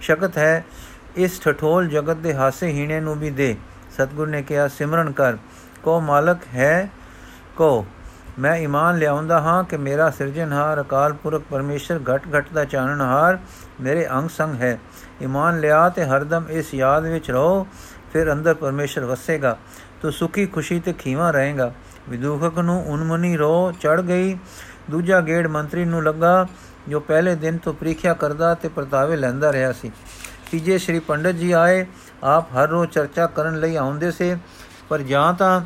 ਸ਼ਕਤ 0.00 0.38
ਹੈ, 0.38 0.64
ਇਸ 1.16 1.40
ਠਠੋਲ 1.40 1.88
ਜਗਤ 1.88 2.16
ਦੇ 2.16 2.34
ਹਾਸੇ 2.34 2.66
ਹੀਣੇ 2.66 3.00
ਨੂੰ 3.00 3.18
ਵੀ 3.18 3.30
ਦੇ। 3.30 3.56
ਸਤਗੁਰ 3.94 4.28
ਨੇ 4.28 4.42
ਕਿਹਾ, 4.42 4.68
ਸਿਮਰਨ 4.68 5.12
ਕਰ। 5.12 5.36
ਕੋ 5.84 6.00
ਮਾਲਕ 6.00 6.38
ਹੈ 6.54 6.90
ਕੋ? 7.56 7.86
ਮੈਂ 8.38 8.56
ਇਮਾਨ 8.56 8.98
ਲਿਆਉਂਦਾ 8.98 9.40
ਹਾਂ 9.40 9.64
ਕਿ 9.64 9.76
ਮੇਰਾ 9.76 10.10
ਸਿਰਜਣਹਾਰ 10.10 10.80
ਅਕਾਲ 10.80 11.12
ਪੁਰਖ 11.12 11.42
ਪਰਮੇਸ਼ਰ 11.50 12.00
ਘਟ 12.14 12.22
ਘਟ 12.38 12.46
ਦਾ 12.54 12.64
ਚਾਨਣਹਾਰ 12.64 13.38
ਮੇਰੇ 13.80 14.08
ਅੰਗ 14.08 14.28
ਸੰਗ 14.28 14.54
ਹੈ। 14.54 14.78
ਇਮਾਨ 15.22 15.60
ਲਿਆ 15.60 15.88
ਤੇ 15.88 16.04
ਹਰਦਮ 16.04 16.44
ਇਸ 16.50 16.74
ਯਾਦ 16.74 17.06
ਵਿੱਚ 17.06 17.30
ਰਹੋ, 17.30 17.66
ਫਿਰ 18.12 18.32
ਅੰਦਰ 18.32 18.54
ਪਰਮੇਸ਼ਰ 18.54 19.04
ਵਸੇਗਾ। 19.04 19.56
ਤੋ 20.02 20.10
ਸੁਖੀ, 20.10 20.46
ਖੁਸ਼ੀ 20.46 20.80
ਤੇ 20.80 20.92
ਖੀਵਾ 20.92 21.30
ਰਹੇਗਾ। 21.30 21.72
ਵਿਦੂਖਕ 22.08 22.58
ਨੂੰ 22.58 22.86
ਉਨਮਨੀ 22.86 23.36
ਰੋ 23.36 23.72
ਚੜ 23.72 24.00
ਗਈ। 24.00 24.38
ਦੂਜਾ 24.90 25.20
ਗੇੜ 25.20 25.46
ਮੰਤਰੀ 25.46 25.84
ਨੂੰ 25.84 26.04
ਲੱਗਾ, 26.04 26.46
ਜੋ 26.88 27.00
ਪਹਿਲੇ 27.00 27.34
ਦਿਨ 27.34 27.58
ਤੋਂ 27.58 27.74
ਪ੍ਰੀਖਿਆ 27.74 28.14
ਕਰਦਾ 28.14 28.54
ਤੇ 28.54 28.68
ਪ੍ਰਤਾਵੇ 28.68 29.16
ਲੈਂਦਾ 29.16 29.52
ਰਿਹਾ 29.52 29.72
ਸੀ। 29.72 29.92
ਤੀਜੇ 30.50 30.78
ਸ੍ਰੀ 30.78 30.98
ਪੰਡਤ 30.98 31.30
ਜੀ 31.30 31.52
ਆਏ। 31.52 31.86
ਆਪ 32.24 32.46
ਹਰ 32.52 32.68
ਰੋਜ਼ 32.68 32.90
ਚਰਚਾ 32.90 33.26
ਕਰਨ 33.26 33.60
ਲਈ 33.60 33.76
ਆਉਂਦੇ 33.76 34.10
ਸੇ। 34.10 34.36
ਪਰ 34.88 34.98
ਜਾਂ 34.98 35.34
ਤਾਂ 35.34 35.60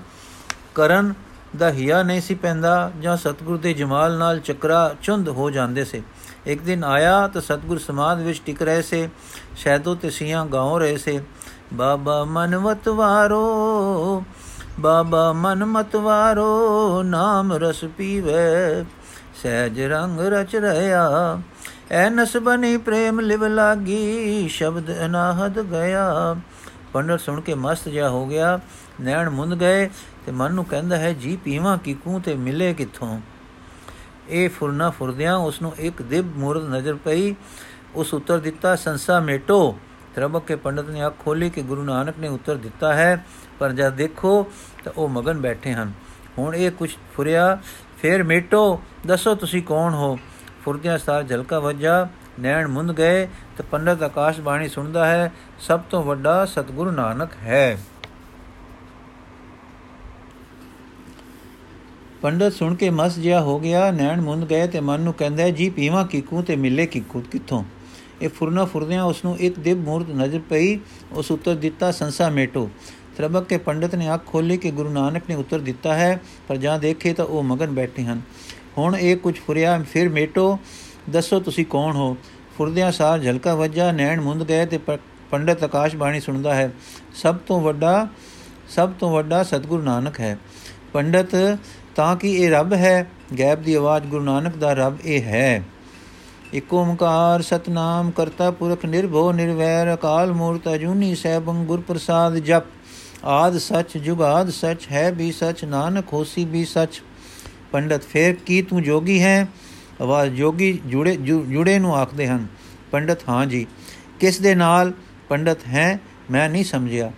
ਕਰਨ 0.74 1.14
ਦਾ 1.57 1.70
ਹਿਆ 1.70 2.02
ਨਹੀਂ 2.02 2.20
ਸੀ 2.20 2.35
ਪੈਂਦਾ 2.35 2.92
ਜਾਂ 3.00 3.16
ਸਤਿਗੁਰ 3.16 3.57
ਦੇ 3.57 3.72
ਜਮਾਲ 3.72 4.18
ਨਾਲ 4.18 4.40
ਚੱਕਰਾ 4.40 4.94
ਚੁੰਦ 5.02 5.28
ਹੋ 5.28 5.50
ਜਾਂਦੇ 5.50 5.85
ਸੇ। 5.85 6.02
ਇੱਕ 6.46 6.62
ਦਿਨ 6.62 6.85
ਆਇਆ 6.85 7.28
ਤਾਂ 7.28 7.40
ਸਤਗੁਰ 7.40 7.78
ਸਮਾਦ 7.78 8.20
ਵਿੱਚ 8.20 8.42
ਟਿਕ 8.46 8.62
ਰਹੇ 8.62 8.83
ਸੇ। 8.83 9.09
ਸ਼ੈਦੋ 9.57 9.94
ਤੇ 9.94 10.11
ਸੀਆਂ 10.11 10.46
ਗਾਉ 10.46 10.78
ਰਹੇ 10.78 10.96
ਸੇ। 10.96 11.22
ਬਾਬਾ 11.74 12.24
ਮਨਵਤ 12.24 12.88
ਵਾਰੋ, 12.88 14.24
ਬਾਬਾ 14.81 15.33
ਮਨ 15.33 15.64
ਮਤਵਾਰੋ 15.64 17.02
ਨਾਮ 17.02 17.52
ਰਸ 17.52 17.85
ਪੀਵੇ। 17.85 18.85
ਸਹਿਜ 19.42 19.81
ਰੰਗ 19.81 20.20
ਰਚ 20.20 20.57
ਰਿਆ 20.57 21.38
ਐ 21.90 22.11
ਨਸ 22.11 22.37
ਬਨੀ 22.37 22.76
ਪ੍ਰੇਮ 22.76 23.20
ਲਿਵ 23.20 23.46
ਲਾਗੀ। 23.46 24.48
ਸ਼ਬਦ 24.48 25.04
ਅਨਾਹਦ 25.04 25.62
ਗਿਆ। 25.62 26.37
ਪੰਡਤ 26.92 27.20
ਸੁਣ 27.20 27.40
ਕੇ 27.40 27.54
ਮਸਤ 27.54 27.88
ਜਿਹਾ 27.88 28.09
ਹੋ 28.09 28.26
ਗਿਆ। 28.26 28.61
ਨੈਣ 29.00 29.30
ਮੁੰਦ 29.30 29.61
ਗਏ 29.61 29.88
ਤੇ 30.26 30.32
ਮਨ 30.32 30.52
ਨੂੰ 30.52 30.64
ਕਹਿੰਦਾ 30.64 30.96
ਹੈ, 30.96 31.12
ਜੀ 31.12 31.37
ਪੀਵਾਂ 31.37 31.78
ਕਿਕੂ 31.78 32.20
ਤੇ 32.20 32.34
ਮਿਲੇ 32.34 32.74
ਕਿੱਥੋਂ? 32.74 33.20
ਇਹ 34.28 34.48
ਫੁਰਨਾ 34.50 34.90
ਫੁਰਦਿਆਂ 34.90 35.37
ਉਸ 35.37 35.62
ਨੂੰ 35.62 35.74
ਇੱਕ 35.78 36.02
ਦਿਬ 36.02 36.37
ਮੂਰਤ 36.37 36.62
ਨਜ਼ਰ 36.62 36.94
ਪਈ। 36.94 37.34
ਉਸ 37.94 38.14
ਉੱਤਰ 38.14 38.38
ਦਿੱਤਾ, 38.38 38.76
ਸੰਸਾ 38.76 39.20
ਮੇਟੋ। 39.20 39.78
ਤਰਬਕ 40.14 40.46
ਕੇ 40.46 40.56
ਪੰਡਤ 40.56 40.88
ਨੇ 40.88 41.06
ਅੱਖ 41.06 41.14
ਖੋਲੀ 41.18 41.50
ਕਿ 41.50 41.62
ਗੁਰੂ 41.62 41.82
ਨਾਨਕ 41.82 42.14
ਨੇ 42.18 42.28
ਉੱਤਰ 42.28 42.56
ਦਿੱਤਾ 42.56 42.94
ਹੈ, 42.94 43.24
ਪਰ 43.58 43.72
ਜਦ 43.72 43.94
ਦੇਖੋ 43.94 44.46
ਤਾਂ 44.84 44.92
ਉਹ 44.96 45.08
ਮਗਨ 45.08 45.40
ਬੈਠੇ 45.40 45.72
ਹਨ। 45.72 45.92
ਹੁਣ 46.38 46.54
ਇਹ 46.54 46.70
ਕੁਝ 46.70 46.90
ਫੁਰਿਆ, 47.16 47.58
ਫੇਰ 48.02 48.22
ਮੇਟੋ। 48.22 48.80
ਦੱਸੋ 49.06 49.34
ਤੁਸੀਂ 49.34 49.62
ਕੌਣ 49.62 49.94
ਹੋ? 49.94 50.18
ਫੁਰਦਿਆਂ 50.64 50.98
ਸਾਰ 50.98 51.22
ਝਲਕਾ 51.22 51.58
ਵੱਜਾ, 51.58 52.08
ਨੈਣ 52.40 52.68
ਮੁੰਦ 52.68 52.98
ਗਏ 52.98 53.26
ਤੇ 53.26 53.62
ਪੰਡਤ 53.62 54.02
ਆਕਾਸ਼ 54.02 54.40
ਬਾਣੀ 54.40 54.68
ਸੁਣਦਾ 54.68 55.06
ਹੈ, 55.06 55.32
ਸਭ 55.58 55.80
ਤੋਂ 55.80 56.02
ਵੱਡਾ 56.02 56.44
ਸਤਿਗੁਰੂ 56.44 56.90
ਨਾਨਕ 56.90 57.30
ਹੈ। 57.42 57.78
ਪੰਡਤ 62.22 62.52
ਸੁਣ 62.52 62.74
ਕੇ 62.74 62.90
ਮਸ 62.90 63.18
ਜਿਆ 63.18 63.40
ਹੋ 63.40 63.59
ਗਿਆ, 63.61 63.90
ਨੈਣ 63.90 64.20
ਮੁੰਦ 64.20 64.50
ਗਏ 64.50 64.66
ਤੇ 64.66 64.81
ਮਨ 64.81 65.00
ਨੂੰ 65.00 65.12
ਕਹਿੰਦਾ, 65.12 65.48
ਜੀ, 65.48 65.70
ਪੀਵਾ 65.70 66.04
ਕਿਕੂ 66.04 66.42
ਤੇ 66.42 66.57
ਮਿਲੇ 66.57 66.87
ਕਿਕੂ 66.87 67.20
ਕਿੱਥੋਂ? 67.20 67.64
ਇਹ 68.22 68.28
ਫੁਰਨਾ 68.28 68.64
ਫੁਰਦਿਆਂ 68.64 69.04
ਉਸ 69.04 69.24
ਨੂੰ 69.24 69.38
ਇੱਕ 69.38 69.59
ਦਿਵ 69.59 69.78
ਮੂਰਤ 69.78 70.11
ਨਜ਼ਰ 70.11 70.38
ਪਈ, 70.38 70.78
ਉਸ 71.12 71.31
ਉੱਤਰ 71.31 71.54
ਦਿੱਤਾ, 71.54 71.90
ਸੰਸਾ 71.90 72.28
ਮੇਟੋ। 72.28 72.70
ਤਰਬਕ 73.16 73.44
ਕੇ 73.44 73.59
ਪੰਡਤ 73.59 73.94
ਨੇ 73.94 74.14
ਅੱਖ 74.14 74.26
ਖੋਲੀ 74.26 74.57
ਕਿ 74.57 74.70
ਗੁਰੂ 74.70 74.90
ਨਾਨਕ 74.90 75.22
ਨੇ 75.28 75.35
ਉੱਤਰ 75.35 75.59
ਦਿੱਤਾ 75.59 75.94
ਹੈ, 75.94 76.20
ਪਰ 76.48 76.57
ਜਾਂ 76.57 76.78
ਦੇਖੇ 76.78 77.12
ਤਾਂ 77.12 77.24
ਉਹ 77.24 77.42
ਮਗਨ 77.42 77.66
ਬੈਠੇ 77.66 78.04
ਹਨ। 78.04 78.20
ਹੁਣ 78.78 78.96
ਇਹ 78.96 79.16
ਕੁਝ 79.16 79.38
ਫੁਰਿਆ, 79.38 79.83
ਫਿਰ 79.92 80.09
ਮੇਟੋ। 80.09 80.59
ਦੱਸੋ 81.11 81.40
ਤੁਸੀਂ 81.40 81.66
ਕੌਣ 81.66 81.96
ਹੋ? 81.96 82.16
ਫੁਰਦਿਆਂ 82.59 82.92
ਸਾਰ 82.92 83.18
ਝਲਕਾ 83.18 83.54
ਵੱਜਾ, 83.54 83.92
ਨੈਣ 83.92 84.20
ਮੁੰਦ 84.20 84.48
ਗਏ 84.48 84.66
ਤੇ 84.66 84.78
ਪੰਡਤ 85.31 85.64
ਆਕਾਸ਼ 85.64 85.96
ਬਾਣੀ 85.96 86.20
ਸੁਣਦਾ 86.20 86.54
ਹੈ, 86.54 86.72
ਸਭ 87.14 87.37
ਤੋਂ 87.37 87.61
ਵੱਡਾ, 87.61 88.09
ਸਭ 88.68 88.92
ਤੋਂ 88.92 89.12
ਵੱਡਾ 89.12 89.42
ਸਤਗੁਰੂ 89.42 89.83
ਨਾਨਕ 89.83 90.20
ਹੈ। 90.20 90.38
ਪੰਡਤ 90.92 91.59
ਤਾਂ 91.98 92.16
ਕਿ 92.16 92.30
ਇਹ 92.32 92.50
ਰੱਬ 92.50 92.72
ਹੈ 92.72 93.06
ਗੈਬ 93.38 93.62
ਦੀ 93.62 93.74
ਆਵਾਜ਼ 93.74 94.06
ਗੁਰੂ 94.06 94.24
ਨਾਨਕ 94.24 94.56
ਦਾ 94.56 94.72
ਰੱਬ 94.72 94.98
ਇਹ 95.04 95.22
ਹੈ। 95.22 95.62
ਇਕ 96.54 96.74
ਓੰਕਾਰ 96.74 97.42
ਸਤਨਾਮ 97.42 98.11
ਕਰਤਾ 98.11 98.50
ਪੁਰਖ 98.50 98.84
ਨਿਰਭਉ 98.84 99.32
ਨਿਰਵੈਰ, 99.32 99.94
ਅਕਾਲ 99.94 100.32
ਮੂਰਤ 100.32 100.68
ਅਜੂਨੀ 100.74 101.14
ਸਹਿਬੰ 101.14 101.64
ਗੁਰ 101.64 101.80
ਪ੍ਰਸਾਦ 101.80 102.37
ਜਪ। 102.37 102.62
ਆਦ 103.24 103.58
ਸਚ 103.58 103.98
ਜੁਗਾਦ 103.98 104.50
ਸਚ 104.50 104.87
ਹੈ 104.92 105.12
ਵੀ 105.12 105.32
ਸਚ, 105.32 105.64
ਨਾਨਕ 105.64 106.12
ਹੋਸੀ 106.12 106.44
ਵੀ 106.44 106.64
ਸਚ। 106.64 107.02
ਪੰਡਤ 107.72 108.02
ਫੇਰ 108.02 108.34
ਕੀ 108.46 108.62
ਤੂੰ 108.62 108.82
ਜੋਗੀ 108.82 109.22
ਹੈ? 109.22 109.48
ਆਵਾਜ਼ 110.00 110.34
ਜੋਗੀ 110.34 110.80
ਜੁੜੇ 110.87 111.16
ਜੁੜੇ 111.16 111.78
ਨੂੰ 111.78 111.96
ਆਖਦੇ 111.96 112.26
ਹਨ। 112.26 112.46
ਪੰਡਤ 112.90 113.28
ਹਾਂ 113.28 113.46
ਜੀ, 113.46 113.66
ਕਿਸ 114.20 114.40
ਦੇ 114.40 114.54
ਨਾਲ 114.54 114.92
ਪੰਡਤ 115.28 115.66
ਹੈ 115.66 116.00
ਮੈਂ 116.30 116.48
ਨਹੀਂ 116.48 116.64
ਸਮਝਿਆ। 116.64 117.11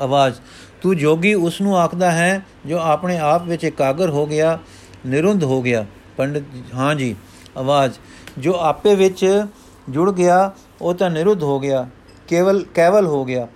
ਆਵਾਜ਼ 0.00 0.40
ਤੂੰ 0.82 0.96
ਜੋਗੀ 0.96 1.34
ਉਸ 1.34 1.60
ਨੂੰ 1.60 1.78
ਆਖਦਾ 1.78 2.10
ਹੈ, 2.10 2.46
ਜੋ 2.66 2.78
ਆਪਣੇ 2.78 3.18
ਆਪ 3.18 3.44
ਵਿੱਚ 3.46 3.64
ਇਕਾਗਰ 3.64 4.10
ਹੋ 4.10 4.26
ਗਿਆ, 4.26 4.58
ਨਿਰੁੰਧ 5.06 5.44
ਹੋ 5.44 5.62
ਗਿਆ। 5.62 5.86
ਪੰਡਤ, 6.16 6.42
ਹਾਂ 6.74 6.94
ਜੀ, 6.94 7.16
ਆਵਾਜ਼। 7.56 7.94
ਜੋ 8.38 8.54
ਆਪੇ 8.58 8.94
ਵਿੱਚ 8.94 9.46
ਜੁੜ 9.90 10.12
ਗਿਆ, 10.12 10.52
ਉਹ 10.82 10.94
ਤਾਂ 10.94 11.10
ਨਿਰੁੱਧ 11.10 11.42
ਹੋ 11.42 11.60
ਗਿਆ, 11.60 11.88
ਕੇਵਲ 12.28 12.64
ਕੇਵਲ 12.74 13.06
ਹੋ 13.06 13.24
ਗਿਆ, 13.24 13.48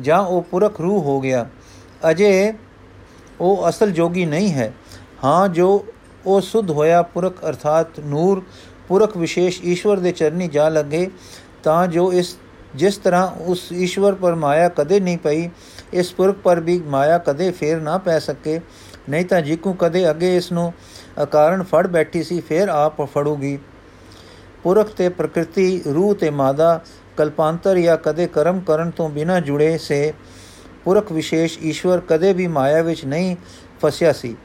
ਜਾਂ 0.00 0.20
ਉਹ 0.20 0.42
ਪੁਰਖ 0.42 0.80
ਰੂਹ 0.80 1.02
ਹੋ 1.02 1.20
ਗਿਆ। 1.20 1.48
ਅਜੇ 2.10 2.54
ਉਹ 3.40 3.68
ਅਸਲ 3.68 3.90
ਜੋਗੀ 3.90 4.24
ਨਹੀਂ 4.24 4.52
ਹੈ। 4.52 4.72
ਹਾਂ, 5.24 5.48
ਜੋ 5.48 5.86
ਉਹ 6.26 6.40
ਸੁਧ 6.40 6.70
ਹੋਇਆ 6.70 7.02
ਪੁਰਖ, 7.02 7.48
ਅਰਥਾਤ 7.48 8.00
ਨੂਰ, 8.00 8.42
ਪੁਰਖ 8.88 9.16
ਵਿਸ਼ੇਸ਼ 9.16 9.62
ਈਸ਼ਵਰ 9.62 9.96
ਦੇ 9.96 10.12
ਚਰਨੀ 10.12 10.48
ਜਾ 10.48 10.68
ਲੱਗੇ, 10.68 11.10
ਤਾਂ 11.62 11.86
ਜੋ 11.86 12.12
ਇਸ, 12.12 12.36
ਜਿਸ 12.74 12.96
ਤਰ੍ਹਾਂ 12.96 13.28
ਉਸ 13.28 13.72
ਈਸ਼ਵਰ 13.72 14.14
ਪਰ 14.14 14.34
ਮਾਇਆ 14.34 14.68
ਕਦੇ 14.68 15.00
ਨਹੀਂ 15.00 15.18
ਪਈ 15.18 15.48
ਇਸ 15.92 16.12
ਪੁਰਖ 16.12 16.36
ਪਰ 16.36 16.60
ਵੀ 16.60 16.78
ਮਾਇਆ 16.86 17.18
ਕਦੇ 17.18 17.50
ਫੇਰ 17.50 17.80
ਨਾ 17.80 17.96
ਪੈ 17.98 18.18
ਸਕੇ। 18.18 18.60
ਨਹੀਂ 19.08 19.24
ਤਾਂ 19.24 19.40
ਜਿੱਕੂ 19.40 19.72
ਕਦੇ 19.72 20.08
ਅੱਗੇ 20.10 20.36
ਇਸ 20.36 20.50
ਨੂੰ 20.52 20.72
ਅਕਾਰਨ 21.22 21.62
ਫੜ 21.62 21.86
ਬੈਠੀ 21.86 22.22
ਸੀ, 22.22 22.40
ਫੇਰ 22.40 22.68
ਆਪ 22.68 23.02
ਫੜੂਗੀ। 23.02 23.58
ਪੁਰਖ 24.62 24.92
ਤੇ 24.94 25.08
ਪ੍ਰਕਿਰਤੀ, 25.08 25.82
ਰੂਹ 25.94 26.14
ਤੇ 26.14 26.30
ਮਾਦਾ, 26.30 26.80
ਕਲਪਾਂਤਰ 27.16 27.78
ਜਾਂ 27.78 27.96
ਕਦੇ 27.96 28.26
ਕਰਮ 28.26 28.60
ਕਰਨ 28.60 28.90
ਤੋਂ 28.90 29.08
ਬਿਨਾ 29.08 29.40
ਜੁੜੇ 29.40 29.76
ਸੇ, 29.78 30.12
ਪੁਰਖ 30.84 31.12
ਵਿਸ਼ੇਸ਼ 31.12 31.58
ਈਸ਼ਵਰ 31.58 32.00
ਕਦੇ 32.00 32.32
ਵੀ 32.32 32.46
ਮਾਇਆ 32.46 32.82
ਵਿੱਚ 32.82 33.04
ਨਹੀਂ 33.04 33.36
ਫਸਿਆ 33.80 34.12
ਸੀ। 34.12 34.36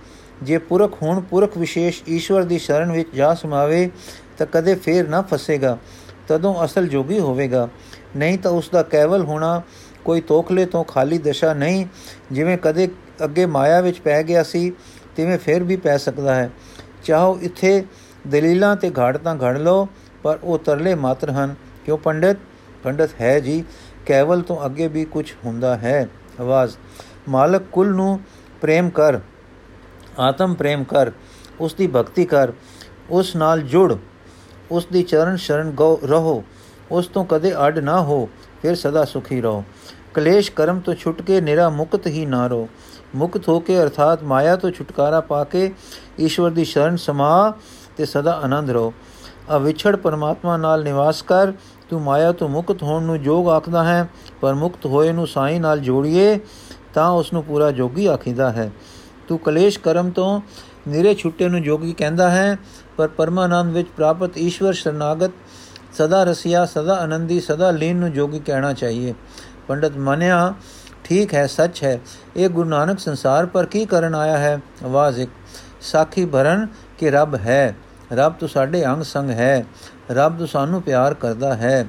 ਜੇ 0.44 0.58
ਪੁਰਖ 0.58 1.02
ਹੁਣ 1.02 1.22
ਪੁਰਖ 1.22 1.58
ਵਿਸ਼ੇਸ਼ 1.58 2.02
ਈਸ਼ਵਰ 2.10 2.44
ਦੀ 2.44 2.58
ਸ਼ਰਨ 2.60 2.92
ਵਿੱਚ 2.92 3.10
ਜਾ 3.16 3.34
ਸਮਾਵੇ, 3.34 3.90
ਤਾਂ 4.38 4.48
ਕਦੇ 4.48 4.76
ਫੇਰ 4.76 5.08
ਨਾ 5.08 5.22
ਫਸੇਗਾ, 5.22 5.78
ਤਦੋਂ 6.28 6.64
ਅਸਲ 6.66 6.88
ਜੋਗੀ 6.88 7.20
ਹੋਵੇਗਾ। 7.20 7.68
ਨਹੀਂ 8.16 8.38
ਤਾਂ 8.38 8.52
ਉਸ 8.52 8.70
ਦਾ 8.70 8.84
ਕੇਵਲ 8.84 9.24
ਹੋਣਾ 9.24 9.62
ਕੋਈ 10.06 10.22
ਤੋਖਲੇ 10.22 10.66
ਤੋਂ 10.66 10.84
ਖਾਲੀ 10.84 11.18
ਦਸ਼ਾ 11.18 11.54
ਨਹੀਂ, 11.54 11.86
ਜਿਵੇਂ 12.32 12.58
ਕਦੇ 12.58 12.88
ਅੱਗੇ 13.24 13.46
ਮਾਇਆ 13.46 13.82
ਵਿੱਚ 13.82 14.00
ਪੈ 14.00 14.22
ਗਿਆ 14.24 14.44
ਸੀ, 14.44 14.72
ਤਿਵੇਂ 15.16 15.38
ਫੇਰ 15.38 15.64
ਵੀ 15.64 15.76
ਪੈ 15.76 15.98
ਸਕਦਾ 15.98 16.36
ਹੈ। 16.36 16.50
ਚਾਹੋ 17.04 17.38
ਇੱਥੇ 17.42 17.84
ਦਲੀਲਾਂ 18.28 18.76
ਤੇ 18.76 18.92
ਘਾੜ 18.98 19.18
ਤਾਂ 19.18 19.36
ਘੜ 19.36 19.58
ਲਓ, 19.58 19.88
ਪਰ 20.24 20.40
ਉਹ 20.44 20.60
ਤਰਲੇ 20.60 20.96
ਮਾਤਰ 20.96 21.32
ਹਨ। 21.32 21.56
ਕਿਉਂ 21.86 21.98
ਪੰਡਤ? 21.98 22.38
ਪੰਡਤ 22.84 23.10
ਹੈ 23.22 23.40
ਜੀ, 23.40 23.64
ਕੇਵਲ 24.06 24.42
ਤੋਂ 24.42 24.66
ਅੱਗੇ 24.66 24.88
ਵੀ 24.88 25.06
ਕੁਝ 25.06 25.32
ਹੁੰਦਾ 25.46 25.76
ਹੈ। 25.78 26.08
ਆਵਾਜ਼, 26.40 26.78
ਮਾਲਕ 27.30 27.62
ਕੁਲ 27.72 27.94
ਨੂੰ 27.96 28.20
ਪ੍ਰੇਮ 28.62 28.90
ਕਰ, 28.90 29.20
ਆਤਮ 30.20 30.54
ਪ੍ਰੇਮ 30.54 30.84
ਕਰ 30.84 31.12
ਉਸ 31.60 31.74
ਦੀ 31.74 31.88
ਭਗਤੀ 31.88 32.26
ਕਰ, 32.26 32.52
ਉਸ 33.10 33.36
ਨਾਲ 33.36 33.62
ਜੁੜ 33.62 33.94
ਉਸ 34.72 34.86
ਦੀ 34.86 35.04
ਚਰਨ 35.04 35.36
ਸ਼ਰਨ 35.36 35.72
ਗੋ 35.72 36.00
ਰਹੋ, 36.04 36.44
ਉਸ 36.92 37.08
ਤੋਂ 37.08 37.26
ਕਦੇ 37.26 37.54
ਅਡ 37.68 37.80
ਨਾ 37.80 38.02
ਹੋ, 38.02 38.30
ਫਿਰ 38.62 38.76
ਸਦਾ 38.76 39.04
ਸੁਖੀ 39.06 39.42
ਰਹੋ। 39.42 39.64
ਕਲੇਸ਼ 40.14 40.52
ਕਰਮ 40.52 40.80
ਤੋਂ 40.80 40.94
ਛੁੱਟ 40.94 41.22
ਕੇ 41.22 41.42
ਨਿਰਾ 41.42 41.70
ਮੁਕਤ 41.70 42.08
ਹੀ 42.08 42.26
ਨਾ 42.26 42.48
ਰਹੋ। 42.48 42.68
ਮੁਕਤ 43.16 43.48
ਹੋ 43.50 43.60
ਕੇ 43.60 43.82
ਅਰਥਾਤ 43.82 44.24
ਮਾਇਆ 44.24 44.56
ਤੋਂ 44.56 44.72
ਛੁਟਕਾਰਾ 44.72 45.22
ਪਾ 45.22 45.44
ਕੇ 45.44 45.74
ਈਸ਼ਵਰ 46.20 46.52
ਦੀ 46.52 46.66
ਸ਼ਰਨ 46.66 46.98
ਸਮਾ 46.98 47.54
ਤੇ 47.98 48.06
ਸਦਾ 48.06 48.32
ਆਨੰਦ 48.32 48.70
ਰਹੋ। 48.70 48.94
ਅਵਿਛੜ 49.56 49.96
ਪਰਮਾਤਮਾ 49.96 50.58
ਨਾਲ 50.58 50.84
ਨਿਵਾਸ 50.84 51.22
ਕਰ, 51.22 51.52
ਤੂੰ 51.90 52.02
ਮਾਇਆ 52.02 52.32
ਤੋਂ 52.32 52.50
ਮੁਕਤ 52.50 52.84
ਹੋਣ 52.84 53.04
ਨੂੰ 53.04 53.22
ਜੋਗ 53.22 53.50
ਆਖਦਾ 53.50 53.84
ਹੈ, 53.84 54.10
ਪਰ 54.42 54.54
ਮੁਕਤ 54.54 54.86
ਹੋਏ 54.86 55.12
ਨੂੰ 55.12 55.28
ਸਾਈ 55.28 55.60
ਨਾਲ 55.60 55.80
ਜੋੜੀਏ, 55.80 56.40
ਤਾਂ 56.94 57.10
ਉਸ 57.10 57.34
ਨੂੰ 57.34 57.44
ਪੂਰਾ 57.44 57.72
ਜੋਗੀ 57.72 58.06
ਆਖੀਦਾ 58.06 58.52
ਹੈ। 58.52 58.72
ਤੂੰ 59.28 59.40
ਕਲੇਸ਼ 59.40 59.80
ਕਰਮ 59.80 60.10
ਤੋਂ 60.10 60.42
ਨਿਰੇ 60.88 61.16
ਛੁੱਟੇ 61.16 61.50
ਨੂੰ 61.50 61.62
ਜੋਗੀ 61.62 61.94
ਕਹਿੰਦਾ 61.94 62.32
ਹੈ, 62.32 62.58
ਪਰ 62.98 63.08
ਪਰਮਾਨੰਦ 63.08 63.74
ਵਿੱਚ 63.74 63.88
ਪ੍ਰਾਪਤ 63.88 64.38
ਈਸ਼ਵਰ 64.38 64.74
ਸ਼ਰਨਾਗਤ 64.74 65.32
ਸਦਾ 65.94 66.24
ਰਸਿਆ, 66.24 66.66
ਸਦਾ 66.66 66.96
ਆਨੰਦੀ, 66.96 67.40
ਸਦਾ 67.40 67.72
ਲੀਨ 67.72 67.98
ਨੂੰ 67.98 68.12
ਜੋਗੀ 68.12 68.40
ਕਹਿਣਾ 68.40 68.74
ਚਾਹੀਏ। 68.74 69.14
ਪੰਡਤ 69.68 69.98
ਮੰਨਿਆ, 69.98 70.54
ਠੀਕ 71.04 71.34
ਹੈ, 71.34 71.46
ਸੱਚ 71.48 71.84
ਹੈ, 71.84 72.00
ਇਹ 72.38 72.50
ਗੁਰੂ 72.50 72.70
ਨਾਨਕ 72.70 73.00
ਸੰਸਾਰ 73.00 73.46
ਪਰ 73.46 73.66
ਕੀ 73.66 73.86
ਕਰਨ 73.86 74.16
ਆਇਆ 74.16 74.38
ਹੈ? 74.38 74.60
ਆਵਾਜ਼ 74.86 75.20
ਇੱਕ, 75.20 75.32
ਸਾਖੀ 75.82 76.26
ਭਰਨ 76.26 76.68
ਕਿ 76.98 77.12
ਰੱਬ 77.12 77.36
ਹੈ, 77.36 77.76
ਰੱਬ 78.14 78.34
ਤੋਂ 78.34 78.48
ਸਾਡੇ 78.48 78.86
ਅੰਗ 78.86 79.04
ਸੰਗ 79.04 79.30
ਹੈ, 79.30 79.66
ਰੱਬ 80.12 80.38
ਤੋਂ 80.38 80.48
ਸਾਨੂੰ 80.48 80.82
ਪਿਆਰ 80.82 81.14
ਕਰਦਾ 81.14 81.54
ਹੈ। 81.56 81.86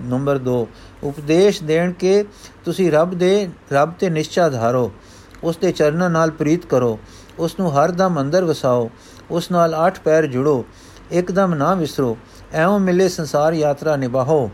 ਨੰਬਰ 0.00 0.38
2 0.38 0.66
ਉਪਦੇਸ਼ 1.04 1.62
ਦੇਣ 1.62 1.92
ਕੇ 1.92 2.24
ਤੁਸੀਂ 2.64 2.90
ਰੱਬ 2.92 3.14
ਦੇ, 3.14 3.48
ਰੱਬ 3.72 3.92
ਤੇ 3.92 4.10
ਨਿਸ਼ਚਾ 4.10 4.48
ਧਾਰੋ, 4.48 4.90
ਉਸ 5.44 5.56
ਦੇ 5.56 5.72
ਚਰਨਾਂ 5.72 6.10
ਨਾਲ 6.10 6.30
ਪ੍ਰੀਤ 6.30 6.66
ਕਰੋ, 6.66 6.98
ਉਸ 7.38 7.58
ਨੂੰ 7.60 7.72
ਹਰ 7.72 7.90
ਦਮ 7.90 8.20
ਅੰਦਰ 8.20 8.44
ਵਸਾਓ, 8.44 8.90
ਉਸ 9.30 9.50
ਨਾਲ 9.50 9.74
ਆਠ 9.74 9.98
ਪੈਰ 10.00 10.26
ਜੁੜੋ 10.26 10.64
ਇੱਕਦਮ 11.10 11.54
ਨਾ 11.54 11.74
ਵਿਸਰੋ, 11.74 12.16
ਐਉਂ 12.52 12.78
ਮਿਲੇ 12.80 13.08
ਸੰਸਾਰ 13.08 13.52
ਯਾਤਰਾ 13.52 13.96
ਨਿਭਾਓ। 13.96 14.50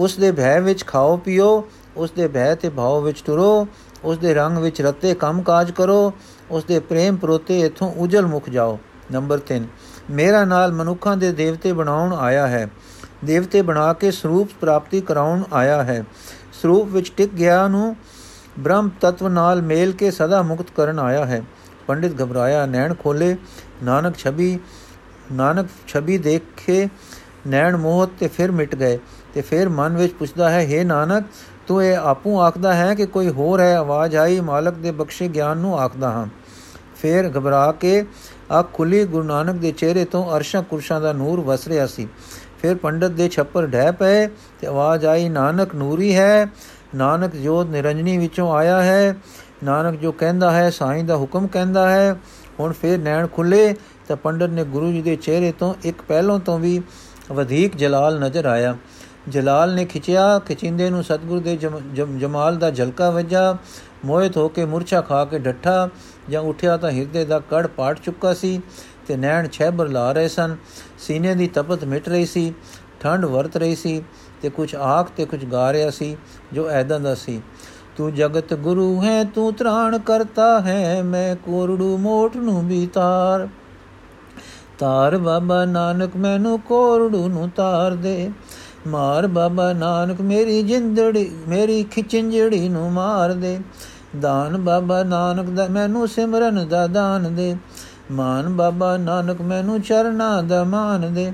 ਉਸ 0.00 0.16
ਦੇ 0.16 0.32
ਭੈ 0.32 0.60
ਵਿੱਚ 0.60 0.84
ਖਾਓ, 0.86 1.16
ਪੀਓ। 1.16 1.68
ਉਸ 1.96 2.10
ਦੇ 2.10 2.28
ਭੈ 2.28 2.54
ਤੇ 2.54 2.68
ਭਾਵ 2.68 3.02
ਵਿੱਚ 3.02 3.22
ਟੁਰੋ 3.26 3.66
ਉਸ 4.04 4.18
ਦੇ 4.18 4.34
ਰੰਗ 4.34 4.58
ਵਿੱਚ 4.58 4.80
ਰਤੇ 4.82 5.14
ਕੰਮ 5.14 5.42
ਕਾਜ 5.42 5.70
ਕਰੋ। 5.70 6.12
ਉਸ 6.50 6.64
ਦੇ 6.64 6.78
ਪ੍ਰੇਮ 6.80 7.16
ਪ੍ਰੋਤੇ 7.16 7.60
ਇਥੋਂ 7.60 7.92
ਉਜਲ 7.96 8.26
ਮੁਖ 8.26 8.48
ਜਾਓ। 8.50 8.78
ਨੰਬਰ 9.12 9.38
3 9.38 9.66
ਮੇਰਾ 10.10 10.44
ਨਾਲ 10.44 10.72
ਮਨੁੱਖਾਂ 10.72 11.16
ਦੇ 11.16 11.32
ਦੇਵਤੇ 11.32 11.72
ਬਣਾਉਣ 11.72 12.12
ਆਇਆ 12.12 12.46
ਹੈ। 12.46 12.68
ਦੇਵਤੇ 13.24 13.62
ਬਣਾ 13.62 13.92
ਕੇ 13.92 14.10
ਸਰੂਪ 14.10 14.50
ਪ੍ਰਾਪਤੀ 14.60 15.00
ਕਰਾਉਣ 15.00 15.42
ਆਇਆ 15.52 15.82
ਹੈ। 15.82 16.04
ਸਰੂਪ 16.62 16.88
ਵਿੱਚ 16.88 17.12
ਟਿਕ 17.16 17.34
ਗਿਆ 17.34 17.66
ਨੂੰ 17.68 17.96
ਬ੍ਰਹਮ 18.58 18.90
ਤਤਵ 19.00 19.28
ਨਾਲ 19.28 19.62
ਮੇਲ 19.62 19.92
ਕੇ 19.92 20.10
ਸਦਾ 20.10 20.42
ਮੁਕਤ 20.42 20.70
ਕਰਨ 20.76 20.98
ਆਇਆ 20.98 21.24
ਹੈ। 21.24 21.42
ਪੰਡਿਤ 21.86 22.20
ਘਬਰਾਇਆ, 22.22 22.66
ਨੈਣ 22.66 22.94
ਖੋਲੇ, 22.94 23.36
ਨਾਨਕ 23.82 24.16
ਛਵੀ 24.16 24.58
ਨਾਨਕ 25.32 25.68
ਛਵੀ 25.88 26.18
ਦੇਖੇ, 26.18 26.88
ਨੈਣ 27.46 27.76
ਮੋਹਤ 27.76 28.10
ਤੇ 28.20 28.28
ਫਿਰ 28.28 28.50
ਮਿਟ 28.52 28.74
ਗਏ। 28.74 28.98
ਤੇ 29.34 29.40
ਫਿਰ 29.40 29.68
ਮਨ 29.68 29.96
ਵਿੱਚ 29.96 30.12
ਪੁੱਛਦਾ 30.12 30.50
ਹੈ 30.50 30.66
हे 30.66 30.86
ਨਾਨਕ, 30.86 31.24
ਤੂੰ 31.66 31.84
ਇਹ 31.84 31.96
ਆਪੂ 31.96 32.40
ਆਖਦਾ 32.40 32.74
ਹੈ 32.74 32.94
ਕਿ 32.94 33.06
ਕੋਈ 33.06 33.28
ਹੋਰ 33.28 33.60
ਹੈ? 33.60 33.76
ਆਵਾਜ਼ 33.76 34.16
ਆਈ, 34.16 34.40
ਮਾਲਕ 34.40 34.74
ਦੇ 34.74 34.90
ਬਖਸ਼ੇ 34.90 35.28
ਗਿਆਨ 35.28 35.58
ਨੂੰ 35.58 35.78
ਆਖਦਾ 35.78 36.10
ਹਾਂ। 36.10 36.26
ਫਿਰ 36.96 37.30
ਘਬਰਾ 37.38 37.72
ਕੇ 37.72 38.06
ਅੱਖ 38.58 38.72
ਖੁੱਲੀ, 38.72 39.04
ਗੁਰੂ 39.04 39.24
ਨਾਨਕ 39.24 39.56
ਦੇ 39.56 39.72
ਚਿਹਰੇ 39.72 40.04
ਤੋਂ 40.04 40.36
ਅਰਸ਼ਾਂ 40.36 40.62
ਕੁਰਸ਼ਾਂ 40.62 41.00
ਦਾ 41.00 41.12
ਨੂਰ 41.12 41.40
ਵਸ 41.40 41.68
ਰਿਹਾ 41.68 41.86
ਸੀ। 41.86 42.08
ਫਿਰ 42.62 42.74
ਪੰਡਤ 42.74 43.10
ਦੇ 43.10 43.28
ਛੱਪਰ 43.28 43.66
ਢਹਿ 43.66 43.92
ਪਏ 43.92 44.26
ਤੇ 44.60 44.66
ਆਵਾਜ਼ 44.66 45.06
ਆਈ, 45.06 45.28
ਨਾਨਕ, 45.28 45.74
ਨੂਰੀ 45.74 46.16
ਹੈ? 46.16 46.46
ਨਾਨਕ 46.94 47.36
ਜੋਤ 47.36 47.66
ਨਿਰੰਜਨੀ 47.66 48.18
ਵਿੱਚੋਂ 48.18 48.52
ਆਇਆ 48.52 48.82
ਹੈ, 48.82 49.16
ਨਾਨਕ 49.64 50.00
ਜੋ 50.00 50.12
ਕਹਿੰਦਾ 50.12 50.50
ਹੈ, 50.50 50.70
ਸਾਈਂ 50.70 51.04
ਦਾ 51.04 51.16
ਹੁਕਮ 51.16 51.46
ਕਹਿੰਦਾ 51.46 51.90
ਹੈ। 51.90 52.16
ਹੁਣ 52.60 52.72
ਫਿਰ 52.72 52.98
ਨੈਣ 52.98 53.26
ਖੁੱਲੇ 53.26 53.74
ਤਾਂ 54.08 54.16
ਪੰਡਤ 54.16 54.48
ਨੇ 54.48 54.64
ਗੁਰੂ 54.64 54.92
ਜੀ 54.92 55.02
ਦੇ 55.02 55.16
ਚਿਹਰੇ 55.16 55.52
ਤੋਂ 55.52 55.74
ਇੱਕ 55.84 56.02
ਪਹਿਲੋਂ 56.08 56.38
ਤੋਂ 56.40 56.58
ਵੀ 56.58 56.80
ਵਧੇਕ 57.32 57.76
ਜਲਾਲ 57.76 58.20
ਨਜ਼ਰ 58.20 58.46
ਆਇਆ। 58.46 58.76
ਜਲਾਲ 59.30 59.74
ਨੇ 59.74 59.84
ਖਿਚਿਆ, 59.84 60.38
ਖਿਚਿੰਦੇ 60.38 60.88
ਨੂੰ 60.90 61.02
ਸਤਗੁਰ 61.04 61.38
ਦੇ 61.38 61.56
ਜਮਾਲ 62.18 62.56
ਦਾ 62.56 62.70
ਝਲਕਾ 62.70 63.10
ਵੱਜਾ 63.10 63.56
ਮੋਹਿਤ 64.04 64.36
ਹੋ 64.36 64.48
ਕੇ 64.48 64.64
ਮੁਰਛਾ 64.64 65.00
ਖਾ 65.00 65.24
ਕੇ 65.24 65.38
ਡੱਠਾ, 65.38 65.88
ਜਾਂ 66.30 66.42
ਉਠਿਆ 66.42 66.76
ਤਾਂ 66.76 66.90
ਹਿਰਦੇ 66.90 67.24
ਦਾ 67.24 67.38
ਕੜ 67.50 67.66
ਪਾਟ 67.66 68.00
ਚੁੱਕਾ 68.00 68.34
ਸੀ, 68.34 68.60
ਤੇ 69.06 69.16
ਨੈਣ 69.16 69.48
ਛੇਬਰ 69.48 69.88
ਲਾ 69.88 70.10
ਰਹੇ 70.12 70.28
ਸਨ, 70.28 70.56
ਸੀਨੇ 70.98 71.34
ਦੀ 71.34 71.46
ਤਪਤ 71.46 71.84
ਮਿਟ 71.84 72.08
ਰਹੀ 72.08 72.26
ਸੀ 72.26 72.52
ਠੰਡ 73.00 73.24
ਵਰਤ 73.24 73.56
ਰਹੀ 73.56 73.76
ਸੀ, 73.76 74.02
ਤੇ 74.42 74.48
ਕੁਝ 74.48 74.74
ਆਖ 74.74 75.10
ਤੇ 75.16 75.24
ਕੁਝ 75.24 75.44
ਗਾ 75.44 75.72
ਰਿਹਾ 75.72 75.90
ਸੀ, 75.90 76.16
ਜੋ 76.52 76.68
ਐਦਾਂ 76.68 77.00
ਦਾ 77.00 77.14
ਸੀ। 77.14 77.40
ਤੂੰ 77.96 78.14
ਜਗਤ 78.14 78.54
ਗੁਰੂ 78.54 79.02
ਹੈ, 79.02 79.22
ਤੂੰ 79.24 79.52
ਤ੍ਰਾਣ 79.54 79.98
ਕਰਤਾ 79.98 80.60
ਹੈ, 80.60 81.02
ਮੈਂ 81.02 81.34
ਕੋਰੜੂ 81.36 81.96
ਮੋਟ 81.98 82.36
ਨੂੰ 82.36 82.66
ਵੀ 82.68 82.86
ਤਾਰ। 82.86 83.48
ਤਾਰ 84.78 85.16
ਬਾਬਾ 85.16 85.64
ਨਾਨਕ, 85.64 86.16
ਮੈਨੂੰ 86.16 86.58
ਕੋਰੜੂ 86.60 87.28
ਨੂੰ 87.28 87.48
ਤਾਰ 87.56 87.94
ਦੇ। 87.94 88.30
ਮਾਰ 88.88 89.26
ਬਾਬਾ 89.26 89.72
ਨਾਨਕ, 89.72 90.20
ਮੇਰੀ 90.20 90.62
ਜਿੰਦੜੀ, 90.62 91.30
ਮੇਰੀ 91.48 91.84
ਖਿਚੰਜੜੀ 91.84 92.68
ਨੂੰ 92.68 92.92
ਮਾਰ 92.92 93.32
ਦੇ। 93.32 93.60
ਦਾਨ 94.20 94.56
ਬਾਬਾ 94.56 95.02
ਨਾਨਕ 95.02 95.50
ਦਾ, 95.50 95.66
ਮੈਨੂੰ 95.68 96.08
ਸਿਮਰਨ 96.08 96.68
ਦਾ 96.68 96.86
ਦਾਨ 96.86 97.34
ਦੇ। 97.34 97.56
ਮਾਨ 98.12 98.48
ਬਾਬਾ 98.48 98.96
ਨਾਨਕ, 98.96 99.40
ਮੈਨੂੰ 99.40 99.80
ਚਰਨਾ 99.80 100.42
ਦਾ 100.42 100.64
ਮਾਨ 100.64 101.14
ਦੇ। 101.14 101.32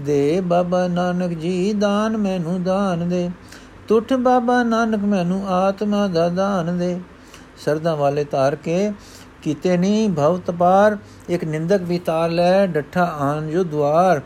ਦੇ 0.00 0.40
ਬਾਬਾ 0.40 0.88
ਨਾਨਕ 0.88 1.30
ਜੀ, 1.30 1.72
ਦਾਨ 1.72 2.16
ਮੈਨੂੰ 2.16 2.62
ਦਾਨ 2.62 3.08
ਦੇ। 3.08 3.30
ਤੁਠ 3.88 4.12
ਬਾਬਾ 4.12 4.62
ਨਾਨਕ, 4.62 5.00
ਮੈਨੂੰ 5.00 5.48
ਆਤਮਾ 5.48 6.06
ਦਾ 6.06 6.28
ਦਾਨ 6.28 6.78
ਦੇ। 6.78 7.00
ਸਰਦਾ 7.64 7.94
ਵਾਲੇ 7.94 8.24
ਤਾਰ 8.24 8.56
ਕੇ, 8.56 8.92
ਕੀਤੇ 9.42 9.76
ਨਹੀਂ 9.76 10.10
ਭਵ 10.10 10.38
ਤਪਾਰ 10.38 10.96
ਇੱਕ 11.28 11.44
ਨਿੰਦਕ 11.44 11.82
ਵੀ 11.82 11.98
ਤਾਰ 11.98 12.30
ਲੈ, 12.30 12.66
ਡੱਠਾ 12.66 13.04
ਆਨ 13.04 13.50
ਜੋ 13.50 13.64
ਦਵਾਰ 13.64 14.20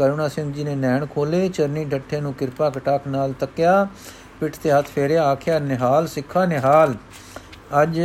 ਕਰੁਣਾ 0.00 0.26
ਸਿੰਘ 0.28 0.52
ਜੀ 0.52 0.64
ਨੇ 0.64 0.74
ਨੈਣ 0.74 1.06
ਖੋਲੇ 1.06 1.48
ਚਰਨੀ 1.48 1.84
ਡੱਠੇ 1.84 2.20
ਨੂੰ 2.20 2.32
ਕਿਰਪਾ 2.34 2.68
ਕਟਾਕ 2.70 3.06
ਨਾਲ 3.08 3.32
ਤੱਕਿਆ, 3.32 3.86
ਪਿੱਠ 4.40 4.56
ਤੇ 4.56 4.70
ਹੱਥ 4.72 4.86
ਫੇਰਿਆ, 4.86 5.24
ਆਖਿਆ, 5.24 5.58
ਨਿਹਾਲ, 5.58 6.06
ਸਿੱਖਾ, 6.06 6.44
ਨਿਹਾਲ। 6.46 6.94
ਅੱਜ 7.82 8.00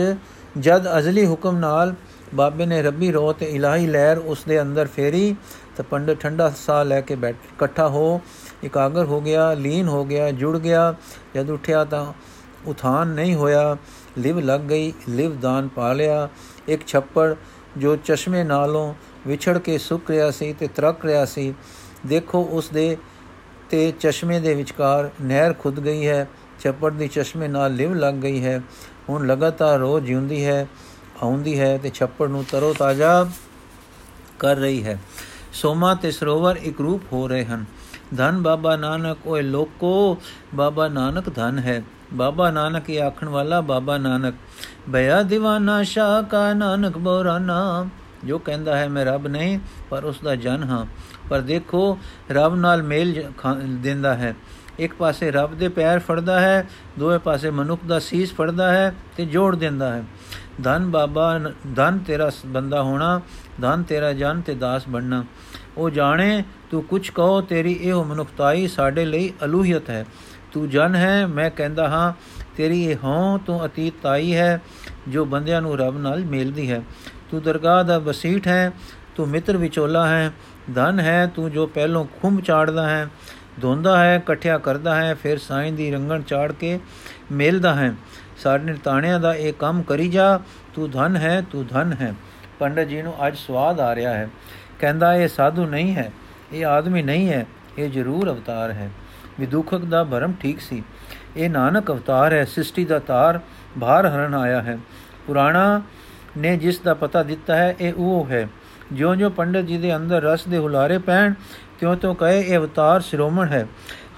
ਜਦ 0.58 0.88
ਅਜ਼ਲੀ 0.98 1.26
ਹੁਕਮ 1.26 1.58
ਨਾਲ 1.58 1.94
ਬਾਬੇ 2.36 2.66
ਨੇ 2.66 2.82
ਰੱਬੀ 2.82 3.12
ਰੋਹ 3.12 3.34
ਤੇ 3.34 3.46
ਇਲਾਹੀ 3.46 3.88
ਲਹਿਰ 3.88 4.18
ਉਸ 4.18 4.44
ਦੇ 4.48 4.62
ਅੰਦਰ 4.62 4.88
ਫੇਰੀ, 4.88 5.36
ਤਾਂ 5.78 5.86
ਪੰਡਤ 5.86 6.20
ਠੰਡਾ 6.20 6.52
ਸਾਹ 6.58 6.84
ਲੈ 6.86 7.00
ਕੇ 7.02 7.16
ਬੈਠ, 7.16 7.36
ਇਕੱਠਾ 7.54 7.88
ਹੋ, 7.88 8.22
ਇਕਾਗਰ 8.64 9.06
ਹੋ 9.06 9.22
ਗਿਆ, 9.22 9.54
ਲੀਨ 9.54 9.88
ਹੋ 9.88 10.06
ਗਿਆ, 10.06 10.32
ਜੁੜ 10.32 10.58
ਗਿਆ। 10.58 10.94
ਜਦ 11.36 11.50
ਉੱਠਿਆ 11.50 11.84
ਤਾਂ 11.86 12.06
ਉਥਾਨ 12.68 13.08
ਨਹੀਂ 13.08 13.36
ਹੋਇਆ, 13.36 13.78
ਲਿਵ 14.18 14.40
ਲੱਗ 14.40 14.60
ਗਈ, 14.60 14.94
ਲਿਵ 15.10 15.40
ਦਾਨ 15.40 15.68
ਪਾ 15.68 15.94
ਲਿਆ। 15.94 16.28
ਇੱਕ 16.68 16.88
ਛੱਪੜ 16.88 17.34
ਜੋ 17.78 17.96
ਚਸ਼ਮੇ 17.96 18.44
ਨਾਲੋਂ 18.44 18.94
ਵਿਛੜ 19.28 19.58
ਕੇ 19.58 19.78
ਸੁੱਕ 19.78 20.10
ਰਿਹਾ 20.10 20.30
ਸੀ 20.32 20.54
ਤੇ 20.54 20.68
ਤਰਕ 20.68 21.06
ਰਿਹਾ 21.06 21.26
ਸੀ 21.26 21.54
ਦੇਖੋ 22.06 22.48
ਉਸ 22.52 22.70
ਦੇ 22.70 22.98
ਤੇ 23.70 23.94
ਚਸ਼ਮੇ 24.00 24.40
ਦੇ 24.40 24.54
ਵਿਚਕਾਰ 24.54 25.10
ਨਹਿਰ 25.22 25.54
ਖੁੱਦ 25.54 25.86
ਗਈ 25.86 26.08
ਹੈ, 26.08 26.28
ਛੱਪੜ 26.64 26.94
ਦੀ 26.94 27.08
ਚਸ਼ਮੇ 27.08 27.48
ਨਾਲ 27.48 27.76
ਲਿਵ 27.76 27.94
ਲੱਗ 27.94 28.14
ਗਈ 28.14 28.46
ਹੈ। 28.46 28.62
ਹੁਣ 29.10 29.28
ਲਗਾਤਾਰ 29.28 29.80
ਰੋਜ਼ 29.80 30.06
ਜਿਉਂਦੀ 30.06 30.46
ਹੈ, 30.46 30.68
ਆਉਂਦੀ 31.24 31.60
ਹੈ 31.60 31.78
ਤੇ 31.78 31.92
ਛੱਪੜ 31.94 32.30
ਨੂੰ 32.30 32.46
ਤਰੋ 32.52 32.74
ਤਾਜ਼ਾ 32.80 33.30
ਕਰ 34.40 34.56
ਰਹੀ 34.56 34.84
ਹੈ। 34.84 35.00
ਸੋਮਾ 35.54 35.96
ਤੇ 35.96 36.12
ਸਰੋਵਰ 36.12 36.56
ਇੱਕ 36.56 36.82
ਰੂਪ 36.82 37.02
ਹੋ 37.14 37.28
ਰਹੇ 37.28 37.46
ਹਨ। 37.46 37.66
ਧਨ 38.18 38.42
ਬਾਬਾ 38.42 38.76
ਨਾਨਕ, 38.76 39.18
ਓਏ 39.28 39.42
ਲੋਕੋ, 39.42 40.18
ਬਾਬਾ 40.56 40.88
ਨਾਨਕ 40.88 41.36
ਧਨ 41.36 41.60
ਹੈ। 41.60 41.84
ਬਾਬਾ 42.14 42.52
ਨਾਨਕ 42.52 42.90
ਇਹ 42.90 43.02
ਆਖਣ 43.02 43.30
ਵਾਲਾ 43.30 43.62
ਬਾਬਾ 43.62 43.98
ਨਾਨਕ, 43.98 44.36
ਭਇਆ 44.94 45.22
دیਵਾਨਾ 45.22 45.84
ਸ਼ਾ 45.84 46.22
ਕਾ 46.22 46.54
ਨਾਨਕ 46.54 46.98
ਬੋਰਾਨਾ। 46.98 47.88
ਜੋ 48.26 48.40
ਕਹਿੰਦਾ 48.40 48.78
ਹੈ, 48.78 48.90
ਮੈਂ 48.90 49.06
ਰੱਬ 49.06 49.28
ਨਹੀਂ, 49.28 49.60
ਪਰ 49.90 50.04
ਉਸ 50.04 50.20
ਦਾ 50.24 50.36
ਜਨ 50.36 50.64
ਹਾਂ। 50.64 50.86
ਪਰ 51.30 51.42
ਦੇਖੋ, 51.42 51.98
ਰੱਬ 52.32 52.56
ਨਾਲ 52.56 52.84
ਮੇਲ 52.84 53.24
ਦਿੰਦਾ 53.66 54.16
ਹੈ। 54.16 54.36
ਇੱਕ 54.80 54.94
ਪਾਸੇ 54.94 55.32
ਰੱਬ 55.32 55.54
ਦੇ 55.54 55.68
ਪੈਰ 55.68 56.00
ਫੜਦਾ 56.00 56.40
ਹੈ, 56.40 56.68
ਦੋਵੇਂ 57.00 57.20
ਪਾਸੇ 57.20 57.50
ਮਨੁੱਖ 57.50 57.82
ਦਾ 57.88 58.00
ਸੀਸ 58.00 58.34
ਫੜਦਾ 58.34 58.72
ਹੈ 58.72 58.94
ਤੇ 59.18 59.26
ਜੋੜ 59.26 59.56
ਦਿੰਦਾ 59.56 59.94
ਹੈ। 59.94 60.04
ਧਨ 60.64 60.86
ਬਾਬਾ 60.86 61.40
ਧਨ 61.76 61.98
ਤੇਰਾ 61.98 62.32
ਬੰਦਾ 62.46 62.82
ਹੋਣਾ, 62.82 63.22
ਧਨ 63.62 63.84
ਤੇਰਾ 63.84 64.14
ਜਨ 64.14 64.42
ਤੇ 64.42 64.54
ਦਾਸ 64.54 64.88
ਬਣਨਾ। 64.90 65.26
ਉਹ 65.78 65.90
ਜਾਣੇ, 65.90 66.44
ਤੂੰ 66.72 66.84
ਕੁਝ 66.84 67.10
ਕਹੋ, 67.10 67.42
ਤੇਰੀ 67.42 67.72
ਇਹ 67.72 67.94
ਮਨੁੱਖਤਾਈ 67.94 68.68
ਸਾਡੇ 68.68 69.06
ਲਈ 69.06 69.34
ਅਲੂਹੀਅਤ 69.46 69.90
ਹੈ। 69.90 70.06
ਤੂੰ 70.52 70.70
ਜਨ 70.70 70.96
ਹੈ, 70.96 71.26
ਮੈਂ 71.28 71.50
ਕਹਿੰਦਾ 71.50 71.88
ਹਾਂ, 71.90 72.14
ਤੇਰੀ 72.58 72.84
ਇਹ 72.84 72.96
ਹਾਂ 73.04 73.38
ਤੂੰ 73.38 73.66
ਅਤੀਤ 73.66 73.94
ਤਾਈ 74.04 74.36
ਹੈ, 74.36 74.62
ਜੋ 75.08 75.26
ਬੰਦਿਆਂ 75.26 75.62
ਨੂੰ 75.62 75.78
ਰੱਬ 75.78 75.98
ਨਾਲ 75.98 76.26
ਮਿਲਦੀ 76.26 76.72
ਹੈ। 76.72 76.82
ਤੂੰ 77.32 77.42
ਦਰਗਾਹ 77.42 77.84
ਦਾ 77.84 78.00
ਵਸੀਠ 78.00 78.48
ਹੈ, 78.48 78.72
ਤੂੰ 79.16 79.28
ਮਿੱਤਰ 79.28 79.58
ਵਿਚੋਲਾ 79.58 80.08
ਹੈ 80.08 80.34
ਧਨ 80.74 81.00
ਹੈ, 81.00 81.28
ਤੂੰ 81.28 81.52
ਜੋ 81.52 81.68
ਪਹਿਲੋਂ 81.68 82.06
ਖੁੰਮ 82.06 82.42
ਚਾੜਦਾ 82.42 82.90
ਹੈ, 82.90 83.08
ਧੋਂਦਾ 83.62 84.04
ਹੈ, 84.04 84.16
ਇਕੱਠਿਆ 84.16 84.58
ਕਰਦਾ 84.58 84.96
ਹੈ, 84.96 85.16
ਫਿਰ 85.16 85.38
ਸਾਈਂ 85.38 85.74
ਦੀ 85.74 85.92
ਰੰਗਣ 85.92 86.22
ਚਾੜ 86.22 86.52
ਕੇ 86.52 86.80
ਮਿਲਦਾ 87.32 87.76
ਹੈ। 87.76 87.94
ਸਾਡੇ 88.38 88.64
ਨਿਤਾਣਿਆਂ 88.64 89.20
ਦਾ 89.20 89.34
ਇਹ 89.34 89.54
ਕੰਮ 89.54 89.82
ਕਰੀ 89.82 90.10
ਜਾ, 90.10 90.40
ਤੂੰ 90.74 90.92
ਧਨ 90.92 91.16
ਹੈ, 91.16 91.44
ਤੂੰ 91.52 91.68
ਧਨ 91.68 91.94
ਹੈ। 92.02 92.14
ਪੰਡਤ 92.60 92.84
ਜੀ 92.84 93.02
ਨੂੰ 93.02 93.28
ਅੱਜ 93.28 93.38
ਸਵਾਦ 93.38 93.80
ਆ 93.80 93.96
ਰਿਹਾ 93.96 94.14
ਹੈ। 94.14 94.30
ਕਹਿੰਦਾ, 94.80 95.16
ਇਹ 95.16 95.28
ਸਾਧੂ 95.28 95.66
ਨਹੀਂ 95.66 95.96
ਹੈ, 95.96 96.12
ਇਹ 96.54 96.66
ਆਦਮੀ 96.66 97.04
ਨਹੀਂ 97.04 97.30
ਹੈ, 97.30 97.46
ਇਹ 97.78 97.90
ਜ਼ਰੂਰ 97.90 98.32
ਅਵਤਾਰ 98.32 98.72
ਹੈ। 98.72 98.90
ਵਿਦੁਖਕ 99.40 99.86
ਦਾ 99.86 100.04
ਭਰਮ 100.04 100.34
ਠੀਕ 100.34 100.62
ਸੀ। 100.62 100.84
ਇਹ 101.38 101.50
ਨਾਨਕ 101.50 101.92
ਅਵਤਾਰ 101.92 102.34
ਹੈ, 102.34 102.46
ਸ੍ਰਿਸ਼ਟੀ 102.46 102.86
ਦਾ 102.86 103.00
ਤਾਰ 103.00 103.40
ਬਾਹਰ 103.78 104.06
ਹਰਨ 104.06 104.36
ਆਇਆ 104.36 104.62
ਹੈ। 104.62 104.78
ਪੁਰਾਣਾ 105.28 105.82
ਨੇ 106.38 106.58
ਜਿਸ 106.58 106.80
ਦਾ 106.80 106.94
ਪਤਾ 106.94 107.24
ਦਿੱਤਾ 107.24 107.56
ਹੈ, 107.56 107.76
ਇਹ 107.80 107.94
ਉਹ 107.98 108.28
ਹੈ। 108.32 108.48
ਜਿਉਂ-ਜਿਉਂ 108.94 109.32
ਪੰਡਤ 109.32 109.62
ਜੀ 109.62 109.78
ਦੇ 109.78 109.96
ਅੰਦਰ 109.96 110.22
ਰਸ 110.22 110.48
ਦੇ 110.48 110.58
ਹੁਲਾਰੇ 110.58 110.98
ਪੈਣ, 110.98 111.34
ਤਿਉਂ-ਤਿਉਂ 111.80 112.16
ਕਹੇ, 112.16 112.42
ਇਹ 112.42 112.58
ਅਵਤਾਰ 112.58 113.02
ਸ਼੍ਰੋਮਣ 113.02 113.48
ਹੈ। 113.48 113.68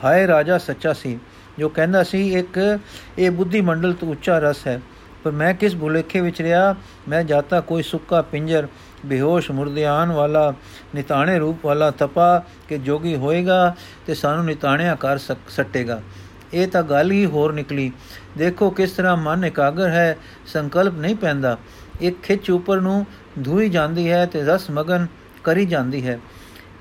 ਹਾਏ, 0.03 0.27
ਰਾਜਾ 0.27 0.58
ਸੱਚਾ 0.58 0.93
ਸੀ, 0.93 1.19
ਜੋ 1.60 1.69
ਕਹਿੰਦਾ 1.69 2.03
ਸੀ, 2.03 2.34
ਇੱਕ, 2.34 2.80
ਇਹ 3.19 3.32
ਬੁੱਧੀ 3.32 3.62
ਮੰਡਲ 3.62 3.93
ਤੋਂ 3.93 4.12
ਉੱਚਾ 4.12 4.39
ਰਸ 4.39 4.67
ਹੈ। 4.67 4.82
ਪਰ 5.23 5.32
ਮੈਂ 5.32 5.53
ਕਿਸ 5.53 5.75
ਭੁਲੇਖੇ 5.75 6.21
ਵਿੱਚ 6.21 6.41
ਰਿਹਾ? 6.41 6.75
ਮੈਂ 7.08 7.23
ਜਾਤਾ 7.23 7.62
ਕੋਈ 7.62 7.84
ਸੁੱਕਾ 7.84 8.21
ਪਿੰਜਰ, 8.21 8.67
ਬੇਹੋਸ਼ 9.06 9.51
ਮੁਰਦਿਆਨ 9.51 10.12
ਵਾਲਾ, 10.12 10.53
ਨਿਤਾਣੇ 10.95 11.39
ਰੂਪ 11.39 11.65
ਵਾਲਾ 11.65 11.91
ਤਪਾ 11.91 12.43
ਕਿ 12.69 12.77
ਜੋਗੀ 12.77 13.15
ਹੋਏਗਾ 13.15 13.75
ਤੇ 14.08 14.13
ਸਾਨੂੰ 14.13 14.45
ਨਿਤਾਣਿਆ 14.45 14.95
ਕਰ 14.95 15.17
ਸੱਟੇਗਾ। 15.49 16.01
ਇਹ 16.53 16.67
ਤਾਂ 16.67 16.84
ਗੱਲ 16.84 17.12
ਹੀ 17.12 17.25
ਹੋਰ 17.25 17.53
ਨਿਕਲੀ। 17.53 17.91
ਦੇਖੋ 18.38 18.69
ਕਿਸ 18.69 18.91
ਤਰ੍ਹਾਂ 18.91 19.17
ਮਨ 19.17 19.45
ਇਕਾਗਰ 19.45 19.88
ਹੈ, 19.89 20.17
ਸੰਕਲਪ 20.45 20.93
ਨਹੀਂ 20.97 21.15
ਪੈਂਦਾ। 21.15 21.58
ਇੱਕ 22.01 22.21
ਖਿੱਚ 22.21 22.51
ਉੱਪਰ 22.51 22.80
ਨੂੰ 22.82 23.06
ਧੂਈ 23.43 23.69
ਜਾਂਦੀ 23.69 24.12
ਹੈ 24.12 24.26
ਤੇ 24.26 24.43
ਰਸ 24.43 24.69
ਮਗਨ 24.71 25.08
ਕਰੀ 25.43 25.65
ਜਾਂਦੀ 25.65 26.06
ਹੈ 26.08 26.19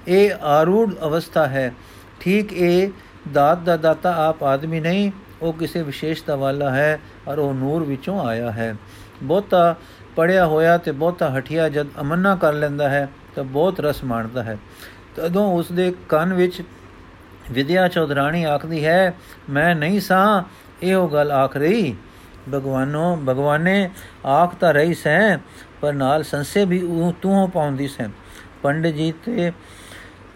ਇਹ 0.09 0.45
ਆਰੂੜ 0.45 0.92
ਅਵਸਥਾ 1.05 1.47
ਹੈ 1.47 1.73
ਠੀਕ 2.21 2.53
ਇਹ 2.53 2.90
ਦਾਤ 3.33 3.59
ਦਾ 3.59 3.77
ਦਾਤਾ 3.77 4.14
ਆਪ 4.19 4.42
ਆਦਮੀ 4.45 4.81
ਨਹੀਂ 4.81 5.11
ਉਹ 5.42 5.53
ਕਿਸੇ 5.53 5.83
ਵਿਸ਼ੇਸ਼ਤਾ 5.83 6.37
ਵਾਲਾ 6.37 6.71
ਹੈ 6.71 6.99
ਔਰ 7.29 7.38
ਉਹ 7.38 7.55
ਨੂਰ 7.55 7.85
ਵਿੱਚੋਂ 7.85 8.19
ਆਇਆ 8.27 8.51
ਹੈ 8.51 8.75
ਬਹੁਤਾ 9.23 9.75
ਪੜਿਆ 10.16 10.47
ਹੋਇਆ 10.47 10.77
ਤੇ 10.79 10.92
ਬਹੁਤਾ 10.92 11.29
ਹਠਿਆ 11.38 11.69
ਜਦ 11.69 11.87
ਅਮੰਨਾ 12.01 12.35
ਕਰ 12.37 12.53
ਲੈਂਦਾ 12.53 12.88
ਹੈ 12.88 13.09
ਤਾਂ 13.37 13.45
ਬਹੁਤ 13.45 13.81
ਰਸ 13.81 14.03
ਮਾਣਦਾ 14.05 14.42
ਹੈ 14.42 14.59
ਤਦੋਂ 15.16 15.47
ਉਸ 15.53 15.73
ਦੇ 15.73 15.92
ਕੰਨ 16.09 16.33
ਵਿੱਚ 16.35 16.62
ਵਿਦਿਆ 17.51 17.87
ਚੌਧਰਾਣੀ 17.88 18.45
ਆਖਦੀ 18.45 18.85
ਹੈ 18.85 19.14
ਮੈਂ 19.51 19.75
ਨਹੀਂ 19.75 20.01
ਸਾਂ 20.01 20.42
ਇਹੋ 20.83 21.07
ਗੱਲ 21.09 21.33
ਆਖ 21.33 21.57
ਰਹੀ 21.57 21.95
ਭਗਵਾਨੋ 22.51 23.16
ਭਗਵਾਨੇ 23.29 23.88
ਆਖ 24.27 24.55
ਤਾਂ 24.55 24.73
ਰਹੀ 24.75 24.95
ਸੈਂ 24.95 25.38
ਪਰ 25.80 25.92
ਨਾਲ 25.92 26.22
ਸੰਸੇ 26.24 26.64
ਵੀ 26.64 26.78
ਤੂੰ 27.22 27.50
ਪਾਉਂਦੀ 27.50 27.88
ਸੈਂ। 27.88 28.08
ਪੰਡਿਤ 28.62 28.94
ਜੀ 28.94 29.12
ਤੇ 29.24 29.52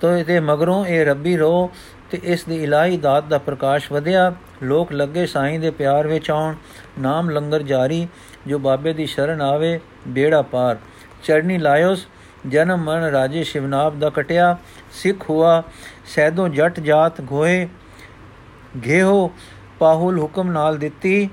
ਤੋ 0.00 0.12
ਇਹਦੇ 0.16 0.40
ਮਗਰੋਂ 0.40 0.84
ਇਹ 0.86 1.06
ਰੱਬੀ 1.06 1.36
ਰੋ 1.36 1.70
ਤੇ 2.10 2.20
ਇਸ 2.24 2.44
ਦੀ 2.44 2.62
ਇਲਾਹੀ 2.62 2.96
ਦਾਤ 2.96 3.24
ਦਾ 3.24 3.38
ਪ੍ਰਕਾਸ਼ 3.38 3.92
ਵਧਿਆ। 3.92 4.32
ਲੋਕ 4.62 4.92
ਲੱਗੇ 4.92 5.26
ਸਾਈਂ 5.26 5.58
ਦੇ 5.60 5.70
ਪਿਆਰ 5.70 6.06
ਵਿੱਚ 6.06 6.30
ਆਉਣ। 6.30 6.54
ਨਾਮ 6.98 7.30
ਲੰਗਰ 7.30 7.62
ਜਾਰੀ, 7.62 8.08
ਜੋ 8.46 8.58
ਬਾਬੇ 8.58 8.92
ਦੀ 8.92 9.06
ਸ਼ਰਨ 9.06 9.42
ਆਵੇ 9.42 9.80
ਬੇੜਾ 10.08 10.42
ਪਾਰ। 10.42 10.76
ਚੜਨੀ 11.24 11.58
ਲਾਇਓਸ, 11.58 12.06
ਜਨਮ 12.48 12.84
ਮਨ 12.84 13.02
ਰਾਜੇ 13.02 13.44
ਸ਼ਿਵਨਾਬ 13.44 13.98
ਦਾ 13.98 14.10
ਕਟਿਆ। 14.10 14.56
ਸਿੱਖ 14.92 15.30
ਹੁਆ, 15.30 15.62
ਸੈਦੋਂ 16.06 16.48
ਜੱਟ 16.48 16.80
ਜਾਤ 16.80 17.20
ਗੋਏ 17.20 17.68
ਘੇਹੋ, 18.86 19.30
ਪਾਹੁਲ 19.78 20.18
ਹੁਕਮ 20.18 20.50
ਨਾਲ 20.50 20.78
ਦਿੱਤੀ। 20.78 21.28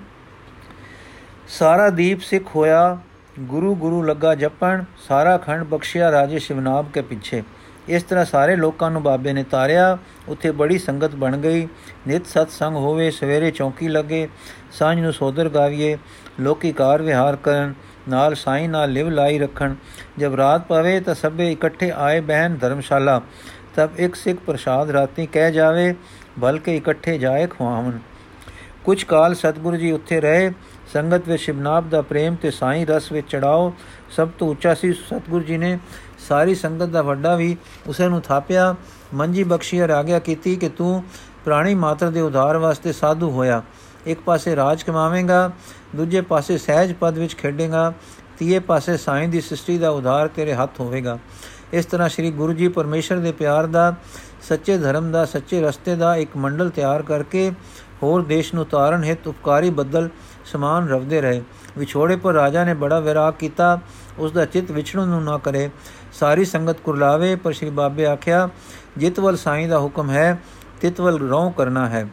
ਸਾਰਾ 1.50 1.90
ਦੀਪ 1.90 2.22
ਸਿੱਖ 2.22 2.56
ਹੋਇਆ। 2.56 2.98
ਗੁਰੂ 3.40 3.76
ਗੁਰੂ 3.76 4.04
ਲੱਗਾ 4.04 4.36
ਜਪਣ, 4.36 4.84
ਸਾਰਾ 5.08 5.38
ਖੰਡ 5.38 5.64
ਬਖਸ਼ਿਆ, 5.64 6.12
ਰਾਜੇ 6.12 6.40
ਸ਼ਿਵਨਾਬ 6.40 6.86
ਕੇ 6.94 7.02
ਪਿੱਛੇ। 7.02 7.44
ਇਸ 7.88 8.04
ਤਰ੍ਹਾਂ 8.04 8.26
ਸਾਰੇ 8.26 8.56
ਲੋਕਾਂ 8.56 8.92
ਨੂੰ 8.92 9.04
ਬਾਬੇ 9.04 9.34
ਨੇ 9.34 9.44
ਤਾਰਿਆ। 9.44 9.98
ਉੱਥੇ 10.28 10.52
ਬੜੀ 10.52 10.78
ਸੰਗਤ 10.78 11.16
ਬਣ 11.16 11.38
ਗਈ। 11.38 11.68
ਨਿਤ 12.08 12.26
ਸਤ 12.26 12.52
ਸੰਗ 12.52 12.76
ਹੋਵੇ, 12.76 13.12
ਸਵੇਰੇ 13.12 13.52
ਚੌਂਕੀ 13.52 13.88
ਲੱਗੇ, 13.88 14.28
ਸਾਂਝ 14.72 15.00
ਨੂੰ 15.00 15.14
ਸੋਦਰ 15.14 15.50
ਗਾਵੀਏ, 15.50 15.98
ਲੋਕੀ 16.40 16.72
ਕਾਰ 16.72 17.02
ਵਿਹਾਰ 17.02 17.36
ਕਰਨ, 17.36 17.74
ਨਾਲ 18.10 18.36
ਸਾਈਂ 18.36 18.70
ਨਾਲ 18.70 18.92
ਲਿਵ 18.92 19.10
ਲਾਈ 19.10 19.40
ਰੱਖਣ। 19.40 19.76
ਜਬ 20.18 20.36
ਰਾਤ 20.36 20.68
ਪਵੇ 20.68 21.00
ਤਾਂ 21.00 21.16
ਸਭੇ 21.16 21.52
ਇਕੱਠੇ 21.52 21.94
ਆਏ 21.96 22.20
ਬਹਿਨ 22.20 22.56
ਧਰਮਸ਼ਾਲਾ। 22.56 23.22
ਤਬ 23.76 23.90
ਇੱਕ 23.98 24.16
ਸਿੱਖ 24.16 24.40
ਪ੍ਰਸਾਦ 24.40 24.90
ਰਾਤੀ 24.90 25.26
ਕਹਿ 25.26 25.52
ਜਾਵੇ, 25.52 25.96
ਬਲਕਿ 26.40 26.78
ਇਕੱਠੇ 26.78 27.18
ਜਾਏ 27.18 27.48
ਖਵਾਵਣ 27.48 27.98
ਕੁਝ 28.84 29.04
ਕਾਲ 29.04 29.36
ਸਤਿਗੁਰੂ 29.36 29.78
ਜੀ 29.78 29.92
ਉੱਥੇ 29.92 30.22
ਰਹੇ। 30.22 30.52
ਸੰਗਤ 30.94 31.28
ਵਿੱਚ 31.28 31.42
ਸ਼ਿਵਨਾਬ 31.44 31.90
ਦਾ 31.90 32.02
ਪ੍ਰੇਮ 32.02 32.36
ਤੇ 32.36 32.52
ਸਾਈਂ 32.52 32.86
ਰਸ 32.86 33.12
ਵਿੱਚ 33.12 33.28
ਚੜਾਓ, 33.30 33.74
ਸਭ 34.10 34.30
ਤੋਂ 34.40 34.50
ਉੱਚਾ 34.50 34.74
ਸੀ 34.74 34.94
ਸਤਿਗੁਰੂ 34.94 35.44
ਜੀ 35.44 35.58
ਨੇ। 35.58 35.80
ਸਾਰੀ 36.28 36.56
ਸੰਗਤ 36.56 36.86
ਦਾ 36.86 37.02
ਵੱਡਾ 37.02 37.36
ਵੀ 37.36 37.58
ਉਸੇ 37.88 38.08
ਨੂੰ 38.08 38.22
ਥਾਪਿਆ। 38.22 38.76
ਮੰਜੀ 39.14 39.44
ਬਖਸ਼ੀ 39.44 39.88
ਰਾਗਿਆ 39.88 40.20
ਕੀਤੀ 40.20 40.56
ਕਿ 40.56 40.70
ਤੂੰ 40.70 41.04
ਪ੍ਰਾਣੀ 41.46 41.76
ਮਾਤਰ 41.76 42.10
ਦੇ 42.10 42.22
ਉਧਾਰ 42.22 42.58
ਵਾਸਤੇ 42.58 42.94
ਸਾਧੂ 42.94 43.30
ਹੋਇਆ। 43.30 43.62
ਇੱਕ 44.06 44.20
ਪਾਸੇ 44.20 44.56
ਰਾਜ 44.56 44.84
ਕਮਾਵੇਂਗਾ, 44.84 45.52
ਦੂਜੇ 45.96 46.22
ਪਾਸੇ 46.22 46.58
ਸਹਿਜ 46.58 46.94
ਪਦ 46.94 47.18
ਵਿੱਚ 47.18 47.36
ਖੇਡੇਗਾ, 47.36 47.94
ਤੀਏ 48.40 48.60
ਪਾਸੇ 48.60 48.98
ਸਾਈਂ 48.98 49.28
ਦੀ 49.28 49.42
ਸ੍ਰਿਸ਼ਟੀ 49.42 49.78
ਦਾ 49.78 49.90
ਉਧਾਰ 49.90 50.28
ਤੇਰੇ 50.28 50.54
ਹੱਥ 50.54 50.80
ਹੋਵੇਗਾ। 50.80 51.18
ਇਸ 51.74 51.86
ਤਰ੍ਹਾਂ 51.86 52.10
ਸ੍ਰੀ 52.10 52.32
ਗੁਰੂ 52.32 52.54
ਜੀ 52.54 52.68
ਪਰਮੇਸ਼ਰ 52.68 53.18
ਦੇ 53.18 53.32
ਪਿਆਰ 53.32 53.66
ਦਾ, 53.66 53.96
ਸੱਚੇ 54.42 54.78
ਧਰਮ 54.78 55.12
ਦਾ, 55.12 55.26
ਸੱਚੇ 55.26 55.62
ਰਸਤੇ 55.62 55.96
ਦਾ 55.96 56.16
ਇੱਕ 56.16 56.38
ਮੰਡਲ 56.38 56.70
ਤਿਆਰ 56.70 57.02
ਕਰਕੇ 57.02 57.52
ਹੋਰ 58.04 58.22
ਦੇਸ਼ 58.22 58.54
ਨੂੰ 58.56 58.66
ਤਾਰਨ 58.66 59.04
ਹਿਤ 59.04 59.28
ਉਪਕਾਰੀ 59.28 59.70
ਬੱਦਲ 59.70 60.10
ਸਮਾਨ 60.52 60.90
ਰਵਦੇ 60.90 61.22
ਰਹੇ। 61.22 61.42
ਵਿਛੋੜੇ 61.78 62.16
ਪਰ 62.16 62.34
ਰਾਜਾ 62.34 62.64
ਨੇ 62.64 62.74
ਬੜਾ 62.74 63.00
ਵਿਰਾਗ 63.00 63.34
ਕੀਤਾ। 63.34 63.80
ਉਸ 64.20 64.32
ਦਾ 64.32 64.46
ਚਿੱਤ 64.46 64.72
ਵਿਛੜਨ 64.72 65.08
ਨੂੰ 65.08 65.24
ਨਾ 65.24 65.38
ਕਰੇ। 65.38 65.70
ਸਾਰੀ 66.14 66.46
ਸੰਗਤ 66.46 66.80
ਕੁਰਲਾਵੇ, 66.80 67.36
ਪਰ 67.36 67.54
ਸ੍ਰੀ 67.54 67.70
ਬਾਬੇ 67.70 68.06
ਆਖਿਆ, 68.06 68.50
ਜਿਤਵਲ 68.98 69.38
ਸਾਈਂ 69.38 69.68
ਦਾ 69.68 69.80
ਹੁਕਮ 69.80 70.10
ਹੈ, 70.10 70.40
ਤਿਤਵਲ 70.82 71.20
ਰੋਂ 71.20 71.52
ਕਰਨਾ 71.52 71.90
ਹੈ। 71.90 72.08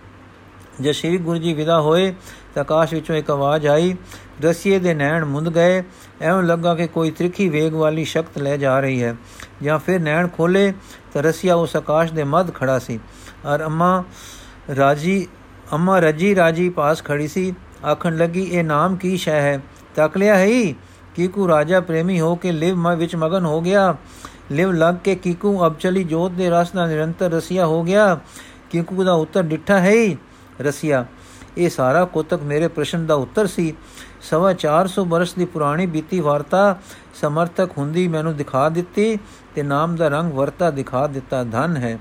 ਜੇ 0.80 0.92
ਸ੍ਰੀ 0.92 1.18
ਗੁਰੂ 1.18 1.38
ਜੀ 1.38 1.54
ਵਿਦਾ 1.54 1.80
ਹੋਏ, 1.80 2.14
ਤਾਂ 2.54 2.62
ਆਕਾਸ਼ 2.62 2.94
ਵਿੱਚੋਂ 2.94 3.16
ਇੱਕ 3.16 3.30
ਆਵਾਜ਼ 3.30 3.66
ਆਈ, 3.66 3.96
ਰਸੀਏ 4.44 4.78
ਦੇ 4.78 4.94
ਨੈਣ 4.94 5.24
ਮੁੰਦ 5.24 5.54
ਗਏ। 5.54 5.84
ਐਵੇਂ 6.20 6.42
ਲੱਗਾ 6.42 6.74
ਕਿ 6.74 6.86
ਕੋਈ 6.86 7.10
ਤ੍ਰਿਖੀ 7.10 7.48
ਵੇਗ 7.48 7.74
ਵਾਲੀ 7.74 8.04
ਸ਼ਕਤ 8.04 8.38
ਲੈ 8.38 8.56
ਜਾ 8.56 8.80
ਰਹੀ 8.80 9.02
ਹੈ। 9.02 9.16
ਜਾਂ 9.62 9.78
ਫਿਰ 9.78 10.00
ਨੈਣ 10.00 10.28
ਖੋਲੇ, 10.28 10.74
ਤਾਂ 11.12 11.22
ਰਸੀਆ 11.22 11.54
ਉਸ 11.54 11.76
ਆਕਾਸ਼ 11.76 12.12
ਦੇ 12.12 12.24
ਮੱਧ 12.24 12.54
ਖੜਾ 12.54 12.78
ਸੀ। 12.78 13.00
ਔਰ 13.46 13.64
ਅੰਮਾ 13.64 14.04
ਰਾਜੀ, 14.76 15.26
ਅੰਮਾ 15.72 16.00
ਰਜੀ 16.00 16.34
ਰਾਜੀ 16.34 16.68
ਪਾਸ 16.68 17.04
ਖੜੀ 17.04 17.28
ਸੀ। 17.28 17.54
ਆਖਣ 17.84 18.16
ਲੱਗੀ, 18.16 18.42
ਇਹ 18.42 18.64
ਨਾਮ 18.64 18.96
ਕੀ 18.96 19.16
ਸ਼ੈ 19.16 19.40
ਹੈ? 19.40 19.60
ਤੱਕ 19.94 20.16
ਲਿਆ 20.16 20.36
ਹੈ 20.36 20.72
ਕੀਕੂ 21.14 21.48
ਰਾਜਾ 21.48 21.80
ਪ੍ਰੇਮੀ 21.80 22.20
ਹੋ 22.20 22.36
ਕੇ 22.36 22.52
ਲਿਵ 22.52 22.76
ਮ, 22.76 22.96
ਵਿੱਚ 22.96 23.16
ਮਗਨ 23.16 23.44
ਹੋ 23.44 23.60
ਗਿਆ। 23.60 23.96
ਲਿਵ 24.50 24.72
ਲੱਗ 24.72 24.94
ਕੇ 24.94 25.14
ਕੀਕੂ 25.14 25.66
ਅਬ 25.66 25.78
ਚਲੀ 25.78 26.04
ਜੋਤ 26.04 26.30
ਦੇ 26.30 26.50
ਰਸ 26.50 26.70
ਦਾ 26.70 26.86
ਨਿਰੰਤਰ 26.86 27.30
ਰਸੀਆ 27.30 27.66
ਹੋ 27.66 27.82
ਗਿਆ। 27.82 28.20
ਕੀਕੂ 28.70 29.04
ਦਾ 29.04 29.12
ਉੱਤਰ 29.12 29.42
ਡਿੱਠਾ 29.42 29.80
ਹੈ 29.80 30.16
ਰਸੀਆ। 30.60 31.06
ਇਹ 31.58 31.70
ਸਾਰਾ 31.70 32.04
ਕੋਤਕ 32.04 32.42
ਮੇਰੇ 32.42 32.68
ਪ੍ਰਸ਼ਨ 32.68 33.06
ਦਾ 33.06 33.14
ਉੱਤਰ 33.14 33.46
ਸੀ। 33.46 33.74
ਸਵਾ 34.22 34.52
400 34.52 35.04
ਬਰਸ 35.04 35.34
ਦੀ 35.34 35.44
ਪੁਰਾਣੀ 35.44 35.86
ਬੀਤੀ 35.86 36.20
ਵਾਰਤਾ 36.20 36.78
ਸਮਰਥਕ 37.20 37.70
ਹੁੰਦੀ 37.78 38.08
ਮੈਨੂੰ 38.08 38.36
ਦਿਖਾ 38.36 38.68
ਦਿੱਤੀ 38.68 39.18
ਤੇ 39.54 39.62
ਨਾਮ 39.62 39.96
ਦਾ 39.96 40.08
ਰੰਗ 40.08 40.32
ਵਰਤਾ 40.32 40.70
ਦਿਖਾ 40.70 41.06
ਦਿੱਤਾ 41.06 41.44
ਧਨ 41.44 41.76
ਹੈ। 41.76 41.98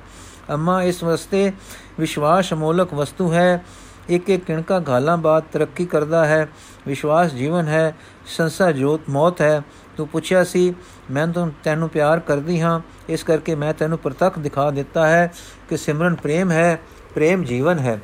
ਅਮਾ, 0.53 0.83
ਇਸ 0.83 1.03
ਵਸਤੇ 1.03 1.51
ਵਿਸ਼ਵਾਸ 1.99 2.53
ਅਮੋਲਕ 2.53 2.93
ਵਸਤੂ 2.93 3.33
ਹੈ। 3.33 3.65
ਇੱਕ 4.09 4.29
ਇੱਕ 4.29 4.45
ਕਿਣਕਾ 4.45 4.81
ਘਾਲਾਂ 4.89 5.17
ਬਾਅਦ 5.17 5.43
ਤਰੱਕੀ 5.51 5.85
ਕਰਦਾ 5.85 6.25
ਹੈ। 6.25 6.49
ਵਿਸ਼ਵਾਸ 6.87 7.31
ਜੀਵਨ 7.33 7.67
ਹੈ। 7.67 7.95
ਸੰਸਾ 8.25 8.71
ਜੋਤ 8.71 9.01
ਮੌਤ 9.09 9.41
ਹੈ। 9.41 9.61
ਤੂੰ 9.97 10.07
ਪੁੱਛਿਆ 10.07 10.43
ਸੀ, 10.43 10.73
ਮੈਂ 11.11 11.27
ਤੂੰ, 11.27 11.51
ਤੈਨੂੰ 11.63 11.89
ਪਿਆਰ 11.89 12.19
ਕਰਦੀ 12.19 12.61
ਹਾਂ। 12.61 12.79
ਇਸ 13.09 13.23
ਕਰਕੇ 13.23 13.55
ਮੈਂ 13.55 13.73
ਤੈਨੂੰ 13.73 13.97
ਪ੍ਰਤੱਖ 13.97 14.39
ਦਿਖਾ 14.39 14.71
ਦਿੱਤਾ 14.71 15.07
ਹੈ 15.07 15.31
ਕਿ 15.69 15.77
ਸਿਮਰਨ 15.77 16.15
ਪ੍ਰੇਮ 16.15 16.51
ਹੈ, 16.51 16.79
ਪ੍ਰੇਮ 17.15 17.43
ਜੀਵਨ 17.43 17.79
ਹੈ। 17.79 17.99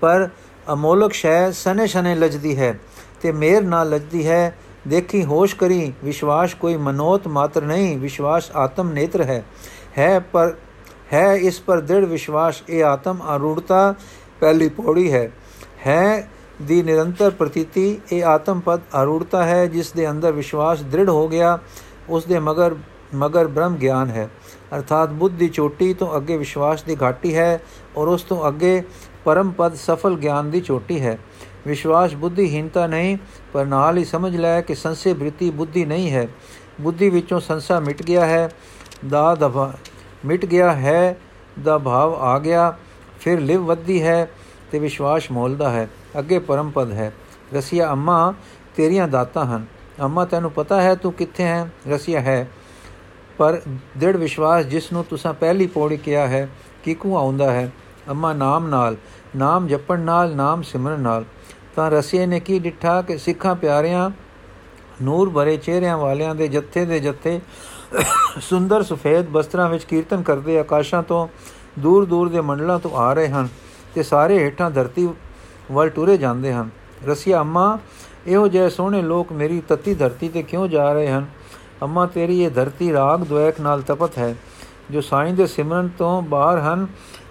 ਪਰ 0.00 0.28
ਅਮੋਲਕ 0.72 1.12
ਸ਼ੈ 1.12 1.50
ਸਨੇ 1.50 1.86
ਸਨੇ 1.86 2.14
ਲਜਦੀ 2.14 2.58
ਹੈ 2.58 2.78
ਤੇ 3.22 3.32
ਮੇਰ 3.32 3.62
ਨਾਲ 3.62 3.90
ਲਜਦੀ 3.90 4.28
ਹੈ। 4.28 4.58
ਦੇਖੀ, 4.88 5.24
ਹੋਸ਼ 5.24 5.56
ਕਰੀ। 5.56 5.92
ਵਿਸ਼ਵਾਸ 6.04 6.54
ਕੋਈ 6.54 6.76
ਮਨੋਤ 6.76 7.28
ਮਾਤਰ 7.28 7.62
ਨਹੀਂ। 7.62 7.98
ਵਿਸ਼ਵਾਸ 7.98 8.50
ਆਤਮ 8.56 8.92
ਨੇਤਰ 8.92 9.22
ਹੈ। 9.22 9.44
ਹੈ 9.98 10.18
ਪਰ, 10.18 10.54
ਹੈ 11.12 11.34
ਇਸ 11.34 11.60
ਪਰ 11.60 11.80
ਦ੍ਰਿੜ 11.80 12.04
ਵਿਸ਼ਵਾਸ। 12.04 12.62
ਇਹ 12.68 12.84
ਆਤਮ 12.84 13.18
ਅਰੂੜਤਾ 13.36 13.94
ਪਹਿਲੀ 14.40 14.68
ਪੌੜੀ 14.68 15.12
ਹੈ। 15.12 15.30
ਹੈ 15.86 16.28
ਦੀ 16.62 16.82
ਨਿਰੰਤਰ 16.82 17.30
ਪ੍ਰਤੀਤੀ, 17.30 18.00
ਇਹ 18.12 18.24
ਆਤਮ 18.24 18.60
ਪਦ 18.60 18.80
ਆਰੂੜਤਾ 18.94 19.44
ਹੈ, 19.44 19.66
ਜਿਸ 19.66 19.92
ਦੇ 19.92 20.10
ਅੰਦਰ 20.10 20.32
ਵਿਸ਼ਵਾਸ 20.32 20.82
ਦ੍ਰਿੜ 20.82 21.08
ਹੋ 21.08 21.28
ਗਿਆ, 21.28 21.58
ਉਸ 22.08 22.24
ਦੇ 22.24 22.38
ਮਗਰ 22.38 22.74
ਮਗਰ 23.14 23.46
ਬ੍ਰਹਮ 23.46 23.76
ਗਿਆਨ 23.76 24.08
ਹੈ। 24.08 24.28
ਅਰਥਾਤ 24.76 25.10
ਬੁੱਧ 25.10 25.34
ਦੀ 25.34 25.48
ਚੋਟੀ 25.48 25.94
ਤੋਂ 25.94 26.16
ਅੱਗੇ 26.16 26.36
ਵਿਸ਼ਵਾਸ 26.36 26.82
ਦੀ 26.82 26.96
ਘਾਟੀ 27.02 27.34
ਹੈ 27.36 27.60
ਔਰ 27.96 28.08
ਉਸ 28.08 28.22
ਤੋਂ 28.22 28.48
ਅੱਗੇ 28.48 28.82
ਪਰਮ 29.24 29.50
ਪਦ 29.50 29.74
ਸਫਲ 29.74 30.16
ਗਿਆਨ 30.16 30.50
ਦੀ 30.50 30.60
ਚੋਟੀ 30.60 31.00
ਹੈ। 31.00 31.18
ਵਿਸ਼ਵਾਸ 31.66 32.14
ਬੁੱਧੀਹੀਨਤਾ 32.14 32.86
ਨਹੀਂ, 32.86 33.16
ਪਰ 33.52 33.66
ਨਾਲ 33.66 33.98
ਹੀ 33.98 34.04
ਸਮਝ 34.04 34.36
ਲੈ 34.36 34.60
ਕਿ 34.60 34.74
ਸੰਸੇ 34.74 35.12
ਬ੍ਰਿਤੀ 35.12 35.50
ਬੁੱਧੀ 35.50 35.84
ਨਹੀਂ 35.84 36.10
ਹੈ। 36.10 36.28
ਬੁੱਧੀ 36.80 37.08
ਵਿੱਚੋਂ 37.10 37.40
ਸੰਸਾ 37.40 37.80
ਮਿਟ 37.80 38.02
ਗਿਆ 38.02 38.26
ਹੈ, 38.26 38.48
ਦਾ 39.08 39.34
ਦਫਾ 39.34 39.72
ਮਿਟ 40.24 40.44
ਗਿਆ 40.46 40.72
ਹੈ, 40.72 41.16
ਦਾ 41.62 41.78
ਭਾਵ 41.78 42.14
ਆ 42.14 42.38
ਗਿਆ। 42.38 42.76
ਫਿਰ 43.20 43.40
ਲਿਵ 43.40 43.64
ਵੱਧਦੀ 43.64 44.02
ਹੈ 44.02 44.28
ਤੇ 44.70 44.78
ਵਿਸ਼ਵਾਸ 44.78 45.30
ਮੋਲਦਾ 45.30 45.70
ਹੈ, 45.70 45.88
ਅੱਗੇ 46.18 46.38
ਪਰਮ 46.38 46.70
ਪਦ 46.70 46.92
ਹੈ। 46.92 47.12
ਰਸੀਆ, 47.54 47.90
ਅੰਮਾ, 47.92 48.34
ਤੇਰੀਆਂ 48.76 49.08
ਦਾਤਾਂ 49.08 49.44
ਹਨ। 49.46 49.66
ਅੰਮਾ, 50.00 50.24
ਤੈਨੂੰ 50.24 50.50
ਪਤਾ 50.50 50.80
ਹੈ 50.82 50.94
ਤੂੰ 50.94 51.12
ਕਿੱਥੇ 51.12 51.44
ਹੈ? 51.44 51.70
ਰਸੀਆ 51.88 52.20
ਹੈ, 52.20 52.48
ਪਰ 53.38 53.60
ਦ੍ਰਿੜ 53.98 54.16
ਵਿਸ਼ਵਾਸ 54.16 54.64
ਜਿਸ 54.64 54.92
ਨੂੰ 54.92 55.04
ਤੁਸੀਂ 55.04 55.32
ਪਹਿਲੀ 55.34 55.66
ਪੌੜੀ 55.66 55.96
ਕਿਹਾ 55.96 56.26
ਹੈ 56.26 56.48
ਕਿਕੂ 56.84 57.16
ਆਉਂਦਾ 57.16 57.50
ਹੈ? 57.52 57.70
ਅੰਮਾ, 58.10 58.32
ਨਾਮ 58.32 58.66
ਨਾਲ, 58.66 58.96
ਨਾਮ 59.36 59.66
ਜਪਣ 59.66 60.00
ਨਾਲ, 60.00 60.34
ਨਾਮ 60.36 60.62
ਸਿਮਰਨ 60.62 61.00
ਨਾਲ। 61.00 61.24
ਤਾਂ 61.76 61.90
ਰਸੀਏ 61.90 62.26
ਨੇ 62.26 62.40
ਕੀ 62.40 62.58
ਡਿੱਠਾ 62.58 63.00
ਕਿ 63.02 63.18
ਸਿੱਖਾਂ 63.18 63.54
ਪਿਆਰਿਆਂ, 63.54 64.10
ਨੂਰ 65.02 65.30
ਭਰੇ 65.30 65.56
ਚਿਹਰਿਆਂ 65.56 65.98
ਵਾਲਿਆਂ 65.98 66.34
ਦੇ 66.34 66.48
ਜੱਥੇ 66.48 66.84
ਦੇ 66.84 67.00
ਜੱਥੇ 67.00 67.40
ਸੁੰਦਰ 68.40 68.82
ਸਫੇਦ 68.82 69.26
ਬਸਤਰਾਂ 69.26 69.68
ਵਿੱਚ 69.68 69.84
ਕੀਰਤਨ 69.84 70.22
ਕਰਦੇ 70.22 70.58
ਆਕਾਸ਼ਾਂ 70.58 71.02
ਤੋਂ 71.02 71.26
ਦੂਰ 71.78 72.04
ਦੂਰ 72.04 72.28
ਦੇ 72.28 72.40
ਮੰਡਲਾਂ 72.40 72.78
ਤੋਂ 72.78 72.90
ਆ 72.96 73.12
ਰਹੇ 73.12 73.28
ਹਨ 73.28 73.48
ਤੇ 73.94 74.02
ਸਾਰੇ 74.02 74.38
ਹੇਠਾਂ 74.38 74.70
ਧਰਤੀ 74.70 75.08
ਵੱਲ 75.72 75.88
ਟੁਰੇ 75.88 76.16
ਜਾਂਦੇ 76.16 76.52
ਹਨ। 76.52 76.70
ਰਸੀਆ, 77.08 77.40
ਅੰਮਾ, 77.40 77.78
ਇਹੋ 78.26 78.48
ਜਿਹੇ 78.48 78.68
ਸੋਹਣੇ 78.68 79.02
ਲੋਕ 79.02 79.32
ਮੇਰੀ 79.32 79.60
ਤਤੀ 79.68 79.94
ਧਰਤੀ 79.94 80.28
ਤੇ 80.28 80.42
ਕਿਉਂ 80.42 80.68
ਜਾ 80.68 80.92
ਰਹੇ 80.92 81.08
ਹਨ? 81.08 81.26
ਅੰਮਾ, 81.82 82.06
ਤੇਰੀ 82.06 82.40
ਇਹ 82.42 82.50
ਧਰਤੀ 82.50 82.92
ਰਾਗ 82.92 83.20
ਦੁਇਕ 83.20 83.60
ਨਾਲ 83.60 83.82
ਤਪਤ 83.82 84.18
ਹੈ, 84.18 84.34
ਜੋ 84.90 85.00
ਸਾਈਂ 85.00 85.32
ਦੇ 85.32 85.46
ਸਿਮਰਨ 85.46 85.88
ਤੋਂ 85.98 86.22
ਬਾਹਰ 86.22 86.58
ਹਨ, 86.58 86.86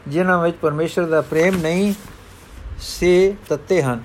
ਜਿਨ੍ਹਾਂ 0.07 0.41
ਵਿੱਚ 0.41 0.57
ਪਰਮੇਸ਼ਰ 0.57 1.05
ਦਾ 1.05 1.21
ਪ੍ਰੇਮ 1.21 1.57
ਨਹੀਂ 1.57 1.93
ਸੇ 2.79 3.35
ਤੱਤੇ 3.49 3.81
ਹਨ। 3.81 4.01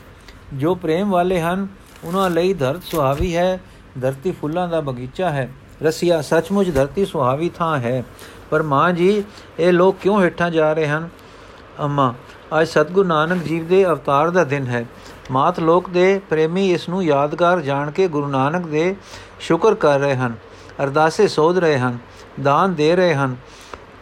ਜੋ 0.54 0.74
ਪ੍ਰੇਮ 0.74 1.10
ਵਾਲੇ 1.10 1.40
ਹਨ, 1.40 1.66
ਉਹਨਾਂ 2.04 2.30
ਲਈ 2.30 2.54
ਧਰਤ 2.54 2.82
ਸੁਹਾਵੀ 2.82 3.36
ਹੈ, 3.36 3.60
ਧਰਤੀ 4.00 4.30
ਫੁੱਲਾਂ 4.30 4.68
ਦਾ 4.68 4.80
ਬਗੀਚਾ 4.80 5.30
ਹੈ। 5.30 5.52
ਰਸੀਆ, 5.82 6.20
ਸੱਚਮੁੱਚ 6.22 6.74
ਧਰਤੀ 6.74 7.04
ਸੁਹਾਵੀ 7.04 7.48
ਥਾਂ 7.48 7.78
ਹੈ 7.78 8.04
ਪਰ 8.52 8.62
ਮਾਂ 8.62 8.92
ਜੀ, 8.92 9.24
ਇਹ 9.58 9.72
ਲੋਕ 9.72 9.96
ਕਿਉਂ 10.00 10.22
ਹੇਠਾਂ 10.22 10.50
ਜਾ 10.50 10.72
ਰਹੇ 10.72 10.86
ਹਨ? 10.86 11.08
ਅੰਮਾ, 11.80 12.14
ਅੱਜ 12.60 12.68
ਸਤਗੁਰੂ 12.68 13.08
ਨਾਨਕ 13.08 13.42
ਜੀਵ 13.42 13.66
ਦੇ 13.66 13.84
ਅਵਤਾਰ 13.84 14.30
ਦਾ 14.30 14.44
ਦਿਨ 14.44 14.66
ਹੈ। 14.66 14.84
ਮਾਤ 15.30 15.60
ਲੋਕ 15.60 15.88
ਦੇ 15.90 16.20
ਪ੍ਰੇਮੀ 16.30 16.72
ਇਸ 16.72 16.88
ਨੂੰ 16.88 17.04
ਯਾਦਗਾਰ 17.04 17.60
ਜਾਣ 17.60 17.90
ਕੇ 17.90 18.08
ਗੁਰੂ 18.08 18.26
ਨਾਨਕ 18.26 18.66
ਦੇ 18.66 18.94
ਸ਼ੁਕਰ 19.40 19.74
ਕਰ 19.74 19.98
ਰਹੇ 19.98 20.16
ਹਨ, 20.16 20.34
ਅਰਦਾਸੇ 20.82 21.28
ਸੋਧ 21.28 21.58
ਰਹੇ 21.58 21.78
ਹਨ, 21.78 21.98
ਦਾਨ 22.42 22.74
ਦੇ 22.74 22.96
ਰਹੇ 22.96 23.14
ਹਨ 23.14 23.36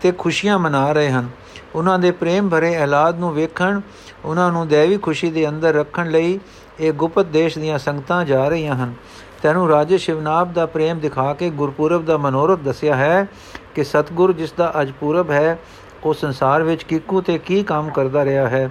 ਤੇ 0.00 0.12
ਖੁਸ਼ੀਆਂ 0.12 0.58
ਮਨਾ 0.58 0.92
ਰਹੇ 0.92 1.10
ਹਨ। 1.10 1.28
ਉਹਨਾਂ 1.74 1.98
ਦੇ 1.98 2.10
ਪ੍ਰੇਮ 2.10 2.48
ਭਰੇ 2.48 2.76
ਔਲਾਦ 2.82 3.18
ਨੂੰ 3.18 3.34
ਵੇਖਣ, 3.34 3.80
ਉਹਨਾਂ 4.24 4.52
ਨੂੰ 4.52 4.68
ਦੇਵੀ 4.68 4.98
ਖੁਸ਼ੀ 4.98 5.30
ਦੇ 5.30 5.48
ਅੰਦਰ 5.48 5.74
ਰੱਖਣ 5.74 6.10
ਲਈ 6.10 6.38
ਇਹ 6.80 6.92
ਗੁਪਤ 6.92 7.26
ਦੇਸ਼ 7.26 7.58
ਦੀਆਂ 7.58 7.78
ਸੰਗਤਾਂ 7.78 8.24
ਜਾ 8.24 8.48
ਰਹੀਆਂ 8.48 8.74
ਹਨ। 8.74 8.94
ਤੈਨੂੰ 9.42 9.68
ਰਾਜੇ 9.68 9.98
ਸ਼ਿਵਨਾਬ 9.98 10.52
ਦਾ 10.52 10.66
ਪ੍ਰੇਮ 10.66 10.98
ਦਿਖਾ 10.98 11.32
ਕੇ 11.34 11.50
ਗੁਰਪੁਰਬ 11.50 12.04
ਦਾ 12.04 12.16
ਮਨੋਰਥ 12.16 12.58
ਦੱਸਿਆ 12.58 12.96
ਹੈ 12.96 13.26
ਕਿ 13.74 13.84
ਸਤਗੁਰ 13.84 14.32
ਜਿਸ 14.32 14.52
ਦਾ 14.52 14.72
ਅਜ 14.82 14.92
ਪੂਰਬ 15.00 15.30
ਹੈ, 15.30 15.58
ਉਹ 16.04 16.14
ਸੰਸਾਰ 16.14 16.62
ਵਿੱਚ 16.62 16.82
ਕਿਕੂ 16.82 17.20
ਤੇ 17.20 17.38
ਕੀ 17.38 17.62
ਕੰਮ 17.62 17.90
ਕਰਦਾ 17.90 18.24
ਰਿਹਾ 18.24 18.48
ਹੈ? 18.48 18.70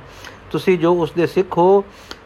ਤੁਸੀਂ 0.51 0.77
ਜੋ 0.79 0.93
ਉਸ 0.93 1.11
ਦੇ 1.11 1.27
ਸਿੱਖ 1.27 1.57
ਹੋ, 1.57 1.83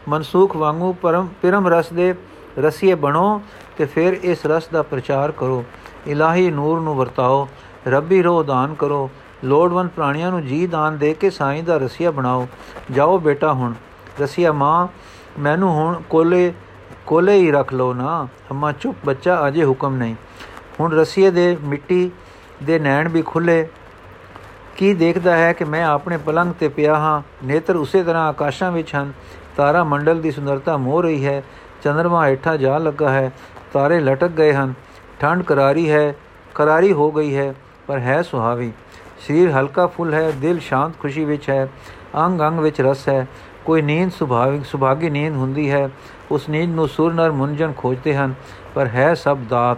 ਮਨਸੂਖ 0.07 0.55
ਵਾਂਗੂ 0.55 0.93
ਪਰਮ 0.93 1.27
ਪਰਮ 1.41 1.67
ਰਸ 1.67 1.93
ਦੇ 1.93 2.13
ਰਸੀਏ 2.59 2.93
ਬਣੋ 2.95 3.41
ਤੇ 3.77 3.85
ਫਿਰ 3.85 4.13
ਇਸ 4.13 4.45
ਰਸ 4.45 4.67
ਦਾ 4.67 4.81
ਪ੍ਰਚਾਰ 4.81 5.31
ਕਰੋ। 5.31 5.63
ਇਲਾਹੀ 6.07 6.51
ਨੂਰ 6.51 6.79
ਨੂੰ 6.79 6.95
ਵਰਤਾਓ, 6.95 7.47
ਰੱਬੀ 7.87 8.21
ਰੋਹ 8.21 8.43
ਦਾਨ 8.43 8.73
ਕਰੋ, 8.73 9.09
ਲੋੜਵੰਦ 9.43 9.89
ਪ੍ਰਾਣੀਆਂ 9.89 10.31
ਨੂੰ 10.31 10.45
ਜੀ 10.45 10.67
ਦਾਨ 10.67 10.97
ਦੇ 10.97 11.13
ਕੇ 11.13 11.29
ਸਾਈਂ 11.29 11.63
ਦਾ 11.63 11.77
ਰਸੀਆ 11.77 12.11
ਬਣਾਓ। 12.11 12.47
ਜਾਓ 12.91 13.17
ਬੇਟਾ 13.19 13.53
ਹੁਣ, 13.53 13.73
ਰਸੀਆ 14.21 14.51
ਮਾਂ, 14.51 14.87
ਮੈਨੂੰ 15.39 15.71
ਹੁਣ 15.71 16.01
ਕੋਲੇ 16.09 16.53
ਕੋਲੇ 17.05 17.37
ਹੀ 17.37 17.51
ਰੱਖ 17.51 17.73
ਲਓ 17.73 17.93
ਨਾ, 17.93 18.27
ਅੰਮਾ 18.51 18.71
ਚੁੱਪ 18.71 18.97
ਬੱਚਾ 19.05 19.47
ਅਜੇ 19.47 19.65
ਹੁਕਮ 19.65 19.95
ਨਹੀਂ। 19.95 20.15
ਹੁਣ 20.79 20.93
ਰਸੀਏ 20.93 21.31
ਦੇ 21.31 21.57
ਮਿੱਟੀ 21.63 22.11
ਦੇ 22.63 22.79
ਨੈਣ 22.79 23.09
ਵੀ 23.09 23.21
ਖੁੱਲੇ। 23.21 23.67
ਕੀ 24.77 24.93
ਦੇਖਦਾ 24.93 25.37
ਹੈ 25.37 25.53
ਕਿ 25.53 25.65
ਮੈਂ 25.65 25.85
ਆਪਣੇ 25.85 26.17
ਪਲੰਗ 26.17 26.53
ਤੇ 26.53 26.67
ਪਿਆ 26.67 26.95
ਹਾਂ? 26.95 27.21
ਨੇਤਰ 27.45 27.75
ਉਸੇ 27.75 28.03
ਤਰ੍ਹਾਂ 28.03 28.29
ਆਕਾਸ਼ਾਂ 28.29 28.71
ਵਿੱਚ 28.71 28.95
ਹਨ। 28.95 29.13
ਤਾਰਾ 29.57 29.83
ਮੰਡਲ 29.83 30.21
ਦੀ 30.21 30.31
ਸੁੰਦਰਤਾ 30.31 30.77
ਮੋਹ 30.77 31.03
ਰਹੀ 31.03 31.25
ਹੈ। 31.25 31.43
ਚੰਦਰਮਾ 31.83 32.27
ਹੇਠਾਂ 32.27 32.57
ਜਾ 32.57 32.77
ਲੱਗਾ 32.77 33.09
ਹੈ। 33.09 33.31
ਤਾਰੇ 33.73 33.99
ਲਟਕ 33.99 34.27
ਗਏ 34.27 34.53
ਹਨ। 34.53 34.73
ਠੰਡ 35.19 35.43
ਕਰਾਰੀ 35.43 35.91
ਹੈ। 35.91 36.15
ਕਰਾਰੀ 36.55 36.91
ਹੋ 36.93 37.11
ਗਈ 37.11 37.35
ਹੈ, 37.35 37.55
ਪਰ 37.87 37.99
ਹੈ 37.99 38.21
ਸੁਹਾਵੀ। 38.21 38.73
ਸਰੀਰ 39.27 39.51
ਹਲਕਾ 39.51 39.87
ਫੁੱਲ 39.87 40.13
ਹੈ। 40.13 40.31
ਦਿਲ 40.31 40.59
ਸ਼ਾਂਤ 40.59 40.93
ਖੁਸ਼ੀ 40.99 41.25
ਵਿੱਚ 41.25 41.49
ਹੈ। 41.49 41.69
ਅੰਗ 42.17 42.41
ਅੰਗ 42.41 42.59
ਵਿੱਚ 42.59 42.81
ਰਸ 42.81 43.09
ਹੈ। 43.09 43.27
ਕੋਈ 43.65 43.81
ਨੀਂਦ 43.81 44.11
ਸੁਭਾਵਿਕ 44.11 44.65
ਸੁਭਾਗੀ 44.65 45.09
ਨੀਂਦ 45.09 45.35
ਹੁੰਦੀ 45.35 45.71
ਹੈ। 45.71 45.89
ਉਸ 46.31 46.49
ਨੀਂਦ 46.49 46.71
ਨੂੰ 46.71 46.87
ਸੁਰ 46.87 47.13
ਨਰ 47.13 47.31
ਮੁੰਜਨ 47.31 47.73
ਖੋਜਦੇ 47.77 48.15
ਹਨ। 48.15 48.33
ਪਰ 48.75 48.87
ਹੈ 48.87 49.13
ਸਭ 49.13 49.37
ਦਾਤ। 49.49 49.77